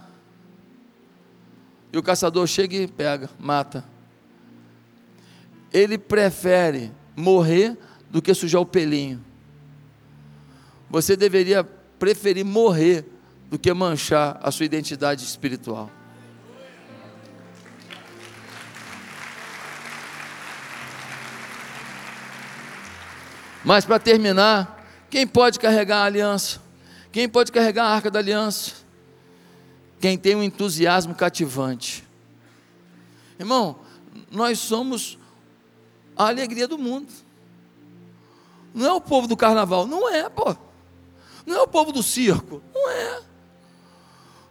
E 1.92 1.98
o 1.98 2.02
caçador 2.02 2.46
chega 2.46 2.76
e 2.76 2.86
pega, 2.86 3.28
mata. 3.38 3.84
Ele 5.72 5.98
prefere 5.98 6.92
morrer 7.16 7.76
do 8.10 8.20
que 8.20 8.32
sujar 8.34 8.60
o 8.60 8.66
pelinho. 8.66 9.24
Você 10.88 11.16
deveria 11.16 11.62
preferir 11.64 12.44
morrer 12.44 13.04
do 13.48 13.58
que 13.58 13.72
manchar 13.72 14.38
a 14.42 14.50
sua 14.50 14.66
identidade 14.66 15.24
espiritual. 15.24 15.90
Mas 23.64 23.84
para 23.84 23.98
terminar, 23.98 24.86
quem 25.10 25.26
pode 25.26 25.58
carregar 25.58 25.98
a 25.98 26.04
aliança? 26.04 26.60
Quem 27.12 27.28
pode 27.28 27.52
carregar 27.52 27.84
a 27.84 27.94
arca 27.94 28.10
da 28.10 28.18
aliança? 28.18 28.79
Quem 30.00 30.16
tem 30.16 30.34
um 30.34 30.42
entusiasmo 30.42 31.14
cativante. 31.14 32.04
Irmão, 33.38 33.76
nós 34.30 34.58
somos 34.58 35.18
a 36.16 36.28
alegria 36.28 36.66
do 36.66 36.78
mundo. 36.78 37.12
Não 38.74 38.86
é 38.86 38.92
o 38.92 39.00
povo 39.00 39.28
do 39.28 39.36
carnaval, 39.36 39.86
não 39.86 40.08
é, 40.08 40.28
pô. 40.28 40.56
Não 41.44 41.56
é 41.56 41.62
o 41.62 41.68
povo 41.68 41.92
do 41.92 42.02
circo, 42.02 42.62
não 42.74 42.90
é. 42.90 43.22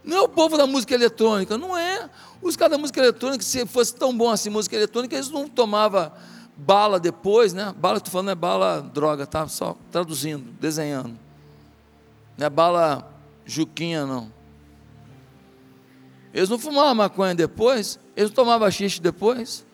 Não 0.03 0.17
é 0.17 0.21
o 0.21 0.29
povo 0.29 0.57
da 0.57 0.67
música 0.67 0.93
eletrônica, 0.93 1.57
não 1.57 1.77
é. 1.77 2.09
Os 2.41 2.55
caras 2.55 2.71
da 2.71 2.77
música 2.77 2.99
eletrônica, 2.99 3.43
se 3.43 3.65
fosse 3.65 3.93
tão 3.95 4.15
bom 4.15 4.29
assim 4.29 4.49
música 4.49 4.75
eletrônica, 4.75 5.15
eles 5.15 5.29
não 5.29 5.47
tomavam 5.47 6.11
bala 6.55 6.99
depois, 6.99 7.53
né? 7.53 7.73
Bala, 7.77 7.97
estou 7.97 8.11
falando, 8.11 8.31
é 8.31 8.35
bala 8.35 8.81
droga, 8.81 9.25
tá? 9.25 9.47
Só 9.47 9.77
traduzindo, 9.91 10.51
desenhando. 10.59 11.17
Não 12.37 12.45
é 12.45 12.49
bala 12.49 13.13
juquinha, 13.45 14.05
não. 14.05 14.38
Eles 16.33 16.49
não 16.49 16.59
fumavam 16.59 16.95
maconha 16.95 17.33
depois, 17.33 17.99
eles 18.15 18.29
não 18.29 18.35
tomavam 18.35 18.69
xixi 18.69 19.01
depois. 19.01 19.65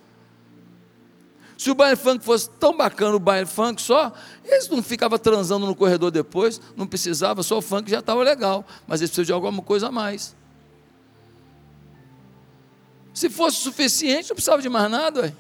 Se 1.57 1.71
o 1.71 1.75
baile 1.75 1.95
funk 1.95 2.23
fosse 2.23 2.49
tão 2.49 2.75
bacana, 2.75 3.15
o 3.15 3.19
baile 3.19 3.45
funk 3.45 3.81
só, 3.81 4.13
eles 4.43 4.67
não 4.67 4.83
ficavam 4.83 5.17
transando 5.17 5.65
no 5.65 5.75
corredor 5.75 6.11
depois, 6.11 6.59
não 6.75 6.85
precisava, 6.85 7.43
só 7.43 7.57
o 7.57 7.61
funk 7.61 7.89
já 7.89 7.99
estava 7.99 8.21
legal, 8.23 8.65
mas 8.85 8.99
eles 8.99 9.09
precisam 9.09 9.25
de 9.25 9.31
alguma 9.31 9.61
coisa 9.61 9.87
a 9.87 9.91
mais. 9.91 10.35
Se 13.13 13.29
fosse 13.29 13.57
suficiente, 13.57 14.29
não 14.29 14.35
precisava 14.35 14.61
de 14.61 14.67
mais 14.67 14.91
nada. 14.91 15.21
Ué. 15.21 15.33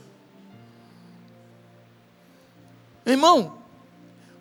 Irmão, 3.05 3.57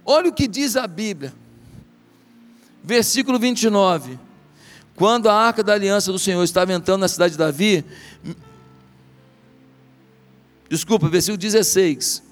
olha 0.06 0.30
o 0.30 0.32
que 0.32 0.46
diz 0.46 0.76
a 0.76 0.86
Bíblia, 0.86 1.34
versículo 2.82 3.38
29. 3.38 4.18
Quando 4.96 5.28
a 5.28 5.34
arca 5.34 5.62
da 5.62 5.72
aliança 5.72 6.12
do 6.12 6.18
Senhor 6.18 6.42
estava 6.44 6.72
entrando 6.72 7.00
na 7.00 7.08
cidade 7.08 7.32
de 7.32 7.38
Davi, 7.38 7.84
desculpa, 10.68 11.08
versículo 11.08 11.38
16. 11.38 12.22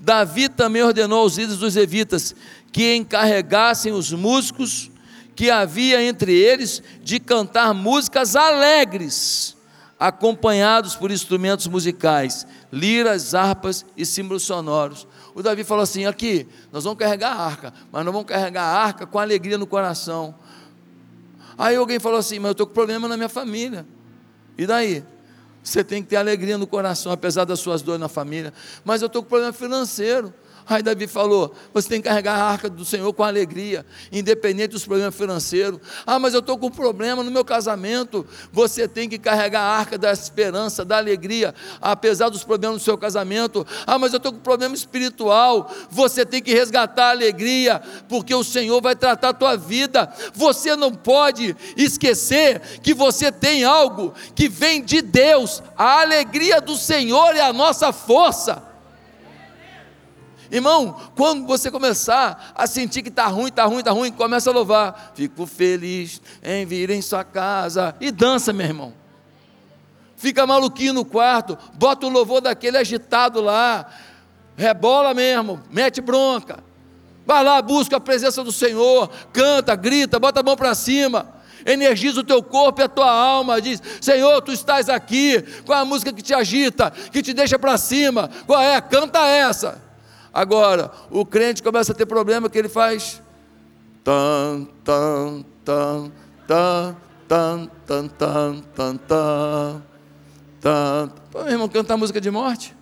Davi 0.00 0.48
também 0.48 0.82
ordenou 0.82 1.20
aos 1.20 1.36
líderes 1.36 1.58
dos 1.58 1.74
levitas 1.74 2.34
que 2.72 2.96
encarregassem 2.96 3.92
os 3.92 4.12
músicos 4.12 4.90
que 5.36 5.50
havia 5.50 6.02
entre 6.02 6.32
eles 6.32 6.82
de 7.02 7.20
cantar 7.20 7.72
músicas 7.72 8.34
alegres, 8.34 9.56
acompanhados 9.98 10.96
por 10.96 11.10
instrumentos 11.10 11.66
musicais, 11.66 12.46
liras, 12.72 13.34
harpas 13.34 13.84
e 13.96 14.04
símbolos 14.04 14.42
sonoros. 14.42 15.06
O 15.34 15.42
Davi 15.42 15.62
falou 15.62 15.82
assim: 15.82 16.04
aqui, 16.04 16.48
nós 16.72 16.84
vamos 16.84 16.98
carregar 16.98 17.32
a 17.32 17.42
arca, 17.42 17.74
mas 17.92 18.04
nós 18.04 18.12
vamos 18.12 18.28
carregar 18.28 18.64
a 18.64 18.82
arca 18.82 19.06
com 19.06 19.18
alegria 19.18 19.56
no 19.56 19.66
coração. 19.66 20.34
Aí 21.60 21.76
alguém 21.76 22.00
falou 22.00 22.18
assim: 22.18 22.38
mas 22.38 22.46
eu 22.46 22.52
estou 22.52 22.66
com 22.66 22.72
problema 22.72 23.06
na 23.06 23.18
minha 23.18 23.28
família. 23.28 23.86
E 24.56 24.66
daí? 24.66 25.04
Você 25.62 25.84
tem 25.84 26.02
que 26.02 26.08
ter 26.08 26.16
alegria 26.16 26.56
no 26.56 26.66
coração, 26.66 27.12
apesar 27.12 27.44
das 27.44 27.60
suas 27.60 27.82
dores 27.82 28.00
na 28.00 28.08
família. 28.08 28.50
Mas 28.82 29.02
eu 29.02 29.06
estou 29.08 29.22
com 29.22 29.28
problema 29.28 29.52
financeiro. 29.52 30.32
Aí 30.70 30.84
Davi 30.84 31.08
falou: 31.08 31.52
você 31.74 31.88
tem 31.88 32.00
que 32.00 32.08
carregar 32.08 32.36
a 32.36 32.44
arca 32.44 32.70
do 32.70 32.84
Senhor 32.84 33.12
com 33.12 33.24
alegria, 33.24 33.84
independente 34.12 34.68
dos 34.68 34.84
problemas 34.84 35.16
financeiros. 35.16 35.80
Ah, 36.06 36.16
mas 36.16 36.32
eu 36.32 36.38
estou 36.38 36.56
com 36.56 36.68
um 36.68 36.70
problema 36.70 37.24
no 37.24 37.30
meu 37.30 37.44
casamento. 37.44 38.24
Você 38.52 38.86
tem 38.86 39.08
que 39.08 39.18
carregar 39.18 39.62
a 39.62 39.78
arca 39.78 39.98
da 39.98 40.12
esperança, 40.12 40.84
da 40.84 40.96
alegria, 40.96 41.52
apesar 41.80 42.28
dos 42.28 42.44
problemas 42.44 42.80
do 42.80 42.84
seu 42.84 42.96
casamento. 42.96 43.66
Ah, 43.84 43.98
mas 43.98 44.12
eu 44.12 44.18
estou 44.18 44.30
com 44.30 44.38
um 44.38 44.42
problema 44.42 44.72
espiritual. 44.72 45.68
Você 45.90 46.24
tem 46.24 46.40
que 46.40 46.54
resgatar 46.54 47.06
a 47.06 47.10
alegria, 47.10 47.82
porque 48.08 48.32
o 48.32 48.44
Senhor 48.44 48.80
vai 48.80 48.94
tratar 48.94 49.30
a 49.30 49.34
tua 49.34 49.56
vida. 49.56 50.08
Você 50.34 50.76
não 50.76 50.94
pode 50.94 51.56
esquecer 51.76 52.60
que 52.80 52.94
você 52.94 53.32
tem 53.32 53.64
algo 53.64 54.14
que 54.36 54.48
vem 54.48 54.84
de 54.84 55.02
Deus. 55.02 55.64
A 55.76 56.02
alegria 56.02 56.60
do 56.60 56.76
Senhor 56.76 57.34
é 57.34 57.40
a 57.40 57.52
nossa 57.52 57.92
força. 57.92 58.69
Irmão, 60.50 60.96
quando 61.14 61.46
você 61.46 61.70
começar 61.70 62.52
a 62.54 62.66
sentir 62.66 63.02
que 63.02 63.08
está 63.08 63.26
ruim, 63.26 63.48
está 63.48 63.64
ruim, 63.64 63.78
está 63.78 63.92
ruim, 63.92 64.10
começa 64.10 64.50
a 64.50 64.52
louvar. 64.52 65.12
Fico 65.14 65.46
feliz 65.46 66.20
em 66.42 66.66
vir 66.66 66.90
em 66.90 67.00
sua 67.00 67.22
casa. 67.22 67.94
E 68.00 68.10
dança, 68.10 68.52
meu 68.52 68.66
irmão. 68.66 68.92
Fica 70.16 70.46
maluquinho 70.46 70.92
no 70.92 71.04
quarto, 71.04 71.56
bota 71.74 72.06
o 72.06 72.10
louvor 72.10 72.42
daquele 72.42 72.76
agitado 72.76 73.40
lá, 73.40 73.86
rebola 74.54 75.14
mesmo, 75.14 75.62
mete 75.70 76.02
bronca. 76.02 76.62
Vai 77.24 77.42
lá, 77.42 77.62
busca 77.62 77.96
a 77.96 78.00
presença 78.00 78.44
do 78.44 78.52
Senhor, 78.52 79.08
canta, 79.32 79.74
grita, 79.74 80.18
bota 80.18 80.40
a 80.40 80.42
mão 80.42 80.56
para 80.56 80.74
cima 80.74 81.40
energiza 81.66 82.20
o 82.20 82.24
teu 82.24 82.42
corpo 82.42 82.80
e 82.80 82.84
a 82.84 82.88
tua 82.88 83.10
alma, 83.10 83.60
diz: 83.60 83.82
Senhor, 84.00 84.40
tu 84.40 84.50
estás 84.52 84.88
aqui. 84.88 85.42
Qual 85.64 85.78
é 85.78 85.82
a 85.82 85.84
música 85.84 86.12
que 86.12 86.22
te 86.22 86.32
agita, 86.32 86.90
que 87.12 87.22
te 87.22 87.32
deixa 87.34 87.58
para 87.58 87.76
cima? 87.76 88.30
Qual 88.46 88.60
é? 88.60 88.80
Canta 88.80 89.20
essa. 89.26 89.89
Agora, 90.32 90.90
o 91.10 91.26
crente 91.26 91.62
começa 91.62 91.92
a 91.92 91.94
ter 91.94 92.06
problema 92.06 92.48
que 92.48 92.58
ele 92.58 92.68
faz 92.68 93.20
tan 94.04 94.66
tan 94.84 95.44
tan 95.64 96.12
tan 96.46 96.96
tan 97.28 97.70
tan 97.86 98.08
tan 98.08 98.62
tan 98.74 98.96
tan 98.96 99.82
tan. 100.60 101.12
Pô, 101.30 101.42
meu 101.42 101.52
irmão, 101.52 101.68
cantar 101.68 101.96
música 101.96 102.20
de 102.20 102.30
morte? 102.30 102.76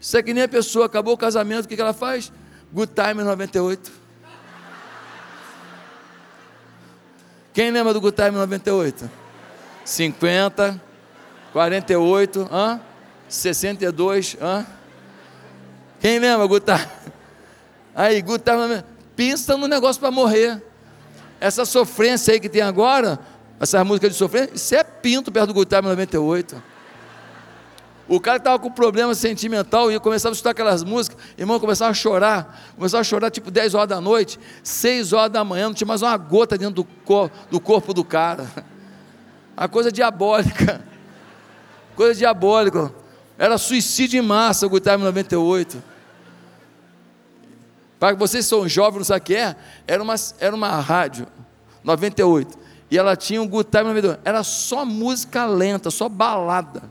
Isso 0.00 0.16
é 0.16 0.22
que 0.22 0.32
nem 0.32 0.44
a 0.44 0.48
pessoa 0.48 0.86
acabou 0.86 1.14
o 1.14 1.18
casamento, 1.18 1.64
o 1.64 1.68
que 1.68 1.80
ela 1.80 1.92
faz? 1.92 2.32
Good 2.72 2.92
Time 2.92 3.24
98. 3.24 3.92
Quem 7.52 7.70
lembra 7.70 7.94
do 7.94 8.00
Good 8.00 8.16
Time 8.16 8.32
98? 8.32 9.10
50, 9.84 10.80
48, 11.52 12.48
hã? 12.52 12.80
62, 13.28 14.36
hã? 14.40 14.66
Quem 16.06 16.20
lembra, 16.20 16.46
Gutar? 16.46 16.88
Aí, 17.92 18.22
Gutar, 18.22 18.84
pensa 19.16 19.56
no 19.56 19.66
negócio 19.66 19.98
para 19.98 20.08
morrer. 20.08 20.62
Essa 21.40 21.64
sofrência 21.64 22.32
aí 22.32 22.38
que 22.38 22.48
tem 22.48 22.62
agora, 22.62 23.18
essa 23.58 23.82
música 23.82 24.08
de 24.08 24.14
sofrência, 24.14 24.54
isso 24.54 24.72
é 24.76 24.84
pinto 24.84 25.32
perto 25.32 25.48
do 25.48 25.54
Gutar 25.54 25.82
98. 25.82 26.62
O 28.06 28.20
cara 28.20 28.36
estava 28.36 28.56
com 28.56 28.70
problema 28.70 29.16
sentimental 29.16 29.90
e 29.90 29.98
começava 29.98 30.32
a 30.32 30.34
escutar 30.34 30.50
aquelas 30.50 30.84
músicas, 30.84 31.18
irmão, 31.36 31.58
começava 31.58 31.90
a 31.90 31.94
chorar, 31.94 32.70
começava 32.76 33.00
a 33.00 33.04
chorar 33.04 33.28
tipo 33.28 33.50
10 33.50 33.74
horas 33.74 33.88
da 33.88 34.00
noite, 34.00 34.38
6 34.62 35.12
horas 35.12 35.32
da 35.32 35.42
manhã, 35.42 35.66
não 35.66 35.74
tinha 35.74 35.88
mais 35.88 36.02
uma 36.02 36.16
gota 36.16 36.56
dentro 36.56 36.74
do, 36.76 36.84
cor, 36.84 37.32
do 37.50 37.58
corpo 37.58 37.92
do 37.92 38.04
cara. 38.04 38.46
A 39.56 39.66
coisa 39.66 39.90
diabólica. 39.90 40.84
Coisa 41.96 42.14
diabólica. 42.14 42.94
Era 43.36 43.58
suicídio 43.58 44.22
em 44.22 44.22
massa 44.22 44.68
o 44.68 44.78
Time 44.78 44.98
98. 44.98 45.95
Para 47.98 48.14
vocês 48.14 48.44
que 48.44 48.50
são 48.50 48.68
jovens, 48.68 48.98
não 48.98 49.04
sabem 49.04 49.22
o 49.22 49.24
que 49.24 49.34
é? 49.34 49.56
Era 49.86 50.02
uma, 50.02 50.14
era 50.38 50.54
uma 50.54 50.80
rádio, 50.80 51.26
98. 51.82 52.58
E 52.90 52.98
ela 52.98 53.16
tinha 53.16 53.40
um 53.40 53.48
good 53.48 53.68
time 53.70 53.84
no 53.84 53.94
meio. 53.94 54.18
Era 54.24 54.42
só 54.42 54.84
música 54.84 55.46
lenta, 55.46 55.90
só 55.90 56.08
balada. 56.08 56.82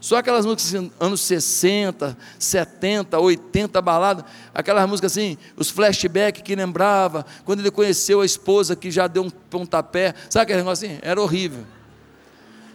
Só 0.00 0.16
aquelas 0.16 0.44
músicas 0.44 0.74
assim, 0.74 0.90
anos 0.98 1.20
60, 1.20 2.18
70, 2.36 3.20
80, 3.20 3.80
balada, 3.80 4.24
aquelas 4.52 4.88
músicas 4.88 5.12
assim, 5.12 5.38
os 5.56 5.70
flashbacks 5.70 6.42
que 6.42 6.56
lembrava, 6.56 7.24
quando 7.44 7.60
ele 7.60 7.70
conheceu 7.70 8.20
a 8.20 8.26
esposa 8.26 8.74
que 8.74 8.90
já 8.90 9.06
deu 9.06 9.22
um 9.22 9.30
pontapé, 9.30 10.12
sabe 10.28 10.42
aquele 10.42 10.58
negócio 10.58 10.88
assim? 10.88 10.98
Era 11.02 11.22
horrível. 11.22 11.64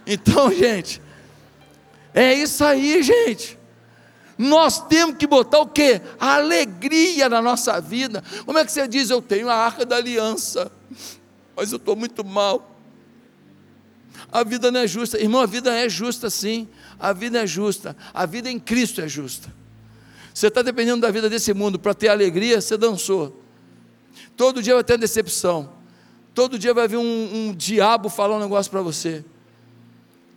Então, 0.06 0.50
gente, 0.56 1.02
é 2.14 2.32
isso 2.32 2.64
aí, 2.64 3.02
gente. 3.02 3.57
Nós 4.38 4.86
temos 4.86 5.16
que 5.16 5.26
botar 5.26 5.58
o 5.58 5.66
quê? 5.66 6.00
A 6.18 6.36
alegria 6.36 7.28
na 7.28 7.42
nossa 7.42 7.80
vida. 7.80 8.22
Como 8.46 8.56
é 8.56 8.64
que 8.64 8.70
você 8.70 8.86
diz? 8.86 9.10
Eu 9.10 9.20
tenho 9.20 9.50
a 9.50 9.54
arca 9.54 9.84
da 9.84 9.96
aliança, 9.96 10.70
mas 11.56 11.72
eu 11.72 11.76
estou 11.76 11.96
muito 11.96 12.24
mal. 12.24 12.76
A 14.30 14.44
vida 14.44 14.70
não 14.70 14.80
é 14.80 14.86
justa. 14.86 15.18
Irmão, 15.18 15.40
a 15.40 15.46
vida 15.46 15.74
é 15.74 15.88
justa 15.88 16.30
sim. 16.30 16.68
A 17.00 17.12
vida 17.12 17.42
é 17.42 17.46
justa. 17.46 17.96
A 18.14 18.26
vida 18.26 18.48
em 18.48 18.60
Cristo 18.60 19.00
é 19.00 19.08
justa. 19.08 19.52
Você 20.32 20.46
está 20.46 20.62
dependendo 20.62 21.00
da 21.00 21.10
vida 21.10 21.28
desse 21.28 21.52
mundo 21.52 21.78
para 21.78 21.92
ter 21.92 22.08
alegria, 22.08 22.60
você 22.60 22.76
dançou. 22.76 23.42
Todo 24.36 24.62
dia 24.62 24.74
vai 24.74 24.84
ter 24.84 24.96
decepção. 24.96 25.72
Todo 26.32 26.56
dia 26.56 26.72
vai 26.72 26.86
vir 26.86 26.98
um, 26.98 27.48
um 27.48 27.52
diabo 27.52 28.08
falar 28.08 28.36
um 28.36 28.40
negócio 28.40 28.70
para 28.70 28.80
você. 28.80 29.24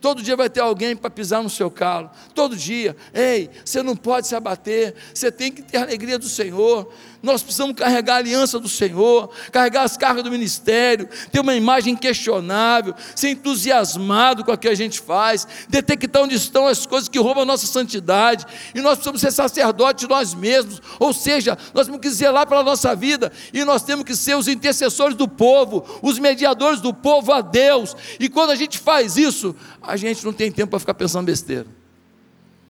Todo 0.02 0.20
dia 0.20 0.34
vai 0.34 0.50
ter 0.50 0.58
alguém 0.58 0.96
para 0.96 1.08
pisar 1.08 1.44
no 1.44 1.48
seu 1.48 1.70
calo. 1.70 2.10
Todo 2.34 2.56
dia. 2.56 2.96
Ei, 3.14 3.48
você 3.64 3.84
não 3.84 3.94
pode 3.94 4.26
se 4.26 4.34
abater. 4.34 4.96
Você 5.14 5.30
tem 5.30 5.52
que 5.52 5.62
ter 5.62 5.78
a 5.78 5.82
alegria 5.82 6.18
do 6.18 6.28
Senhor. 6.28 6.92
Nós 7.22 7.42
precisamos 7.42 7.76
carregar 7.76 8.14
a 8.14 8.18
aliança 8.18 8.58
do 8.58 8.68
Senhor, 8.68 9.30
carregar 9.52 9.84
as 9.84 9.96
cargas 9.96 10.24
do 10.24 10.30
ministério, 10.30 11.08
ter 11.30 11.38
uma 11.38 11.54
imagem 11.54 11.94
questionável, 11.94 12.94
ser 13.14 13.30
entusiasmado 13.30 14.44
com 14.44 14.50
o 14.50 14.58
que 14.58 14.68
a 14.68 14.74
gente 14.74 15.00
faz, 15.00 15.46
detectar 15.68 16.22
onde 16.22 16.34
estão 16.34 16.66
as 16.66 16.84
coisas 16.84 17.08
que 17.08 17.20
roubam 17.20 17.44
a 17.44 17.46
nossa 17.46 17.66
santidade. 17.66 18.44
E 18.74 18.80
nós 18.80 18.94
precisamos 18.94 19.20
ser 19.20 19.30
sacerdotes 19.30 20.08
nós 20.08 20.34
mesmos. 20.34 20.82
Ou 20.98 21.12
seja, 21.12 21.56
nós 21.72 21.86
temos 21.86 22.00
que 22.00 22.10
zelar 22.10 22.46
pela 22.46 22.64
nossa 22.64 22.94
vida 22.96 23.30
e 23.52 23.64
nós 23.64 23.82
temos 23.82 24.04
que 24.04 24.16
ser 24.16 24.36
os 24.36 24.48
intercessores 24.48 25.16
do 25.16 25.28
povo, 25.28 25.84
os 26.02 26.18
mediadores 26.18 26.80
do 26.80 26.92
povo 26.92 27.32
a 27.32 27.40
Deus. 27.40 27.94
E 28.18 28.28
quando 28.28 28.50
a 28.50 28.56
gente 28.56 28.78
faz 28.78 29.16
isso, 29.16 29.54
a 29.80 29.96
gente 29.96 30.24
não 30.24 30.32
tem 30.32 30.50
tempo 30.50 30.70
para 30.70 30.80
ficar 30.80 30.94
pensando 30.94 31.26
besteira. 31.26 31.81